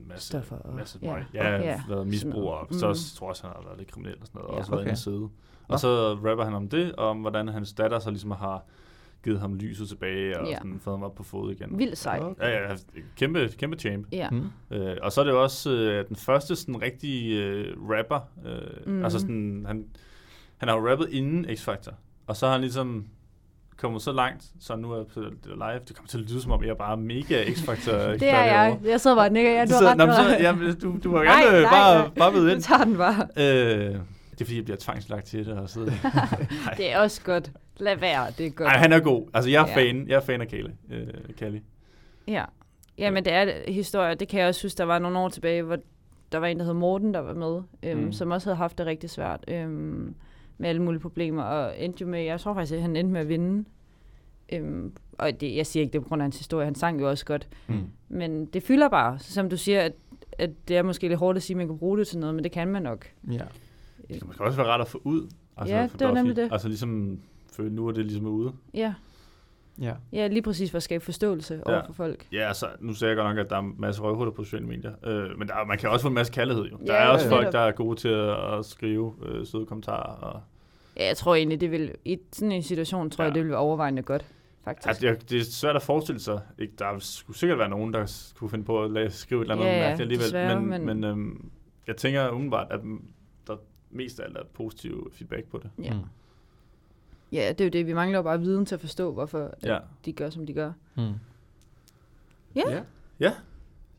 masse, 0.07 0.27
Stoffer 0.27 0.55
og- 0.55 0.75
masse 0.75 0.99
ja. 1.01 1.15
ja, 1.33 1.49
ja, 1.49 1.61
Ja. 1.61 1.81
været 1.89 2.07
misbruger, 2.07 2.53
og 2.53 2.67
Sådan 2.67 2.79
så 2.79 2.87
også, 2.87 3.15
tror 3.15 3.25
jeg 3.27 3.29
også, 3.29 3.43
han 3.47 3.51
har 3.55 3.63
været 3.63 3.77
lidt 3.77 3.91
kriminel 3.91 4.15
og 4.21 4.27
sådan 4.27 4.39
noget, 4.39 4.47
og 4.49 4.53
Ja. 4.55 4.59
også 4.59 4.71
været 4.71 4.81
Okay. 4.81 4.87
inde 4.89 4.93
og 4.93 4.97
sidde. 4.97 5.19
Nå. 5.19 5.29
Og 5.67 5.79
så 5.79 6.13
rapper 6.13 6.43
han 6.43 6.53
om 6.53 6.69
det, 6.69 6.95
og 6.95 7.09
om 7.09 7.17
hvordan 7.21 7.47
hans 7.47 7.73
datter 7.73 7.99
så 7.99 8.09
ligesom 8.09 8.31
har 8.31 8.63
givet 9.25 9.39
ham 9.39 9.55
lyset 9.55 9.87
tilbage, 9.89 10.39
og 10.39 10.47
Ja. 10.47 10.55
sådan 10.57 10.79
fået 10.83 10.93
ham 10.97 11.03
op 11.03 11.15
på 11.15 11.23
fod 11.23 11.51
igen. 11.51 11.77
Vildt 11.79 11.97
sej. 11.97 12.19
Okay. 12.21 12.43
Ja, 12.43 12.69
ja, 12.69 12.75
kæmpe, 13.17 13.49
kæmpe 13.57 13.77
champ. 13.77 14.07
Ja. 14.11 14.29
Hmm? 14.29 14.43
Øh, 14.71 14.97
og 15.01 15.11
så 15.11 15.21
er 15.21 15.25
det 15.25 15.31
jo 15.31 15.43
også 15.43 15.71
øh, 15.71 16.07
den 16.07 16.15
første 16.15 16.55
sådan 16.55 16.81
rigtige 16.81 17.43
øh, 17.43 17.75
rapper. 17.89 18.19
Øh, 18.45 18.87
mm. 18.93 19.03
Altså 19.03 19.19
sådan, 19.19 19.63
han, 19.67 19.85
han 20.57 20.69
har 20.69 20.75
jo 20.77 20.89
rappet 20.91 21.09
inden 21.11 21.45
X-Factor. 21.45 21.93
Og 22.27 22.35
så 22.35 22.45
har 22.45 22.53
han 22.53 22.61
ligesom 22.61 23.05
kommet 23.77 24.01
så 24.01 24.11
langt, 24.11 24.45
så 24.59 24.75
nu 24.75 24.91
er 24.91 24.97
jeg 24.97 25.05
på 25.13 25.19
det 25.21 25.31
live. 25.43 25.79
Det 25.87 25.95
kommer 25.95 26.07
til 26.07 26.17
at 26.17 26.29
lyde 26.29 26.41
som 26.41 26.51
om, 26.51 26.63
jeg 26.63 26.69
er 26.69 26.75
bare 26.75 26.97
mega 26.97 27.43
X-Factor 27.43 27.91
Det 28.21 28.29
er 28.29 28.43
jeg. 28.43 28.79
Jeg 28.85 29.01
sidder 29.01 29.15
bare 29.15 29.27
og 29.27 29.31
nikker. 29.33 29.51
Ja, 29.51 29.65
du 29.65 29.71
har 29.73 29.79
så, 29.79 29.87
ret. 29.87 29.97
du 30.07 30.13
så, 30.13 30.21
ret. 30.21 30.43
ja, 30.43 30.55
men 30.55 30.75
du, 30.79 30.97
du 31.03 31.11
må 31.11 31.23
Nej, 31.23 31.33
gerne 31.41 31.57
øh, 31.57 31.61
nej, 31.63 31.71
bare, 31.71 31.99
nej. 31.99 32.09
bare 32.17 32.33
Du 32.41 32.47
ind. 32.47 32.61
tager 32.61 32.83
den 32.83 32.97
bare. 32.97 33.27
Øh, 33.37 33.95
det 34.35 34.41
er 34.41 34.45
fordi, 34.45 34.55
jeg 34.57 34.63
bliver 34.65 34.77
tvangslagt 34.79 35.25
til 35.25 35.45
det. 35.45 35.53
Og 35.59 35.69
så. 35.69 35.79
Det 36.77 36.91
er 36.91 36.99
også 36.99 37.21
godt. 37.23 37.51
Lad 37.77 37.95
være, 37.97 38.27
det 38.37 38.45
er 38.45 38.49
godt. 38.49 38.67
Ej, 38.67 38.77
han 38.77 38.93
er 38.93 38.99
god. 38.99 39.27
Altså, 39.33 39.49
jeg 39.49 39.63
er 39.63 39.67
Ja. 39.67 39.75
fan. 39.75 40.07
Jeg 40.07 40.15
er 40.15 40.19
fan 40.21 40.41
af 40.41 40.47
Kale. 40.47 40.73
Øh, 40.91 41.07
Kali. 41.37 41.61
Ja. 42.27 42.45
ja, 42.97 43.11
men 43.11 43.25
det 43.25 43.33
er 43.33 43.45
det- 43.45 43.73
historie. 43.73 44.15
Det 44.15 44.27
kan 44.27 44.39
jeg 44.39 44.47
også 44.47 44.65
huske, 44.67 44.77
der 44.77 44.83
var 44.83 44.99
nogle 44.99 45.19
år 45.19 45.29
tilbage, 45.29 45.61
hvor 45.63 45.77
der 46.31 46.37
var 46.37 46.47
en, 46.47 46.59
der 46.59 46.65
hed 46.65 46.73
Morten, 46.73 47.13
der 47.13 47.19
var 47.19 47.33
med, 47.33 47.61
øhm, 47.83 47.99
Mm. 47.99 48.05
mm. 48.05 48.11
som 48.13 48.31
også 48.31 48.49
havde 48.49 48.57
haft 48.57 48.77
det 48.77 48.85
rigtig 48.85 49.09
svært 49.09 49.43
øhm, 49.47 50.15
med 50.57 50.69
alle 50.69 50.81
mulige 50.81 51.01
problemer, 51.01 51.43
og 51.43 51.73
endte 51.79 52.01
jo 52.01 52.07
med, 52.07 52.21
jeg 52.21 52.39
tror 52.39 52.53
faktisk, 52.53 52.73
at 52.75 52.81
han 52.81 52.95
endte 52.95 53.13
med 53.13 53.21
at 53.21 53.29
vinde. 53.29 53.65
Øhm, 54.53 54.93
og 55.17 55.41
det, 55.41 55.55
jeg 55.55 55.65
siger 55.65 55.81
ikke 55.83 55.93
det 55.93 56.01
på 56.01 56.07
grund 56.07 56.21
af 56.21 56.23
hans 56.25 56.37
historie, 56.37 56.65
han 56.65 56.75
sang 56.75 56.99
jo 57.01 57.09
også 57.09 57.25
godt, 57.25 57.47
Mm. 57.67 57.79
men 58.09 58.45
det 58.45 58.63
fylder 58.63 58.89
bare, 58.89 59.19
som 59.19 59.49
du 59.49 59.57
siger, 59.57 59.81
at, 59.81 59.91
at 60.39 60.49
det 60.67 60.77
er 60.77 60.83
måske 60.83 61.07
lidt 61.07 61.19
hårdt 61.19 61.35
at 61.37 61.43
sige, 61.43 61.55
at 61.55 61.57
man 61.57 61.67
kan 61.67 61.77
bruge 61.77 61.97
det 61.97 62.07
til 62.07 62.19
noget, 62.19 62.35
men 62.35 62.43
det 62.43 62.51
kan 62.51 62.67
man 62.67 62.81
nok. 62.83 63.07
Ja. 63.31 63.39
Det 64.09 64.17
kan 64.19 64.27
måske 64.27 64.43
også 64.43 64.57
være 64.57 64.67
rart 64.67 64.81
at 64.81 64.87
få 64.87 65.01
ud. 65.03 65.29
Altså, 65.57 65.75
Ja, 65.75 65.83
for 65.85 65.97
det 65.97 65.99
Duffy. 65.99 66.13
nemlig 66.17 66.35
det. 66.35 66.49
Altså 66.51 66.67
ligesom, 66.67 67.19
for 67.53 67.63
nu 67.63 67.87
er 67.87 67.91
det 67.91 68.05
ligesom 68.05 68.25
ude. 68.27 68.53
Ja, 68.73 68.93
Ja. 69.81 69.93
ja 70.13 70.27
lige 70.27 70.41
præcis 70.41 70.71
for 70.71 70.77
at 70.77 70.83
skabe 70.83 71.03
forståelse 71.05 71.61
over 71.65 71.75
Ja. 71.77 71.85
for 71.87 71.93
folk. 71.93 72.27
Ja, 72.31 72.47
altså, 72.47 72.67
nu 72.79 72.93
sagde 72.93 73.09
jeg 73.09 73.17
godt 73.23 73.35
nok, 73.35 73.45
at 73.45 73.49
der 73.49 73.55
er 73.55 73.59
en 73.59 73.75
masse 73.77 74.01
røvhuller 74.01 74.31
på 74.31 74.43
sociale 74.43 74.65
medier. 74.65 74.91
Øh, 75.05 75.37
men 75.39 75.47
der, 75.47 75.55
er- 75.55 75.65
man 75.65 75.77
kan 75.77 75.89
også 75.89 76.03
få 76.03 76.07
en 76.07 76.13
masse 76.13 76.33
kærlighed, 76.33 76.63
jo. 76.65 76.77
Der 76.87 76.93
Ja, 76.93 77.03
er 77.03 77.07
også 77.07 77.25
ja, 77.27 77.31
folk, 77.35 77.51
der 77.51 77.59
er 77.59 77.71
gode 77.71 77.99
til 77.99 78.07
at, 78.09 78.53
at 78.59 78.65
skrive 78.65 79.13
øh, 79.25 79.45
søde 79.45 79.65
kommentarer. 79.65 80.13
Og, 80.15 80.41
Ja, 80.97 81.05
jeg 81.07 81.17
tror 81.17 81.35
egentlig, 81.35 81.61
det 81.61 81.71
vil, 81.71 81.91
i 82.05 82.19
sådan 82.31 82.51
en 82.51 82.63
situation, 82.63 83.09
tror 83.09 83.23
ja. 83.23 83.25
Ja. 83.25 83.29
jeg, 83.29 83.35
det 83.35 83.43
vil 83.43 83.49
være 83.51 83.59
overvejende 83.59 84.01
godt, 84.01 84.25
faktisk. 84.63 84.87
altså, 84.87 85.01
det, 85.01 85.09
er, 85.09 85.13
det 85.13 85.39
er 85.39 85.43
svært 85.43 85.75
at 85.75 85.81
forestille 85.81 86.19
sig. 86.21 86.39
Ikke? 86.59 86.73
Der 86.79 86.99
skulle 86.99 87.37
sikkert 87.37 87.59
være 87.59 87.69
nogen, 87.69 87.93
der 87.93 88.05
skulle 88.05 88.49
finde 88.49 88.65
på 88.65 88.83
at 88.83 88.91
lade, 88.91 89.09
skrive 89.11 89.41
et 89.41 89.43
eller 89.45 89.55
andet 89.55 89.65
Ja, 89.65 89.71
ja, 89.73 89.79
mærkeligt 89.79 90.01
alligevel. 90.01 90.25
desværre, 90.25 90.61
men 90.61 90.69
men- 90.85 90.85
men 91.01 91.03
øhm, 91.03 91.49
jeg 91.87 91.97
tænker 91.97 92.29
umiddelbart, 92.29 92.67
at 92.71 92.79
der 92.79 92.85
mest 93.95 94.19
af 94.19 94.23
alt 94.25 94.37
er 94.37 94.43
positiv 94.53 95.11
feedback 95.13 95.45
på 95.47 95.57
det. 95.63 95.69
Ja. 95.83 95.93
Mm. 95.93 95.99
Ja, 97.31 97.49
det 97.49 97.61
er 97.61 97.65
jo 97.65 97.69
det. 97.71 97.87
Vi 97.87 97.93
mangler 97.93 98.17
jo 98.19 98.23
bare 98.23 98.39
viden 98.41 98.65
til 98.65 98.75
at 98.75 98.81
forstå, 98.81 99.13
hvorfor 99.13 99.53
Ja. 99.63 99.79
de 100.05 100.13
gør, 100.13 100.29
som 100.29 100.45
de 100.45 100.53
gør. 100.53 100.71
Mm. 100.95 101.13
Ja. 102.55 102.69
ja. 102.69 102.81
Ja. 103.19 103.33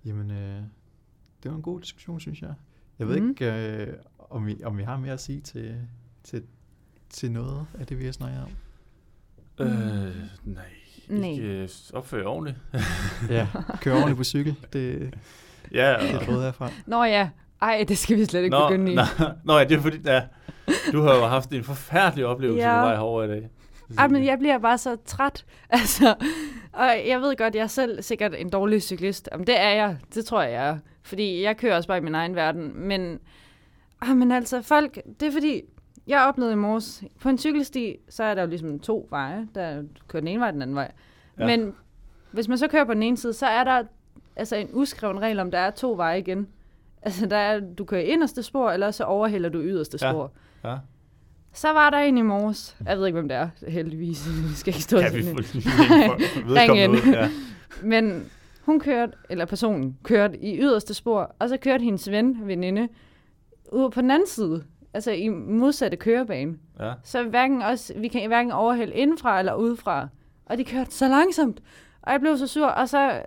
Jamen, 0.04 0.30
øh, 0.30 0.62
det 1.42 1.50
var 1.50 1.56
en 1.56 1.62
god 1.62 1.80
diskussion, 1.80 2.20
synes 2.20 2.42
jeg. 2.42 2.54
Jeg 2.98 3.08
ved 3.08 3.20
Mhm. 3.20 3.28
ikke, 3.30 3.52
øh, 3.86 3.94
om, 4.30 4.46
vi, 4.46 4.64
om 4.64 4.78
vi 4.78 4.82
har 4.82 4.96
mere 4.98 5.12
at 5.12 5.20
sige 5.20 5.40
til, 5.40 5.76
til, 6.22 6.42
til 7.08 7.30
noget 7.30 7.66
af 7.78 7.86
det, 7.86 7.98
vi 7.98 8.04
har 8.04 8.12
snakket 8.12 8.42
om. 8.42 8.50
Øh, 9.66 9.68
nej. 10.44 10.64
Nej. 11.08 11.28
Ikke 11.30 11.62
øh, 11.62 11.68
opføre 11.92 12.24
ordentligt. 12.26 12.56
Ja, 13.28 13.48
køre 13.82 13.94
ordentligt 13.94 14.16
på 14.16 14.24
cykel. 14.24 14.56
Det, 14.72 15.14
ja, 15.72 15.96
det 16.00 16.10
er 16.28 16.40
herfra. 16.42 16.70
Nå 16.86 17.04
ja, 17.04 17.30
ej, 17.62 17.84
det 17.88 17.98
skal 17.98 18.16
vi 18.16 18.24
slet 18.24 18.42
ikke 18.44 18.56
Nå, 18.56 18.68
begynde 18.68 18.92
i. 18.92 18.94
nå, 18.94 19.02
nå, 19.44 19.58
ja, 19.58 19.64
det 19.64 19.76
er 19.76 19.80
fordi, 19.80 19.98
ja, 20.04 20.22
du 20.92 21.02
har 21.02 21.14
jo 21.14 21.24
haft 21.26 21.50
en 21.52 21.64
forfærdelig 21.64 22.26
oplevelse 22.26 22.68
Ja. 22.68 22.80
på 22.80 22.86
vej 22.86 22.94
herover 22.94 23.22
i 23.22 23.28
dag. 23.28 23.48
Ej, 23.98 24.08
men 24.08 24.24
jeg 24.24 24.38
bliver 24.38 24.58
bare 24.58 24.78
så 24.78 24.96
træt. 25.04 25.44
Altså, 25.70 26.14
og 26.72 26.90
jeg 27.06 27.20
ved 27.20 27.36
godt, 27.36 27.54
jeg 27.54 27.62
er 27.62 27.66
selv 27.66 28.02
sikkert 28.02 28.34
en 28.38 28.50
dårlig 28.50 28.82
cyklist. 28.82 29.28
Jamen, 29.32 29.46
det 29.46 29.60
er 29.60 29.68
jeg. 29.70 29.96
Det 30.14 30.24
tror 30.24 30.42
jeg, 30.42 30.52
jeg 30.52 30.68
er. 30.68 30.78
Fordi 31.02 31.42
jeg 31.42 31.56
kører 31.56 31.76
også 31.76 31.88
bare 31.88 31.98
i 31.98 32.00
min 32.00 32.14
egen 32.14 32.34
verden. 32.36 32.72
Men, 32.74 33.18
ah, 34.00 34.16
men 34.16 34.32
altså, 34.32 34.62
folk... 34.62 34.98
Det 35.20 35.28
er 35.28 35.32
fordi, 35.32 35.62
jeg 36.06 36.20
oplevede 36.20 36.52
i 36.52 36.56
morges, 36.56 37.04
på 37.20 37.28
en 37.28 37.38
cykelsti, 37.38 37.96
så 38.08 38.24
er 38.24 38.34
der 38.34 38.42
jo 38.42 38.48
ligesom 38.48 38.78
to 38.78 39.06
veje. 39.10 39.46
Der 39.54 39.82
kører 40.08 40.20
den 40.20 40.28
ene 40.28 40.40
vej, 40.40 40.50
den 40.50 40.62
anden 40.62 40.76
vej. 40.76 40.90
Ja. 41.38 41.46
Men 41.46 41.74
hvis 42.30 42.48
man 42.48 42.58
så 42.58 42.68
kører 42.68 42.84
på 42.84 42.94
den 42.94 43.02
ene 43.02 43.16
side, 43.16 43.32
så 43.32 43.46
er 43.46 43.64
der 43.64 43.82
altså 44.36 44.56
en 44.56 44.68
uskreven 44.72 45.20
regel 45.22 45.40
om, 45.40 45.50
der 45.50 45.58
er 45.58 45.70
to 45.70 45.92
veje 45.92 46.18
igen. 46.18 46.46
Altså, 47.02 47.26
der 47.26 47.36
er, 47.36 47.60
du 47.60 47.84
kører 47.84 48.00
inderste 48.00 48.42
spor, 48.42 48.70
eller 48.70 48.90
så 48.90 49.04
overhælder 49.04 49.48
du 49.48 49.60
yderste 49.62 49.98
Ja. 50.02 50.10
spor. 50.12 50.32
Ja. 50.64 50.76
Så 51.52 51.72
var 51.72 51.90
der 51.90 51.98
en 51.98 52.18
i 52.18 52.22
morges. 52.22 52.76
Jeg 52.86 52.98
ved 52.98 53.06
ikke, 53.06 53.16
hvem 53.16 53.28
det 53.28 53.36
er, 53.36 53.48
heldigvis. 53.68 54.26
Vi 54.50 54.54
skal 54.54 54.70
ikke 54.74 54.82
stå 54.82 54.98
Kan 55.00 55.14
vi 55.14 55.22
Ring 56.58 56.90
ud? 56.90 57.12
Ja. 57.12 57.28
Men 57.82 58.24
hun 58.62 58.80
kørte, 58.80 59.12
eller 59.30 59.44
personen 59.44 59.96
kørte 60.02 60.38
i 60.44 60.58
yderste 60.60 60.94
spor, 60.94 61.34
og 61.38 61.48
så 61.48 61.56
kørte 61.56 61.84
hendes 61.84 62.10
ven, 62.10 62.38
veninde, 62.46 62.88
ud 63.72 63.90
på 63.90 64.00
den 64.00 64.10
anden 64.10 64.28
side. 64.28 64.64
Altså 64.94 65.10
i 65.10 65.28
modsatte 65.28 65.96
kørebane. 65.96 66.56
ja. 66.80 66.92
Så 67.04 67.22
hverken 67.24 67.62
os, 67.62 67.92
vi 67.96 68.08
kan 68.08 68.26
hverken 68.26 68.52
overhælde 68.52 68.94
indenfra 68.94 69.38
eller 69.38 69.54
udefra. 69.54 70.08
Og 70.46 70.58
de 70.58 70.64
kørte 70.64 70.90
så 70.90 71.08
langsomt. 71.08 71.60
Og 72.02 72.12
jeg 72.12 72.20
blev 72.20 72.38
så 72.38 72.46
sur, 72.46 72.66
og 72.66 72.88
så 72.88 73.22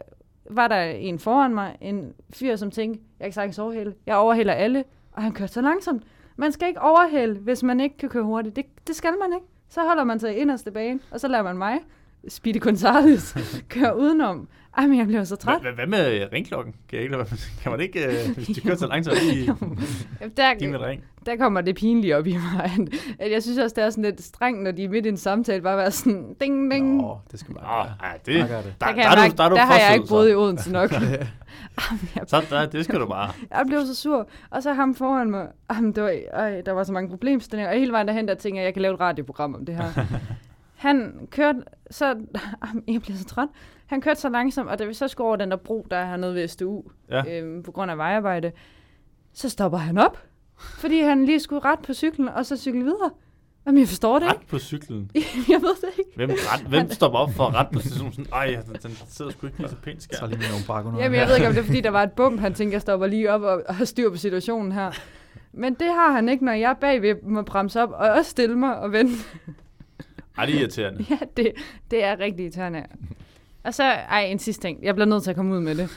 var 0.49 0.67
der 0.67 0.81
en 0.81 1.19
foran 1.19 1.53
mig, 1.53 1.77
en 1.81 2.13
fyr, 2.33 2.55
som 2.55 2.71
tænkte, 2.71 3.01
jeg 3.19 3.25
kan 3.25 3.33
sagtens 3.33 3.59
overhælde. 3.59 3.93
Jeg 4.05 4.15
overhælder 4.15 4.53
alle, 4.53 4.83
og 5.12 5.23
han 5.23 5.31
kørte 5.31 5.53
så 5.53 5.62
langsomt. 5.62 6.03
Man 6.38 6.51
skal 6.51 6.67
ikke 6.67 6.81
overhælde, 6.81 7.39
hvis 7.39 7.63
man 7.63 7.79
ikke 7.79 7.97
kan 7.97 8.09
køre 8.09 8.23
hurtigt. 8.23 8.55
Det, 8.55 8.65
det 8.88 8.95
skal 8.95 9.13
man 9.19 9.33
ikke. 9.33 9.45
Så 9.69 9.81
holder 9.83 10.03
man 10.03 10.19
sig 10.19 10.33
i 10.33 10.38
inderste 10.38 10.71
bane, 10.71 10.99
og 11.12 11.19
så 11.19 11.27
lader 11.27 11.43
man 11.43 11.57
mig, 11.57 11.79
Speedy 12.27 12.59
Gonzales, 12.62 13.38
køre 13.69 13.97
udenom. 13.97 14.47
Ej, 14.77 14.88
men 14.88 14.97
jeg 14.97 15.08
bliver 15.08 15.23
så 15.23 15.36
træt. 15.36 15.62
Hvad, 15.62 15.71
hvad 15.71 15.88
med 15.88 16.27
ringklokken? 16.34 16.73
Kan, 16.89 16.95
jeg 16.97 17.03
ikke, 17.03 17.25
kan 17.62 17.71
man 17.71 17.79
ikke, 17.82 18.05
øh, 18.05 18.36
hvis 18.36 18.47
de 18.47 18.62
kører 18.62 18.75
så 18.75 18.88
langsomt, 18.88 19.17
lige 19.32 19.45
give 20.60 20.71
med 20.71 20.79
Der, 20.79 20.86
ring? 20.86 21.03
der 21.25 21.36
kommer 21.36 21.62
det 21.62 21.75
pinlige 21.75 22.17
op 22.17 22.27
i 22.27 22.34
mig. 22.34 22.71
at- 23.19 23.32
jeg 23.32 23.43
synes 23.43 23.58
også, 23.58 23.73
det 23.75 23.84
er 23.84 23.89
sådan 23.89 24.03
lidt 24.03 24.23
strengt, 24.23 24.63
når 24.63 24.71
de 24.71 24.84
er 24.84 24.89
midt 24.89 25.05
i 25.05 25.10
en 25.10 25.17
samtale, 25.17 25.62
bare 25.62 25.77
være 25.77 25.91
sådan, 25.91 26.36
ding, 26.41 26.71
ding. 26.71 26.97
Nå, 26.97 27.17
det 27.32 27.39
skal 27.39 27.53
Nå, 27.53 27.60
være. 27.62 27.93
ej, 28.03 28.19
det, 28.25 28.47
gør 28.49 28.62
det. 28.62 28.73
der, 28.82 28.86
der, 28.88 28.88
der, 28.88 28.93
kan 28.93 29.03
er 29.03 29.10
du, 29.29 29.36
der, 29.38 29.43
er 29.43 29.49
du 29.49 29.55
der 29.55 29.65
har 29.65 29.79
jeg 29.79 29.93
ikke 29.95 30.08
boet 30.10 30.27
i 30.29 30.32
så. 30.32 30.38
Odense 30.39 30.71
nok. 30.71 30.89
Så 32.27 32.45
der, 32.49 32.65
det 32.65 32.86
skal 32.86 32.99
du 32.99 33.05
bare. 33.08 33.32
Jeg 33.51 33.63
blev 33.67 33.86
så 33.86 33.95
sur. 33.95 34.29
Og 34.49 34.63
så 34.63 34.73
ham 34.73 34.95
foran 34.95 35.32
mig. 35.32 35.47
Jamen, 35.73 35.91
det 35.95 36.03
var, 36.03 36.13
øj, 36.34 36.62
der 36.62 36.71
var 36.71 36.84
så 36.84 36.93
mange 36.93 37.10
problemstillinger. 37.10 37.71
Og 37.73 37.79
hele 37.79 37.91
vejen 37.91 38.08
derhen, 38.08 38.27
der 38.27 38.34
tænker 38.36 38.60
jeg, 38.62 38.65
jeg 38.65 38.73
kan 38.73 38.82
lave 38.82 38.93
et 38.93 38.99
radioprogram 38.99 39.55
om 39.55 39.65
det 39.65 39.75
her. 39.75 40.05
Han 40.75 41.27
kørte 41.32 41.60
så... 41.91 42.05
Jamen, 42.67 42.84
Jeg 42.88 43.01
bliver 43.01 43.17
så 43.17 43.25
træt. 43.25 43.47
Han 43.89 44.02
kørte 44.02 44.19
så 44.19 44.30
langsomt, 44.30 44.69
og 44.69 44.80
da 44.80 44.86
vi 44.86 44.93
så 44.93 45.08
skulle 45.08 45.28
over 45.28 45.36
den 45.36 45.52
der 45.52 45.58
bro, 45.58 45.88
der 45.91 45.97
er 45.97 46.06
hernede 46.06 46.36
ved 46.36 46.47
SDU, 46.47 46.84
Ja. 47.10 47.23
øhm, 47.41 47.63
på 47.63 47.71
grund 47.71 47.91
af 47.91 47.97
vejarbejde, 47.97 48.52
så 49.34 49.49
stopper 49.49 49.78
han 49.78 49.97
op. 49.97 50.17
Fordi 50.60 51.02
han 51.02 51.25
lige 51.25 51.39
skulle 51.39 51.65
ret 51.65 51.80
på 51.80 51.93
cyklen, 51.93 52.30
og 52.30 52.45
så 52.45 52.58
cykle 52.58 52.84
videre. 52.84 53.10
Jamen, 53.65 53.80
jeg 53.80 53.88
forstår 53.88 54.19
det 54.19 54.28
Ret 54.28 54.38
på 54.47 54.60
cyklen. 54.60 55.12
ikke. 55.15 55.30
jeg 55.49 55.62
ved 55.62 55.75
det 55.82 55.89
ikke. 55.99 56.12
Hvem, 56.15 56.30
ret, 56.34 56.62
hvem 56.67 56.91
stopper 56.91 57.19
op 57.19 57.32
for 57.34 57.43
at 57.45 57.54
rette 57.56 57.73
på 57.73 57.80
stationen? 57.80 58.13
Sådan, 58.13 58.32
Ej, 58.34 58.45
den, 58.65 58.75
den 58.84 58.97
sidder 59.10 59.32
sgu 59.32 59.47
ikke 59.47 59.58
lige 59.60 59.69
så 59.69 59.75
pænt 59.75 60.04
Så 60.04 60.08
skærm. 60.12 60.30
lige 60.30 60.39
med 60.39 60.47
nogle 60.49 60.65
bakker. 60.67 60.97
Jamen, 61.04 61.19
jeg 61.19 61.28
ved 61.28 61.36
ikke, 61.36 61.47
om 61.47 61.54
det 61.54 61.62
er, 61.62 61.65
fordi 61.65 61.82
der 61.82 61.89
var 61.89 62.04
et 62.04 62.12
bump. 62.12 62.39
Han 62.39 62.54
tænker, 62.54 62.73
jeg 62.73 62.82
stopper 62.82 63.08
lige 63.08 63.32
op 63.32 63.41
og, 63.41 63.63
og 63.67 63.75
har 63.75 63.86
styr 63.86 64.10
på 64.10 64.17
situationen 64.17 64.71
her. 64.71 64.91
Men 65.52 65.73
det 65.73 65.88
har 65.88 66.12
han 66.12 66.30
ikke, 66.30 66.45
når 66.45 66.52
jeg 66.54 66.75
bagved 66.82 67.15
må 67.23 67.41
bremse 67.41 67.82
op 67.84 67.89
og 67.91 68.10
også 68.10 68.32
stille 68.32 68.56
mig 68.56 68.80
og 68.80 68.91
vente. 68.91 69.13
Ej, 70.38 70.45
det 70.45 70.56
er 70.56 70.60
irriterende. 70.60 71.06
Ja, 71.10 71.17
det, 71.38 71.52
det 71.91 72.04
er 72.04 72.19
rigtig 72.19 72.43
irriterende. 72.43 72.84
Og 73.69 73.73
så, 73.75 73.84
ej, 73.84 74.21
en 74.23 74.39
sidste 74.39 74.67
ting. 74.67 74.84
Jeg 74.84 74.95
bliver 74.95 75.05
nødt 75.08 75.23
til 75.23 75.29
at 75.29 75.36
komme 75.36 75.55
ud 75.55 75.60
med 75.60 75.75
det. 75.75 75.89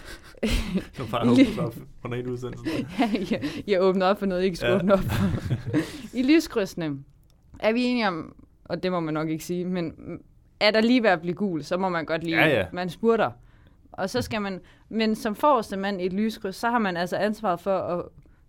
Du 0.98 1.02
bare 1.10 1.30
åbnet 1.30 1.58
op 1.58 1.74
under 2.04 2.18
en 2.18 2.26
udsendelse. 2.26 2.86
jeg, 3.34 3.42
jeg 3.66 3.82
åbner 3.82 4.06
op 4.06 4.18
for 4.18 4.26
noget, 4.26 4.40
jeg 4.40 4.46
ikke 4.46 4.56
skulle 4.56 4.72
Ja. 4.72 4.76
ja. 4.76 4.82
åbne 4.82 4.92
op 4.94 4.98
for. 5.00 5.26
I 6.16 6.22
lyskrydsene 6.22 6.98
er 7.60 7.72
vi 7.72 7.82
enige 7.82 8.08
om, 8.08 8.34
og 8.64 8.82
det 8.82 8.92
må 8.92 9.00
man 9.00 9.14
nok 9.14 9.28
ikke 9.28 9.44
sige, 9.44 9.64
men 9.64 9.92
er 10.60 10.70
der 10.70 10.80
lige 10.80 11.02
ved 11.02 11.10
at 11.10 11.20
blive 11.20 11.34
gul, 11.34 11.64
så 11.64 11.76
må 11.76 11.88
man 11.88 12.04
godt 12.04 12.24
lige, 12.24 12.36
Ja, 12.36 12.48
ja. 12.48 12.66
man 12.72 12.90
spurter. 12.90 13.30
Og 13.92 14.10
så 14.10 14.22
skal 14.22 14.42
man, 14.42 14.60
men 14.88 15.14
som 15.14 15.34
forreste 15.34 15.76
mand 15.76 16.00
i 16.00 16.06
et 16.06 16.12
lyskryds, 16.12 16.56
så 16.56 16.70
har 16.70 16.78
man 16.78 16.96
altså 16.96 17.16
ansvaret 17.16 17.60
for 17.60 17.78
at 17.78 18.04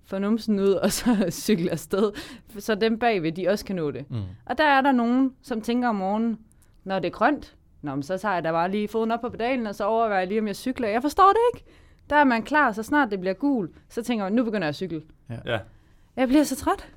få 0.06 0.18
numsen 0.18 0.60
ud, 0.60 0.70
og 0.74 0.92
så 0.92 1.26
cykle 1.46 1.72
afsted, 1.72 2.12
så 2.60 2.76
dem 2.76 3.00
bagved, 3.00 3.32
de 3.32 3.48
også 3.48 3.66
kan 3.66 3.76
nå 3.76 3.92
det. 3.92 4.06
Mm. 4.12 4.18
Og 4.46 4.58
der 4.58 4.64
er 4.66 4.82
der 4.82 4.92
nogen, 4.92 5.32
som 5.42 5.62
tænker 5.62 5.90
om 5.90 5.96
morgenen, 5.96 6.40
når 6.84 7.00
det 7.00 7.08
er 7.08 7.12
grønt, 7.12 7.56
Nå, 7.84 7.96
men 7.96 8.04
så 8.04 8.18
tager 8.18 8.34
jeg 8.34 8.44
da 8.44 8.52
bare 8.52 8.72
lige 8.72 8.88
foden 8.88 9.12
op 9.12 9.22
på 9.22 9.30
pedalen, 9.30 9.68
og 9.68 9.76
så 9.76 9.86
overvejer 9.86 10.20
jeg 10.20 10.28
lige, 10.28 10.40
om 10.40 10.48
jeg 10.48 10.56
cykler. 10.56 10.88
Jeg 10.88 11.02
forstår 11.02 11.30
det 11.30 11.40
ikke. 11.60 11.66
Der 12.10 12.16
er 12.16 12.24
man 12.24 12.44
klar, 12.44 12.72
så 12.72 12.84
snart 12.84 13.12
det 13.12 13.20
bliver 13.20 13.34
gul, 13.34 13.70
så 13.90 14.04
tænker 14.04 14.26
man, 14.26 14.34
nu 14.34 14.44
begynder 14.44 14.66
jeg 14.66 14.70
at 14.70 14.76
cykle. 14.76 15.02
Ja. 15.46 15.60
Jeg 16.16 16.28
bliver 16.28 16.44
så 16.44 16.56
træt. 16.56 16.88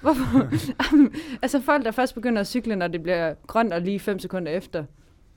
Hvorfor? 0.00 0.48
altså 1.42 1.60
folk, 1.60 1.84
der 1.84 1.90
først 1.90 2.14
begynder 2.14 2.40
at 2.40 2.46
cykle, 2.46 2.76
når 2.76 2.88
det 2.88 3.02
bliver 3.02 3.34
grønt 3.46 3.72
og 3.72 3.80
lige 3.80 4.00
5 4.00 4.18
sekunder 4.18 4.52
efter. 4.52 4.84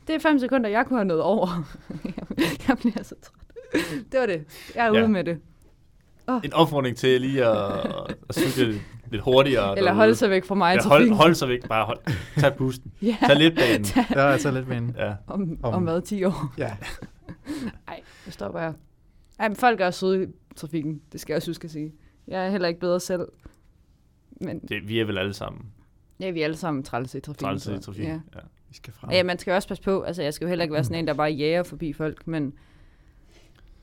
Det 0.07 0.15
er 0.15 0.19
5 0.19 0.39
sekunder, 0.39 0.69
jeg 0.69 0.85
kunne 0.85 0.99
have 0.99 1.05
nået 1.07 1.21
over. 1.21 1.63
jeg 2.67 2.77
bliver 2.77 3.03
så 3.03 3.15
træt. 3.21 3.81
Det 4.11 4.19
var 4.19 4.25
det. 4.25 4.45
Jeg 4.75 4.87
er 4.87 4.93
Ja. 4.93 5.01
ude 5.01 5.07
med 5.07 5.23
det. 5.23 5.39
En 6.43 6.53
opfordring 6.53 6.97
til 6.97 7.21
lige 7.21 7.45
at, 7.45 7.85
at 8.29 8.35
cykle 8.35 8.79
lidt 9.11 9.21
hurtigere. 9.23 9.77
Eller 9.77 9.93
holde 9.93 10.15
sig 10.15 10.29
væk 10.29 10.45
fra 10.45 10.55
mig 10.55 10.73
i 10.73 10.77
ja, 10.77 10.81
hold, 10.81 10.89
trafikken. 10.91 11.15
hold 11.17 11.35
sig 11.35 11.47
væk. 11.49 11.67
Bare 11.67 11.85
hold, 11.85 11.99
tag 12.37 12.55
bussen. 12.55 12.91
Ja, 13.01 13.17
Tag 13.27 13.35
lidt 13.37 13.55
banen. 13.55 13.83
Der 13.83 14.21
er 14.21 14.31
altså 14.31 14.51
lidt 14.51 14.67
med 14.67 14.77
en. 14.77 14.95
Ja. 14.97 15.13
om, 15.27 15.57
Om- 15.63 15.73
om, 15.73 15.83
hvad, 15.83 16.01
10 16.01 16.23
år? 16.23 16.53
Ja. 16.57 16.77
Nej, 17.87 18.01
nu 18.25 18.31
stopper 18.31 18.59
jeg. 18.59 18.73
Ej, 19.39 19.47
men 19.47 19.55
folk 19.55 19.81
er 19.81 19.91
søde 19.91 20.23
i 20.23 20.27
trafikken. 20.55 21.01
Det 21.11 21.21
skal 21.21 21.33
jeg 21.33 21.37
også 21.37 21.49
huske 21.49 21.65
at 21.65 21.71
sige. 21.71 21.93
Jeg 22.27 22.45
er 22.45 22.49
heller 22.49 22.67
ikke 22.67 22.79
bedre 22.79 22.99
selv. 22.99 23.27
Men 24.41 24.59
Det, 24.59 24.87
vi 24.87 24.99
er 24.99 25.05
vel 25.05 25.17
alle 25.17 25.33
sammen 25.33 25.61
ja, 26.19 26.29
vi 26.31 26.39
er 26.39 26.43
alle 26.43 26.57
sammen 26.57 26.83
trælse 26.83 27.17
i 27.17 27.21
trafikken. 27.21 27.45
træls 27.59 27.67
i 27.67 27.79
trafikken. 27.85 28.13
Ja. 28.13 28.19
Ja. 28.39 28.45
Vi 28.69 28.75
skal 28.75 28.93
frem. 28.93 29.11
Ja, 29.11 29.23
man 29.23 29.39
skal 29.39 29.51
jo 29.51 29.55
også 29.55 29.67
passe 29.67 29.83
på. 29.83 30.01
Altså, 30.01 30.23
jeg 30.23 30.33
skal 30.33 30.45
jo 30.45 30.49
heller 30.49 30.63
ikke 30.63 30.73
være 30.73 30.83
sådan 30.83 30.99
en, 30.99 31.07
der 31.07 31.13
bare 31.13 31.31
jager 31.31 31.63
forbi 31.63 31.93
folk, 31.93 32.27
men 32.27 32.53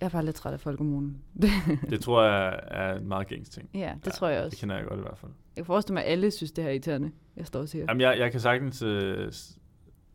jeg 0.05 0.09
er 0.09 0.13
bare 0.13 0.25
lidt 0.25 0.37
træt 0.37 0.53
af 0.53 0.61
folk 0.61 0.81
om 0.81 0.87
morgenen. 0.87 1.23
Det 1.91 2.01
tror 2.01 2.23
jeg 2.25 2.61
er 2.69 2.95
en 2.95 3.09
meget 3.09 3.27
gængs 3.27 3.49
ting. 3.49 3.69
ja, 3.75 3.93
det 3.97 4.07
Ja, 4.07 4.11
tror 4.11 4.29
jeg 4.29 4.37
Det 4.39 4.47
også. 4.47 4.59
kender 4.59 4.77
jeg 4.77 4.85
godt 4.87 4.99
i 4.99 5.03
hvert 5.03 5.19
fald. 5.19 5.33
Jeg 5.57 5.63
kan 5.63 5.67
forestille 5.67 5.95
mig, 5.95 6.05
at 6.05 6.13
alle 6.13 6.31
synes, 6.31 6.53
det 6.53 6.65
her 6.65 6.69
er 6.69 6.73
irriterende. 6.75 7.11
Jeg 7.37 7.47
står 7.47 7.61
og 7.61 7.69
siger. 7.69 7.85
Jamen, 7.89 8.01
jeg, 8.01 8.19
jeg 8.19 8.31
kan 8.31 8.41
sagtens 8.41 8.83
øh, 8.83 9.33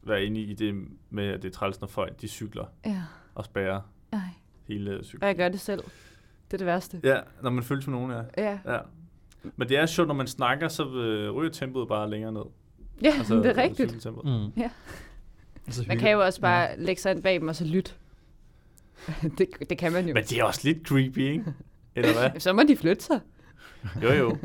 være 0.03 0.23
inde 0.23 0.41
i 0.41 0.53
det 0.53 0.75
med, 1.09 1.27
at 1.27 1.41
det 1.43 1.47
er 1.49 1.53
træls, 1.53 1.81
når 1.81 1.87
folk 1.87 2.21
de 2.21 2.27
cykler 2.27 2.65
Ja, 2.85 3.01
og 3.35 3.45
spærrer 3.45 3.81
ej. 4.13 4.19
hele 4.67 4.99
Og 4.99 5.05
cyklen. 5.05 5.27
jeg 5.27 5.35
gør 5.35 5.49
det 5.49 5.59
selv. 5.59 5.79
Det 6.47 6.53
er 6.53 6.57
det 6.57 6.65
værste. 6.67 6.99
Ja, 7.03 7.19
når 7.41 7.49
man 7.49 7.63
følger 7.63 7.89
med 7.89 7.99
nogen, 7.99 8.11
ja. 8.37 8.43
Ja, 8.49 8.59
ja. 8.73 8.79
Men 9.55 9.69
det 9.69 9.77
er 9.77 9.85
sjovt, 9.85 10.07
når 10.07 10.15
man 10.15 10.27
snakker, 10.27 10.67
så 10.67 10.89
øh, 10.93 11.31
ryger 11.31 11.51
tempoet 11.51 11.87
bare 11.87 12.09
længere 12.09 12.31
ned. 12.31 12.41
ja 13.01 13.13
altså, 13.17 13.35
det 13.43 13.45
er 13.45 13.57
rigtigt. 13.63 14.05
Mm. 14.23 14.47
Ja. 14.57 14.69
Altså, 15.67 15.83
Man 15.87 15.97
kan 15.97 16.11
jo 16.11 16.21
også 16.25 16.41
bare 16.41 16.61
ja. 16.61 16.75
lægge 16.77 17.01
sig 17.01 17.11
ind 17.11 17.23
bag 17.23 17.39
dem 17.39 17.47
og 17.47 17.55
så 17.55 17.65
lytte. 17.65 17.91
det, 19.37 19.47
det 19.69 19.77
kan 19.77 19.91
man 19.93 20.07
jo. 20.07 20.13
Men 20.13 20.23
det 20.23 20.39
er 20.39 20.43
også 20.43 20.61
lidt 20.63 20.87
creepy, 20.87 21.17
ikke? 21.17 21.45
Eller 21.95 22.13
hvad? 22.13 22.39
Så 22.45 22.53
må 22.53 22.61
de 22.67 22.77
flytte 22.77 23.03
sig. 23.03 23.19
Jo, 24.03 24.11
jo. 24.11 24.37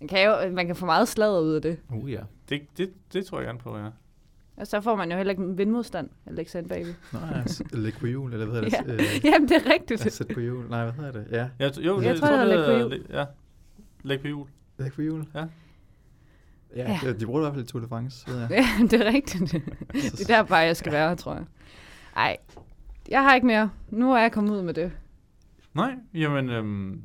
Man 0.00 0.08
kan, 0.08 0.24
jo, 0.26 0.50
man 0.54 0.66
kan 0.66 0.76
få 0.76 0.86
meget 0.86 1.08
sladder 1.08 1.40
ud 1.40 1.54
af 1.54 1.62
det. 1.62 1.78
Uh, 1.94 2.12
ja. 2.12 2.20
Det, 2.48 2.62
det, 2.78 2.90
det 3.12 3.26
tror 3.26 3.38
jeg 3.38 3.46
gerne 3.46 3.58
på, 3.58 3.78
ja. 3.78 3.88
Og 4.56 4.66
så 4.66 4.80
får 4.80 4.96
man 4.96 5.10
jo 5.10 5.16
heller 5.16 5.30
ikke 5.30 5.42
en 5.42 5.58
vindmodstand. 5.58 6.08
Nå, 6.26 7.18
ja, 7.34 7.46
s- 7.46 7.62
læg 7.72 7.92
på 8.00 8.06
jul, 8.06 8.32
eller 8.32 8.46
hvad 8.46 8.60
hedder 8.62 8.82
Ja. 8.86 8.92
det? 8.92 9.00
Øh, 9.00 9.24
Jamen, 9.24 9.48
det 9.48 9.56
er 9.66 9.72
rigtigt. 9.72 10.04
ja, 10.04 10.10
sæt 10.10 10.28
på 10.34 10.40
jul. 10.40 10.68
Nej, 10.70 10.84
hvad 10.84 10.92
hedder 10.92 11.12
det? 11.12 11.26
Ja, 11.30 11.48
Jeg, 11.58 11.70
t- 11.70 11.80
jo, 11.80 12.00
Jeg 12.00 12.12
det, 12.12 12.20
tror, 12.20 12.28
det 12.28 12.38
hedder 12.38 12.78
læg 12.78 12.82
på 12.82 12.88
læg- 12.88 13.16
Ja, 13.18 13.24
læg 14.02 14.20
på 14.20 14.28
jul. 14.28 14.46
læg 14.78 14.92
på 14.92 15.02
jul. 15.02 15.26
Ja. 15.34 15.44
Ja, 16.76 16.92
Ja. 16.92 16.98
det- 17.02 17.20
de 17.20 17.26
bruger 17.26 17.40
det 17.40 17.46
i 17.46 17.50
hvert 17.50 17.54
fald 17.54 17.64
i 17.64 17.68
Tour 17.68 17.80
de 17.82 17.88
France, 17.88 18.28
ved 18.28 18.38
jeg. 18.40 18.50
Ja, 18.50 18.66
det 18.90 19.06
er 19.06 19.12
rigtigt. 19.12 19.52
Det 19.92 20.20
er 20.30 20.36
der 20.36 20.42
bare, 20.42 20.58
jeg 20.58 20.76
skal 20.76 20.92
være, 20.92 21.16
tror 21.16 21.34
jeg. 21.34 21.44
Ej, 22.16 22.36
jeg 23.08 23.22
har 23.22 23.34
ikke 23.34 23.46
mere. 23.46 23.70
Nu 23.90 24.12
er 24.12 24.18
jeg 24.18 24.32
kommet 24.32 24.52
ud 24.56 24.62
med 24.62 24.74
det. 24.74 24.92
Nej, 25.74 25.94
jamen, 26.14 26.48
øhm, 26.50 27.02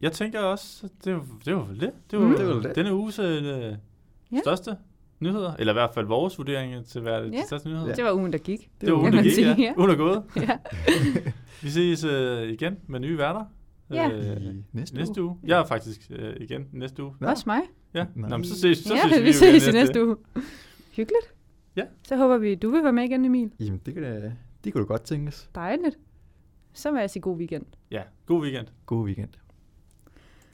jeg 0.00 0.12
tænker 0.12 0.40
også, 0.40 0.88
det, 1.04 1.14
var- 1.14 1.26
det 1.44 1.54
var 1.56 1.64
vel 1.64 1.80
det. 1.80 1.90
Det 2.10 2.18
var, 2.18 2.24
Mm. 2.28 2.36
Det 2.36 2.46
var 2.46 2.54
det. 2.60 2.74
denne 2.76 2.94
uges 2.94 3.18
øh, 3.18 3.44
Ja. 4.32 4.38
største 4.42 4.76
nyheder, 5.20 5.52
eller 5.58 5.72
i 5.72 5.74
hvert 5.74 5.90
fald 5.94 6.06
vores 6.06 6.38
vurdering 6.38 6.86
til 6.86 7.06
er 7.06 7.20
det, 7.20 7.32
Ja. 7.32 7.36
de 7.38 7.42
største 7.46 7.68
nyheder. 7.68 7.94
Det 7.94 8.04
var 8.04 8.12
ugen, 8.12 8.32
der 8.32 8.38
gik. 8.38 8.70
Det 8.80 8.86
var 8.86 8.88
jo- 8.88 9.00
ugen, 9.00 9.12
der 9.12 9.16
man 9.16 9.24
gik, 9.24 9.32
sige, 9.32 9.46
ja. 9.48 9.54
ja. 9.58 9.72
Ugen 9.78 9.90
er 9.90 9.96
gået. 9.96 10.22
Ja. 10.36 10.58
Vi 11.62 11.70
ses 11.70 12.04
øh, 12.04 12.48
igen 12.48 12.76
med 12.86 13.00
nye 13.00 13.18
værter. 13.18 13.44
Ja. 13.90 14.08
Øh, 14.10 14.36
I 14.42 14.64
næste, 14.72 14.96
næste 14.96 15.22
uge. 15.22 15.36
Jeg 15.44 15.60
er 15.60 15.64
faktisk 15.66 16.00
øh, 16.10 16.34
igen 16.40 16.66
næste 16.72 17.02
uge. 17.04 17.14
Ja. 17.20 17.30
Også 17.30 17.44
mig. 17.46 17.60
Ja. 17.94 18.04
Nå, 18.14 18.36
men 18.36 18.44
så 18.44 18.60
ses, 18.60 18.78
så 18.78 18.94
ja, 18.94 19.08
ses 19.08 19.20
vi 19.22 19.26
jo 19.26 19.32
ses 19.32 19.66
igen 19.66 19.76
i 19.76 19.78
næste 19.78 20.06
uge. 20.06 20.16
Hyggeligt. 20.92 21.34
Ja. 21.76 21.82
Så 22.02 22.16
håber 22.16 22.38
vi, 22.38 22.54
du 22.54 22.70
vil 22.70 22.82
være 22.84 22.92
med 22.92 23.04
igen, 23.04 23.24
Emil. 23.24 23.50
Jamen, 23.60 23.80
det, 23.86 23.94
kan 23.94 24.02
da, 24.02 24.32
det 24.64 24.72
kunne 24.72 24.82
da 24.84 24.86
godt 24.86 25.02
tænkes. 25.02 25.50
Dejligt. 25.54 25.98
Så 26.72 26.90
vil 26.90 27.00
jeg 27.00 27.10
sige 27.10 27.22
god 27.22 27.36
weekend. 27.36 27.66
Ja, 27.90 28.02
god 28.26 28.42
weekend. 28.42 28.66
God 28.86 29.04
weekend. 29.04 29.30